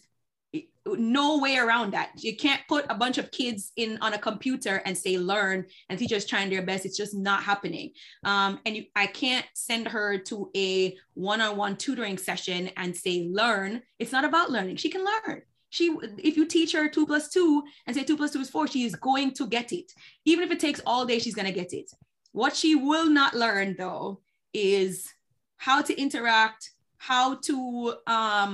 no 0.84 1.38
way 1.38 1.56
around 1.56 1.92
that. 1.92 2.10
You 2.16 2.36
can't 2.36 2.60
put 2.68 2.84
a 2.88 2.94
bunch 2.94 3.18
of 3.18 3.30
kids 3.30 3.72
in 3.76 3.98
on 4.00 4.14
a 4.14 4.18
computer 4.18 4.82
and 4.84 4.96
say 4.98 5.16
learn 5.16 5.66
and 5.88 5.98
teachers 5.98 6.26
trying 6.26 6.50
their 6.50 6.62
best. 6.62 6.84
It's 6.84 6.96
just 6.96 7.14
not 7.14 7.42
happening. 7.42 7.92
Um, 8.24 8.58
and 8.66 8.76
you, 8.76 8.84
i 8.96 9.06
can't 9.06 9.46
send 9.54 9.88
her 9.88 10.18
to 10.18 10.50
a 10.56 10.96
one-on-one 11.14 11.76
tutoring 11.76 12.18
session 12.18 12.70
and 12.76 12.96
say 12.96 13.28
learn. 13.30 13.82
It's 13.98 14.12
not 14.12 14.24
about 14.24 14.50
learning. 14.50 14.76
She 14.76 14.90
can 14.90 15.04
learn. 15.04 15.42
She 15.70 15.96
if 16.18 16.36
you 16.36 16.46
teach 16.46 16.72
her 16.72 16.88
two 16.88 17.06
plus 17.06 17.30
two 17.30 17.62
and 17.86 17.96
say 17.96 18.04
two 18.04 18.16
plus 18.16 18.32
two 18.32 18.40
is 18.40 18.50
four 18.50 18.66
she 18.66 18.84
is 18.84 18.94
going 18.96 19.32
to 19.34 19.46
get 19.46 19.72
it. 19.72 19.92
Even 20.24 20.44
if 20.44 20.50
it 20.50 20.60
takes 20.60 20.80
all 20.84 21.06
day 21.06 21.18
she's 21.18 21.34
going 21.34 21.46
to 21.46 21.52
get 21.52 21.72
it. 21.72 21.90
What 22.32 22.54
she 22.56 22.74
will 22.74 23.08
not 23.08 23.34
learn 23.34 23.76
though 23.78 24.20
is 24.52 25.08
how 25.56 25.80
to 25.80 25.98
interact 25.98 26.72
how 27.08 27.34
to 27.48 27.94
um, 28.06 28.50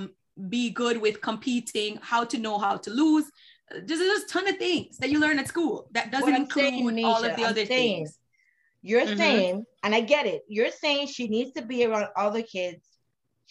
be 0.49 0.71
good 0.71 0.97
with 1.05 1.21
competing 1.21 1.99
how 2.01 2.23
to 2.25 2.37
know 2.45 2.57
how 2.59 2.77
to 2.85 2.91
lose 2.91 3.27
there's 3.71 4.01
just 4.01 4.31
a 4.31 4.33
ton 4.33 4.49
of 4.49 4.57
things 4.57 4.97
that 5.01 5.11
you 5.11 5.19
learn 5.21 5.39
at 5.39 5.49
school 5.55 5.77
that 5.97 6.11
doesn't 6.11 6.35
include 6.43 6.65
saying, 6.65 7.05
all 7.05 7.23
of 7.29 7.37
the 7.37 7.45
I'm 7.45 7.51
other 7.51 7.67
saying, 7.67 7.97
things 8.07 8.19
You're 8.91 9.09
Mhm. 9.09 9.17
saying, 9.23 9.55
and 9.83 9.93
I 9.99 10.01
get 10.15 10.25
it. 10.35 10.43
You're 10.57 10.71
saying 10.85 11.09
she 11.09 11.27
needs 11.35 11.53
to 11.57 11.63
be 11.73 11.79
around 11.85 12.09
other 12.17 12.43
kids. 12.55 12.83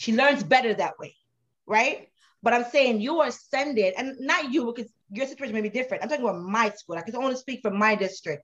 She 0.01 0.11
learns 0.19 0.41
better 0.53 0.73
that 0.73 0.97
way, 1.01 1.13
right? 1.77 1.97
But 2.43 2.53
I'm 2.55 2.67
saying 2.75 3.01
you 3.01 3.19
are 3.23 3.31
sending, 3.53 3.91
and 3.97 4.07
not 4.31 4.41
you 4.53 4.61
because 4.71 4.89
your 5.17 5.27
situation 5.27 5.53
may 5.53 5.61
be 5.69 5.77
different. 5.79 6.01
I'm 6.01 6.09
talking 6.09 6.25
about 6.27 6.41
my 6.41 6.67
school. 6.79 6.97
I 6.97 7.01
can 7.01 7.15
only 7.17 7.35
speak 7.35 7.59
for 7.61 7.71
my 7.85 7.93
district. 8.05 8.43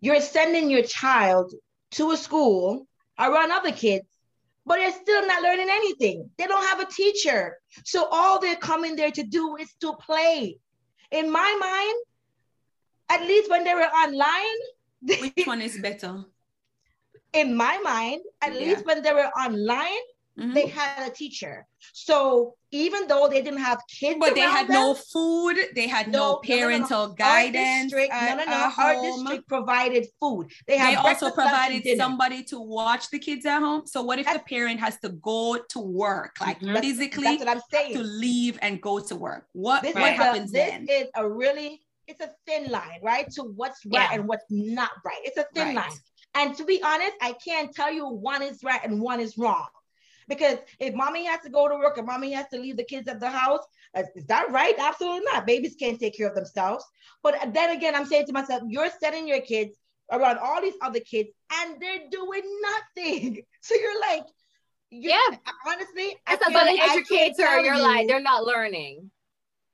You're 0.00 0.20
sending 0.36 0.70
your 0.74 0.82
child 1.00 1.46
to 1.96 2.04
a 2.12 2.16
school 2.16 2.86
around 3.26 3.50
other 3.52 3.72
kids, 3.84 4.06
but 4.68 4.76
they're 4.76 4.92
still 4.92 5.26
not 5.26 5.42
learning 5.42 5.68
anything. 5.70 6.30
They 6.38 6.46
don't 6.46 6.64
have 6.66 6.80
a 6.80 6.86
teacher. 6.86 7.56
So 7.84 8.06
all 8.10 8.38
they're 8.38 8.56
coming 8.56 8.94
there 8.96 9.10
to 9.10 9.22
do 9.22 9.56
is 9.56 9.72
to 9.80 9.94
play. 9.94 10.58
In 11.10 11.30
my 11.32 11.50
mind, 11.60 11.96
at 13.08 13.26
least 13.26 13.50
when 13.50 13.64
they 13.64 13.74
were 13.74 13.90
online, 14.04 14.58
which 15.00 15.46
one 15.46 15.62
is 15.62 15.78
better 15.80 16.24
in 17.32 17.56
my 17.56 17.78
mind, 17.78 18.20
at 18.42 18.52
Yeah. 18.52 18.60
least 18.66 18.86
when 18.86 19.02
they 19.02 19.12
were 19.12 19.30
online, 19.46 20.04
Mhm. 20.38 20.54
they 20.54 20.66
had 20.66 21.06
a 21.08 21.10
teacher. 21.10 21.66
So 21.92 22.54
even 22.70 23.08
though 23.08 23.28
they 23.28 23.42
didn't 23.42 23.60
have 23.60 23.80
kids, 23.88 24.18
but 24.20 24.34
they 24.34 24.42
had 24.42 24.68
them, 24.68 24.74
no 24.74 24.94
food 24.94 25.56
they 25.74 25.88
had 25.88 26.06
no, 26.06 26.12
No, 26.12 26.18
no, 26.18 26.26
no, 26.26 26.32
no. 26.34 26.40
parental 26.60 27.00
our 27.02 27.14
guidance 27.14 27.92
district, 27.92 28.12
at, 28.12 28.36
no, 28.36 28.44
no, 28.44 28.50
no. 28.50 28.56
Our 28.56 28.70
home. 28.70 29.24
district 29.24 29.48
provided 29.48 30.06
food. 30.20 30.50
They 30.66 30.78
they 30.78 30.94
also 30.94 31.04
breakfast, 31.04 31.22
lunch, 31.38 31.38
and 31.38 31.82
provided 31.82 31.98
somebody 31.98 32.42
to 32.44 32.60
watch 32.60 33.10
the 33.10 33.18
kids 33.18 33.46
at 33.46 33.58
home. 33.60 33.86
So 33.86 34.02
what 34.02 34.18
if 34.18 34.26
the 34.32 34.38
parent 34.38 34.80
has 34.80 34.98
to 35.00 35.08
go 35.08 35.58
to 35.70 35.78
work, 35.80 36.36
like 36.40 36.60
Mhm. 36.60 36.66
That's- 36.74 36.84
physically 36.84 37.24
That's 37.24 37.38
what 37.40 37.48
I'm 37.48 37.62
saying. 37.72 37.94
to 37.94 38.02
leave 38.02 38.58
and 38.62 38.80
go 38.80 39.00
to 39.00 39.16
work? 39.16 39.46
What, 39.52 39.82
This, 39.82 39.94
what 39.94 40.12
is, 40.12 40.18
a, 40.18 40.22
happens 40.22 40.52
this 40.52 40.70
then? 40.70 40.86
is 40.88 41.08
a 41.16 41.28
really, 41.28 41.82
it's 42.06 42.20
a 42.20 42.30
thin 42.46 42.70
line, 42.70 43.00
right? 43.02 43.28
To 43.32 43.42
what's 43.42 43.84
right 43.86 44.08
Yeah. 44.10 44.14
and 44.14 44.28
what's 44.28 44.44
not 44.50 44.90
right. 45.04 45.20
It's 45.24 45.36
a 45.38 45.46
thin 45.54 45.68
Right. 45.68 45.76
line. 45.76 45.92
And 46.34 46.54
to 46.58 46.64
be 46.64 46.80
honest, 46.82 47.12
I 47.20 47.32
can't 47.32 47.74
tell 47.74 47.90
you 47.90 48.06
one 48.06 48.42
is 48.42 48.62
right 48.62 48.80
and 48.84 49.00
one 49.00 49.18
is 49.20 49.36
wrong. 49.38 49.66
Because 50.28 50.58
if 50.78 50.94
mommy 50.94 51.24
has 51.24 51.40
to 51.40 51.48
go 51.50 51.68
to 51.68 51.74
work 51.76 51.96
and 51.98 52.06
mommy 52.06 52.32
has 52.32 52.46
to 52.52 52.58
leave 52.60 52.76
the 52.76 52.84
kids 52.84 53.08
at 53.08 53.18
the 53.18 53.30
house, 53.30 53.64
uh, 53.94 54.02
is 54.14 54.26
that 54.26 54.50
right? 54.50 54.74
Absolutely 54.78 55.22
not. 55.32 55.46
Babies 55.46 55.74
can't 55.78 55.98
take 55.98 56.16
care 56.16 56.28
of 56.28 56.34
themselves. 56.34 56.84
But 57.22 57.52
then 57.54 57.70
again, 57.76 57.94
I'm 57.94 58.04
saying 58.06 58.26
to 58.26 58.32
myself, 58.32 58.62
you're 58.68 58.90
setting 59.00 59.26
your 59.26 59.40
kids 59.40 59.76
around 60.12 60.38
all 60.38 60.60
these 60.62 60.74
other 60.82 61.00
kids 61.00 61.30
and 61.60 61.80
they're 61.80 62.08
doing 62.10 62.42
nothing. 62.62 63.42
So 63.60 63.74
you're 63.74 64.00
like, 64.00 64.24
you- 64.90 65.10
Yeah. 65.10 65.36
honestly, 65.66 66.16
I 66.26 66.36
can't- 66.36 66.54
an 66.54 66.78
I 66.80 66.88
educator. 66.92 67.60
You're 67.60 67.74
you- 67.74 67.82
like, 67.82 68.06
they're 68.08 68.20
not 68.20 68.44
learning. 68.44 69.10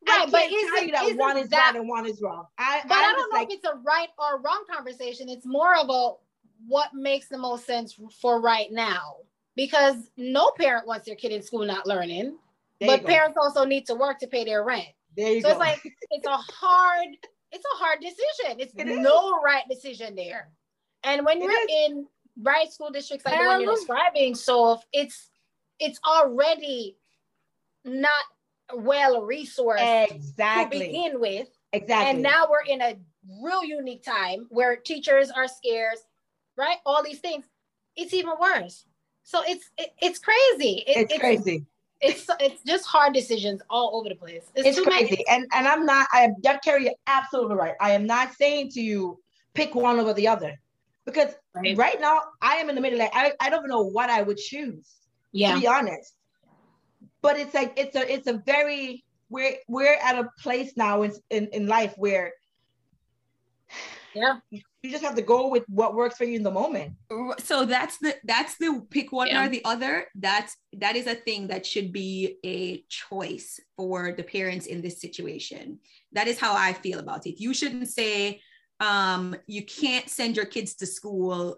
Right, 0.06 0.30
but 0.30 0.42
isn't- 0.42 0.86
you 0.86 0.92
that 0.92 1.04
isn't 1.04 1.16
one 1.18 1.36
is 1.38 1.48
that- 1.50 1.72
right 1.72 1.76
and 1.80 1.88
one 1.88 2.06
is 2.06 2.20
wrong. 2.22 2.46
I, 2.58 2.80
But 2.86 2.96
I'm 2.98 3.04
I 3.04 3.12
don't 3.12 3.32
know 3.32 3.38
like, 3.38 3.48
if 3.50 3.58
it's 3.58 3.66
a 3.66 3.76
right 3.84 4.08
or 4.18 4.40
wrong 4.40 4.64
conversation. 4.70 5.28
It's 5.28 5.46
more 5.46 5.74
about 5.74 6.18
what 6.66 6.92
makes 6.94 7.28
the 7.28 7.38
most 7.38 7.64
sense 7.66 7.98
for 8.20 8.40
right 8.40 8.70
now. 8.70 9.16
Because 9.56 9.96
no 10.16 10.50
parent 10.58 10.86
wants 10.86 11.06
their 11.06 11.14
kid 11.16 11.32
in 11.32 11.42
school 11.42 11.64
not 11.64 11.86
learning, 11.86 12.36
there 12.80 12.88
but 12.98 13.06
parents 13.06 13.36
also 13.40 13.64
need 13.64 13.86
to 13.86 13.94
work 13.94 14.18
to 14.18 14.26
pay 14.26 14.44
their 14.44 14.64
rent. 14.64 14.86
There 15.16 15.30
you 15.32 15.40
So 15.42 15.48
go. 15.48 15.50
it's 15.52 15.60
like 15.60 15.80
it's 16.10 16.26
a 16.26 16.36
hard, 16.36 17.08
it's 17.52 17.64
a 17.64 17.76
hard 17.76 18.00
decision. 18.00 18.58
It's 18.60 18.74
It 18.76 18.88
is. 18.88 18.98
no 18.98 19.40
right 19.42 19.62
decision 19.70 20.16
there. 20.16 20.50
And 21.04 21.24
when 21.24 21.38
It 21.38 21.44
you're 21.44 21.52
is. 21.52 21.66
in 21.86 22.06
right 22.42 22.72
school 22.72 22.90
districts 22.90 23.24
like 23.24 23.38
the 23.38 23.46
one 23.46 23.60
you're 23.60 23.74
describing, 23.76 24.34
so 24.34 24.80
it's 24.92 25.30
it's 25.78 26.00
already 26.06 26.96
not 27.84 28.10
well 28.74 29.22
resourced 29.22 30.08
to 30.36 30.66
begin 30.70 31.20
with. 31.20 31.48
Exactly. 31.72 32.10
And 32.10 32.22
now 32.22 32.46
we're 32.50 32.72
in 32.72 32.80
a 32.80 32.96
real 33.42 33.64
unique 33.64 34.02
time 34.04 34.46
where 34.50 34.76
teachers 34.76 35.30
are 35.30 35.46
scarce, 35.48 36.00
right? 36.56 36.76
All 36.86 37.02
these 37.04 37.20
things. 37.20 37.44
It's 37.96 38.14
even 38.14 38.32
worse. 38.40 38.84
So 39.24 39.42
it's 39.46 39.70
it, 39.78 39.90
it's 40.00 40.18
crazy. 40.18 40.84
It- 40.86 41.10
it's, 41.10 41.18
crazy. 41.18 41.64
It's 42.00 42.26
it's 42.40 42.62
just 42.62 42.84
hard 42.86 43.14
decisions 43.14 43.62
all 43.70 43.96
over 43.96 44.08
the 44.10 44.14
place. 44.14 44.44
It's, 44.54 44.68
It's 44.68 44.76
too 44.76 44.84
crazy. 44.84 45.04
many. 45.10 45.24
And 45.28 45.46
and 45.54 45.66
I'm 45.66 45.86
not, 45.86 46.06
I 46.12 46.20
am 46.20 46.34
Carey, 46.62 46.84
you're 46.84 46.92
absolutely 47.06 47.56
right. 47.56 47.74
I 47.80 47.92
am 47.92 48.06
not 48.06 48.34
saying 48.34 48.70
to 48.72 48.80
you, 48.80 49.18
pick 49.54 49.74
one 49.74 49.98
over 49.98 50.12
the 50.12 50.28
other. 50.28 50.60
Because 51.06 51.34
Right. 51.54 51.76
right 51.76 52.00
now 52.00 52.20
I 52.42 52.56
am 52.56 52.68
in 52.68 52.74
the 52.74 52.80
middle. 52.80 52.98
Like 52.98 53.12
I, 53.14 53.32
I 53.40 53.48
don't 53.50 53.68
know 53.68 53.82
what 53.82 54.10
I 54.10 54.22
would 54.22 54.36
choose. 54.38 54.90
Yeah. 55.32 55.54
to 55.54 55.60
be 55.60 55.66
honest. 55.66 56.14
But 57.22 57.38
it's 57.38 57.54
like 57.54 57.72
it's 57.76 57.96
a 57.96 58.12
it's 58.12 58.26
a 58.26 58.34
very 58.44 59.04
we're 59.30 59.56
we're 59.68 59.94
at 60.02 60.18
a 60.18 60.28
place 60.40 60.76
now 60.76 61.02
in 61.02 61.12
in, 61.30 61.46
in 61.48 61.66
life 61.66 61.94
where 61.96 62.32
Yeah. 64.14 64.36
you 64.50 64.90
just 64.90 65.02
have 65.04 65.14
to 65.16 65.22
go 65.22 65.48
with 65.48 65.64
what 65.68 65.94
works 65.94 66.16
for 66.16 66.24
you 66.24 66.36
in 66.36 66.42
the 66.42 66.50
moment. 66.50 66.92
so 67.38 67.64
that's 67.64 67.98
the 67.98 68.14
that's 68.24 68.56
the 68.58 68.82
pick 68.90 69.12
one 69.12 69.28
Yeah. 69.28 69.44
or 69.44 69.48
the 69.48 69.64
other. 69.64 70.06
That's 70.14 70.56
that 70.78 70.96
is 70.96 71.06
a 71.06 71.14
thing 71.14 71.48
that 71.48 71.66
should 71.66 71.92
be 71.92 72.38
a 72.44 72.84
choice 72.88 73.60
for 73.76 74.12
the 74.12 74.22
parents 74.22 74.66
in 74.66 74.82
this 74.82 75.00
situation. 75.00 75.78
That 76.12 76.28
is 76.28 76.38
how 76.38 76.54
i 76.56 76.72
feel 76.72 76.98
about 76.98 77.26
it. 77.26 77.40
You 77.40 77.52
shouldn't 77.54 77.88
say 77.88 78.40
um 78.80 79.36
you 79.46 79.62
can't 79.64 80.08
send 80.08 80.36
your 80.36 80.46
kids 80.46 80.74
to 80.76 80.86
school. 80.86 81.56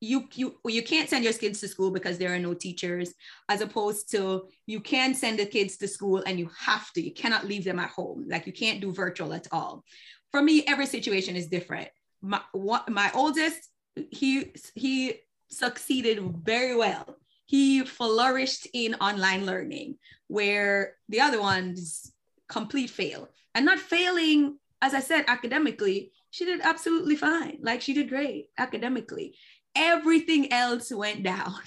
You 0.00 0.28
you 0.34 0.56
you 0.66 0.82
can't 0.82 1.08
send 1.08 1.22
your 1.24 1.32
kids 1.32 1.60
to 1.60 1.68
school 1.68 1.90
because 1.92 2.18
there 2.18 2.34
are 2.34 2.38
no 2.48 2.54
teachers 2.54 3.14
as 3.48 3.60
opposed 3.60 4.10
to 4.12 4.48
you 4.66 4.80
can 4.80 5.14
send 5.14 5.38
the 5.38 5.46
kids 5.46 5.76
to 5.78 5.86
school 5.88 6.22
and 6.26 6.38
you 6.38 6.48
have 6.58 6.92
to. 6.94 7.00
You 7.00 7.12
cannot 7.14 7.46
leave 7.46 7.64
them 7.64 7.78
at 7.78 7.90
home. 7.90 8.26
Like 8.28 8.46
you 8.46 8.52
can't 8.52 8.80
do 8.80 8.92
virtual 8.92 9.32
at 9.32 9.46
all 9.52 9.84
for 10.32 10.42
me 10.42 10.64
every 10.66 10.86
situation 10.86 11.36
is 11.36 11.46
different 11.46 11.88
my 12.20 12.40
one, 12.52 12.82
my 12.88 13.10
oldest 13.14 13.68
he 14.10 14.52
he 14.74 15.14
succeeded 15.48 16.18
very 16.44 16.74
well 16.76 17.16
he 17.46 17.84
flourished 17.84 18.66
in 18.72 18.94
online 18.96 19.46
learning 19.46 19.96
where 20.28 20.94
the 21.08 21.20
other 21.20 21.40
ones 21.40 22.12
complete 22.48 22.90
fail 22.90 23.28
and 23.54 23.64
not 23.64 23.78
failing 23.78 24.58
as 24.80 24.94
i 24.94 25.00
said 25.00 25.24
academically 25.28 26.10
she 26.30 26.44
did 26.44 26.60
absolutely 26.62 27.16
fine 27.16 27.58
like 27.62 27.80
she 27.80 27.92
did 27.92 28.08
great 28.08 28.46
academically 28.58 29.36
everything 29.76 30.52
else 30.52 30.90
went 30.90 31.22
down 31.22 31.54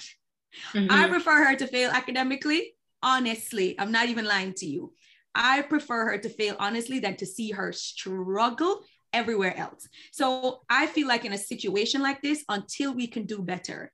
Mm-hmm. 0.72 0.90
I 0.90 1.08
prefer 1.08 1.44
her 1.44 1.56
to 1.56 1.66
fail 1.66 1.90
academically. 1.90 2.74
Honestly, 3.02 3.78
I'm 3.78 3.92
not 3.92 4.08
even 4.08 4.24
lying 4.24 4.54
to 4.54 4.66
you. 4.66 4.92
I 5.36 5.62
prefer 5.62 6.06
her 6.10 6.18
to 6.18 6.28
fail 6.28 6.56
honestly 6.58 6.98
than 6.98 7.16
to 7.16 7.26
see 7.26 7.50
her 7.52 7.72
struggle 7.72 8.80
everywhere 9.12 9.56
else. 9.56 9.88
So 10.12 10.62
I 10.68 10.86
feel 10.86 11.06
like 11.08 11.24
in 11.24 11.32
a 11.32 11.38
situation 11.38 12.02
like 12.02 12.20
this, 12.22 12.44
until 12.48 12.94
we 12.94 13.06
can 13.06 13.24
do 13.26 13.40
better, 13.42 13.92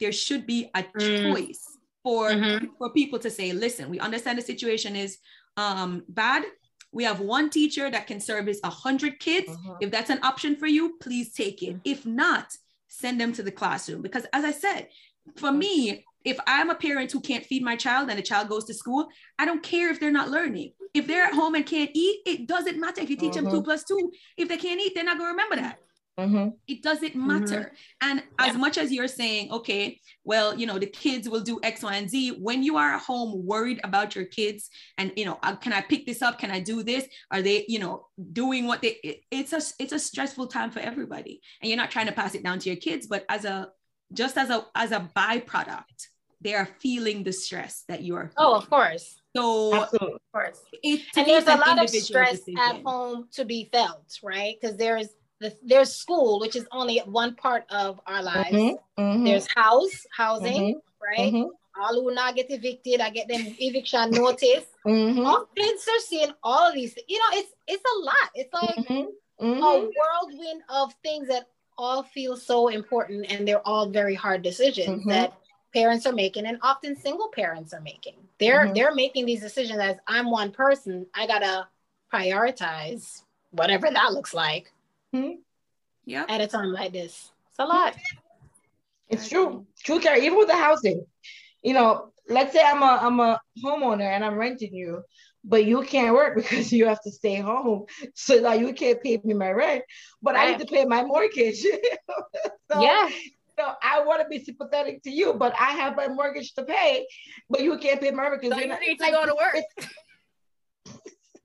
there 0.00 0.12
should 0.12 0.46
be 0.46 0.70
a 0.74 0.82
Mm. 0.82 1.22
choice 1.22 1.64
for 2.02 2.30
Mhm. 2.30 2.70
for 2.78 2.92
people 2.92 3.18
to 3.20 3.30
say, 3.30 3.52
listen, 3.52 3.88
we 3.90 3.98
understand 4.00 4.38
the 4.38 4.42
situation 4.42 4.96
is 4.96 5.18
um, 5.56 6.02
bad. 6.08 6.44
We 6.92 7.04
have 7.04 7.20
one 7.20 7.50
teacher 7.50 7.90
that 7.90 8.06
can 8.06 8.20
service 8.20 8.58
a 8.64 8.70
hundred 8.70 9.18
kids. 9.20 9.50
Mhm. 9.50 9.76
If 9.80 9.90
that's 9.90 10.10
an 10.10 10.20
option 10.22 10.56
for 10.56 10.66
you, 10.66 10.96
please 10.98 11.32
take 11.34 11.62
it. 11.62 11.76
If 11.84 12.06
not, 12.06 12.56
send 12.88 13.20
them 13.20 13.32
to 13.34 13.42
the 13.42 13.52
classroom. 13.52 14.00
Because 14.02 14.24
as 14.32 14.44
I 14.44 14.52
said, 14.52 14.88
for 15.36 15.52
me, 15.52 16.06
if 16.24 16.38
I'm 16.46 16.70
a 16.70 16.74
parent 16.74 17.10
who 17.12 17.20
can't 17.20 17.44
feed 17.44 17.62
my 17.62 17.76
child 17.76 18.08
and 18.10 18.18
the 18.18 18.22
child 18.22 18.48
goes 18.48 18.64
to 18.66 18.74
school, 18.74 19.08
I 19.38 19.44
don't 19.44 19.62
care 19.62 19.90
if 19.90 20.00
they're 20.00 20.10
not 20.10 20.30
learning. 20.30 20.72
If 20.94 21.06
they're 21.06 21.24
at 21.24 21.34
home 21.34 21.54
and 21.54 21.64
can't 21.64 21.90
eat, 21.94 22.20
it 22.26 22.46
doesn't 22.46 22.78
matter 22.78 23.00
if 23.00 23.08
you 23.10 23.16
teach 23.16 23.34
them 23.34 23.46
two 23.50 23.62
plus 23.62 23.84
two. 23.84 24.12
If 24.36 24.48
they 24.48 24.58
can't 24.58 24.80
eat, 24.80 24.92
they're 24.94 25.04
not 25.04 25.18
going 25.18 25.28
to 25.28 25.32
remember 25.32 25.56
that. 25.56 25.78
Mhm. 26.18 26.52
It 26.68 26.82
doesn't 26.82 27.14
matter. 27.16 27.72
And 28.02 28.22
as 28.38 28.54
much 28.58 28.76
as 28.76 28.92
you're 28.92 29.08
saying, 29.08 29.50
okay, 29.50 29.98
well, 30.24 30.54
you 30.58 30.66
know, 30.66 30.78
the 30.78 30.86
kids 30.86 31.26
will 31.26 31.40
do 31.40 31.58
X, 31.62 31.82
Y, 31.82 31.94
and 31.96 32.10
Z, 32.10 32.32
when 32.32 32.62
you 32.62 32.76
are 32.76 32.90
at 32.96 33.00
home 33.00 33.46
worried 33.46 33.80
about 33.82 34.14
your 34.14 34.26
kids 34.26 34.68
and, 34.98 35.10
you 35.16 35.24
know, 35.24 35.38
uh, 35.42 35.56
can 35.56 35.72
I 35.72 35.80
pick 35.80 36.04
this 36.04 36.20
up? 36.20 36.38
Can 36.38 36.50
I 36.50 36.60
do 36.60 36.82
this? 36.82 37.06
Are 37.30 37.40
they, 37.40 37.64
you 37.66 37.78
know, 37.78 38.08
doing 38.30 38.66
what 38.66 38.82
they, 38.82 38.98
it- 39.02 39.22
it's 39.30 39.54
a, 39.54 39.62
it's 39.82 39.92
a 39.92 39.98
stressful 39.98 40.48
time 40.48 40.70
for 40.70 40.80
everybody. 40.80 41.40
And 41.62 41.70
you're 41.70 41.78
not 41.78 41.90
trying 41.90 42.06
to 42.08 42.12
pass 42.12 42.34
it 42.34 42.42
down 42.44 42.58
to 42.58 42.68
your 42.68 42.76
kids, 42.76 43.06
but 43.06 43.24
as 43.30 43.46
a, 43.46 43.70
just 44.12 44.36
as 44.36 44.50
a, 44.50 44.66
as 44.74 44.92
a 44.92 45.08
byproduct, 45.16 46.08
they 46.42 46.54
are 46.54 46.66
feeling 46.80 47.22
the 47.22 47.32
stress 47.32 47.84
that 47.88 48.02
you 48.02 48.16
are. 48.16 48.32
Oh, 48.36 48.54
of 48.54 48.68
course. 48.68 49.16
So 49.36 49.74
Absolutely. 49.74 50.14
Of 50.14 50.20
course. 50.32 50.60
it, 50.82 51.00
and 51.16 51.26
there's 51.26 51.46
a 51.46 51.56
lot 51.56 51.78
of 51.78 51.78
individual 51.78 52.02
stress 52.02 52.40
at 52.58 52.82
home 52.84 53.28
to 53.32 53.44
be 53.44 53.68
felt, 53.72 54.18
right? 54.22 54.56
Because 54.60 54.76
there's 54.76 55.08
the 55.40 55.56
there's 55.64 55.94
school, 55.94 56.40
which 56.40 56.54
is 56.56 56.66
only 56.72 56.98
one 56.98 57.34
part 57.34 57.64
of 57.70 58.00
our 58.06 58.22
lives. 58.22 58.50
Mhm. 58.52 58.76
Mhm. 58.98 59.24
There's 59.24 59.48
house, 59.54 60.06
housing, 60.16 60.74
Mhm. 60.74 60.80
right? 61.00 61.32
Mhm. 61.32 61.48
All 61.80 61.94
who 61.94 62.14
not 62.14 62.36
get 62.36 62.50
evicted, 62.50 63.00
I 63.00 63.10
get 63.10 63.28
them 63.28 63.54
eviction 63.58 64.10
notice. 64.10 64.64
Mhm. 64.86 65.24
All 65.26 65.46
kids 65.56 65.86
are 65.88 66.00
seeing 66.00 66.32
all 66.42 66.68
of 66.68 66.74
these. 66.74 66.96
You 67.08 67.18
know, 67.18 67.38
it's 67.38 67.52
it's 67.66 67.84
a 67.84 67.98
lot. 68.04 68.30
It's 68.34 68.52
like 68.52 68.88
a 69.40 69.90
whirlwind 69.94 70.62
of 70.68 70.92
things 71.02 71.28
that 71.28 71.48
all 71.78 72.02
feel 72.02 72.36
so 72.36 72.68
important, 72.68 73.30
and 73.30 73.46
they're 73.46 73.66
all 73.66 73.88
very 73.88 74.14
hard 74.14 74.42
decisions 74.42 75.04
that 75.06 75.32
parents 75.72 76.06
are 76.06 76.12
making, 76.12 76.46
and 76.46 76.58
often 76.62 76.96
single 76.96 77.28
parents 77.28 77.72
are 77.72 77.80
making. 77.80 78.16
They're 78.38 78.66
Mhm. 78.66 78.74
they're 78.74 78.94
making 78.94 79.26
these 79.26 79.40
decisions 79.40 79.78
as 79.78 79.96
I'm 80.06 80.30
one 80.30 80.52
person. 80.52 81.06
I 81.14 81.26
gotta 81.26 81.68
prioritize 82.12 83.22
whatever 83.50 83.90
that 83.90 84.12
looks 84.12 84.34
like 84.34 84.72
Yeah, 86.04 86.26
at 86.28 86.40
a 86.40 86.46
time 86.46 86.72
like 86.72 86.92
this. 86.92 87.32
It's 87.50 87.58
a 87.58 87.64
lot. 87.64 87.96
It's 89.08 89.28
true. 89.28 89.66
True, 89.84 90.00
care 90.00 90.16
Even 90.16 90.38
with 90.38 90.48
the 90.48 90.56
housing, 90.56 91.04
you 91.62 91.74
know, 91.74 92.12
let's 92.28 92.52
say 92.52 92.62
I'm 92.62 92.82
a 92.82 92.98
I'm 93.00 93.20
a 93.20 93.40
homeowner 93.64 94.10
and 94.10 94.24
I'm 94.24 94.36
renting 94.36 94.74
you, 94.74 95.02
but 95.44 95.64
you 95.64 95.82
can't 95.82 96.14
work 96.14 96.36
because 96.36 96.72
you 96.72 96.86
have 96.86 97.02
to 97.02 97.10
stay 97.10 97.36
home, 97.36 97.86
so 98.14 98.40
that 98.40 98.58
you 98.60 98.72
can't 98.72 99.02
pay 99.02 99.20
me 99.22 99.34
my 99.34 99.50
rent. 99.50 99.84
But 100.22 100.36
I 100.36 100.50
need 100.50 100.60
to 100.60 100.66
pay 100.66 100.84
my 100.84 101.04
mortgage. 101.04 101.60
so, 102.70 102.80
yeah. 102.80 103.08
So 103.58 103.72
I 103.82 104.02
want 104.04 104.22
to 104.22 104.28
be 104.28 104.42
sympathetic 104.42 105.02
to 105.02 105.10
you, 105.10 105.34
but 105.34 105.52
I 105.58 105.72
have 105.72 105.94
my 105.96 106.08
mortgage 106.08 106.54
to 106.54 106.64
pay, 106.64 107.06
but 107.50 107.62
you 107.62 107.76
can't 107.78 108.00
pay 108.00 108.10
my 108.10 108.22
mortgage. 108.28 108.50
So 108.50 108.58
you're 108.58 108.68
not- 108.68 108.80
need 108.80 108.96
to 108.96 109.02
like, 109.02 109.12
go 109.12 109.26
to 109.26 109.34
work. 109.34 109.54
it's- 109.56 109.88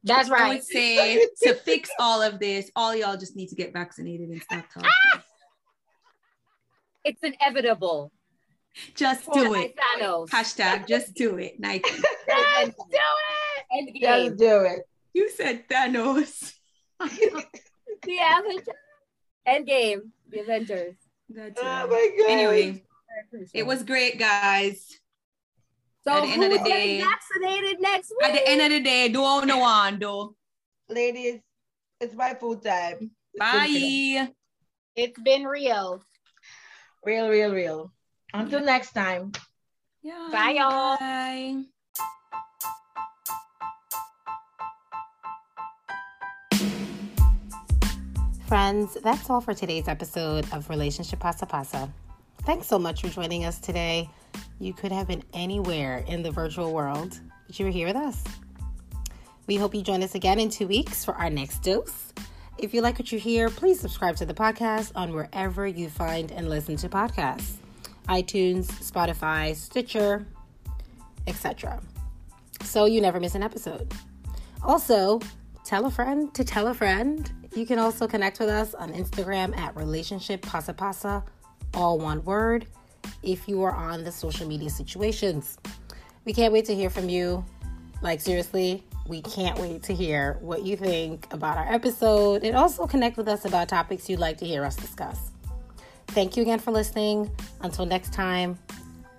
That's 0.03 0.29
I 0.29 0.33
right. 0.33 0.47
would 0.49 0.63
say 0.63 1.27
to 1.43 1.53
fix 1.55 1.89
all 1.99 2.21
of 2.21 2.39
this, 2.39 2.71
all 2.75 2.95
y'all 2.95 3.17
just 3.17 3.35
need 3.35 3.47
to 3.49 3.55
get 3.55 3.73
vaccinated 3.73 4.29
and 4.29 4.41
stop 4.41 4.63
talking. 4.73 4.89
Ah! 5.13 5.23
It's 7.03 7.21
inevitable. 7.23 8.11
Just 8.95 9.25
Just 9.25 9.33
do 9.33 9.51
like 9.51 9.71
it. 9.71 9.75
Thanos. 10.01 10.29
Hashtag 10.29 10.87
just 10.87 11.13
do 11.13 11.37
it, 11.37 11.59
Nike. 11.59 11.89
Let's 12.27 12.75
do 12.75 12.83
it. 12.91 13.65
Endgame. 13.73 14.27
Just 14.29 14.37
do 14.37 14.59
it. 14.61 14.79
You 15.13 15.29
said 15.31 15.67
Thanos. 15.67 16.53
The 18.03 18.17
Avengers. 18.37 18.67
Endgame. 19.47 20.01
The 20.29 20.39
Avengers. 20.41 20.95
That's 21.29 21.59
Oh 21.61 21.65
right. 21.65 21.89
my 21.89 22.11
god. 22.17 22.29
Anyway, 22.31 22.83
it 23.53 23.65
was 23.65 23.83
great, 23.83 24.17
guys. 24.19 24.99
So 26.03 26.13
at 26.13 26.21
the 26.21 26.27
end 26.31 26.43
of 26.43 26.51
the 26.51 26.63
day- 26.63 27.01
vaccinated 27.01 27.81
next 27.81 28.11
week? 28.11 28.29
At 28.29 28.33
the 28.33 28.47
end 28.47 28.61
of 28.61 28.69
the 28.69 28.79
day, 28.79 29.09
do 29.09 29.21
all 29.21 29.45
no 29.45 29.57
one 29.59 29.99
do. 29.99 30.35
ladies, 30.89 31.41
it's 31.99 32.15
my 32.15 32.33
full 32.33 32.55
time. 32.57 33.11
Bye. 33.37 34.29
It's 34.95 35.19
been 35.19 35.43
real. 35.43 36.01
Real, 37.03 37.29
real, 37.29 37.53
real. 37.53 37.91
Until 38.33 38.61
next 38.61 38.93
time. 38.93 39.31
Yeah, 40.01 40.29
Bye, 40.31 40.51
y'all. 40.57 40.97
Bye. 40.97 41.63
Friends, 48.47 48.97
that's 49.03 49.29
all 49.29 49.41
for 49.41 49.53
today's 49.53 49.89
episode 49.89 50.47
of 50.53 50.69
Relationship 50.69 51.19
Pasa 51.19 51.45
Pasa. 51.45 51.91
Thanks 52.43 52.65
so 52.65 52.79
much 52.79 53.01
for 53.01 53.09
joining 53.09 53.43
us 53.43 53.59
today. 53.59 54.09
You 54.57 54.73
could 54.73 54.93
have 54.93 55.05
been 55.05 55.21
anywhere 55.33 56.05
in 56.07 56.23
the 56.23 56.31
virtual 56.31 56.71
world, 56.71 57.19
but 57.45 57.59
you 57.59 57.65
were 57.65 57.71
here 57.71 57.87
with 57.87 57.97
us. 57.97 58.23
We 59.47 59.57
hope 59.57 59.75
you 59.75 59.81
join 59.81 60.01
us 60.01 60.15
again 60.15 60.39
in 60.39 60.49
two 60.49 60.65
weeks 60.65 61.03
for 61.03 61.13
our 61.15 61.29
next 61.29 61.61
dose. 61.61 62.13
If 62.57 62.73
you 62.73 62.79
like 62.79 62.97
what 62.97 63.11
you 63.11 63.19
hear, 63.19 63.49
please 63.49 63.81
subscribe 63.81 64.15
to 64.15 64.25
the 64.25 64.33
podcast 64.33 64.93
on 64.95 65.13
wherever 65.13 65.67
you 65.67 65.89
find 65.89 66.31
and 66.31 66.49
listen 66.49 66.77
to 66.77 66.87
podcasts 66.87 67.57
iTunes, 68.07 68.67
Spotify, 68.67 69.53
Stitcher, 69.57 70.25
etc. 71.27 71.81
So 72.63 72.85
you 72.85 73.01
never 73.01 73.19
miss 73.19 73.35
an 73.35 73.43
episode. 73.43 73.93
Also, 74.63 75.19
tell 75.65 75.85
a 75.85 75.91
friend 75.91 76.33
to 76.33 76.45
tell 76.45 76.67
a 76.67 76.73
friend. 76.73 77.29
You 77.55 77.65
can 77.65 77.79
also 77.79 78.07
connect 78.07 78.39
with 78.39 78.49
us 78.49 78.73
on 78.73 78.93
Instagram 78.93 79.57
at 79.57 79.75
relationship 79.75 80.41
pasa 80.41 80.73
pasa, 80.73 81.23
all 81.73 81.97
one 81.97 82.23
word, 82.23 82.67
if 83.23 83.47
you 83.47 83.63
are 83.63 83.73
on 83.73 84.03
the 84.03 84.11
social 84.11 84.47
media 84.47 84.69
situations. 84.69 85.57
We 86.25 86.33
can't 86.33 86.53
wait 86.53 86.65
to 86.65 86.75
hear 86.75 86.89
from 86.89 87.09
you. 87.09 87.43
Like, 88.01 88.21
seriously, 88.21 88.83
We 89.07 89.21
can't 89.21 89.57
wait 89.57 89.83
to 89.83 89.93
hear 89.93 90.37
what 90.41 90.63
you 90.63 90.75
think 90.75 91.27
about 91.31 91.57
our 91.57 91.73
episode 91.73 92.43
and 92.43 92.55
also 92.57 92.85
connect 92.85 93.15
with 93.15 93.27
us 93.27 93.45
about 93.45 93.69
topics 93.69 94.09
you'd 94.09 94.19
like 94.19 94.37
to 94.39 94.45
hear 94.45 94.65
us 94.65 94.75
discuss. 94.75 95.31
Thank 96.07 96.35
you 96.35 96.43
again 96.43 96.59
for 96.59 96.71
listening. 96.71 97.31
Until 97.61 97.85
next 97.85 98.11
time, 98.11 98.59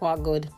walk 0.01 0.22
good. 0.22 0.51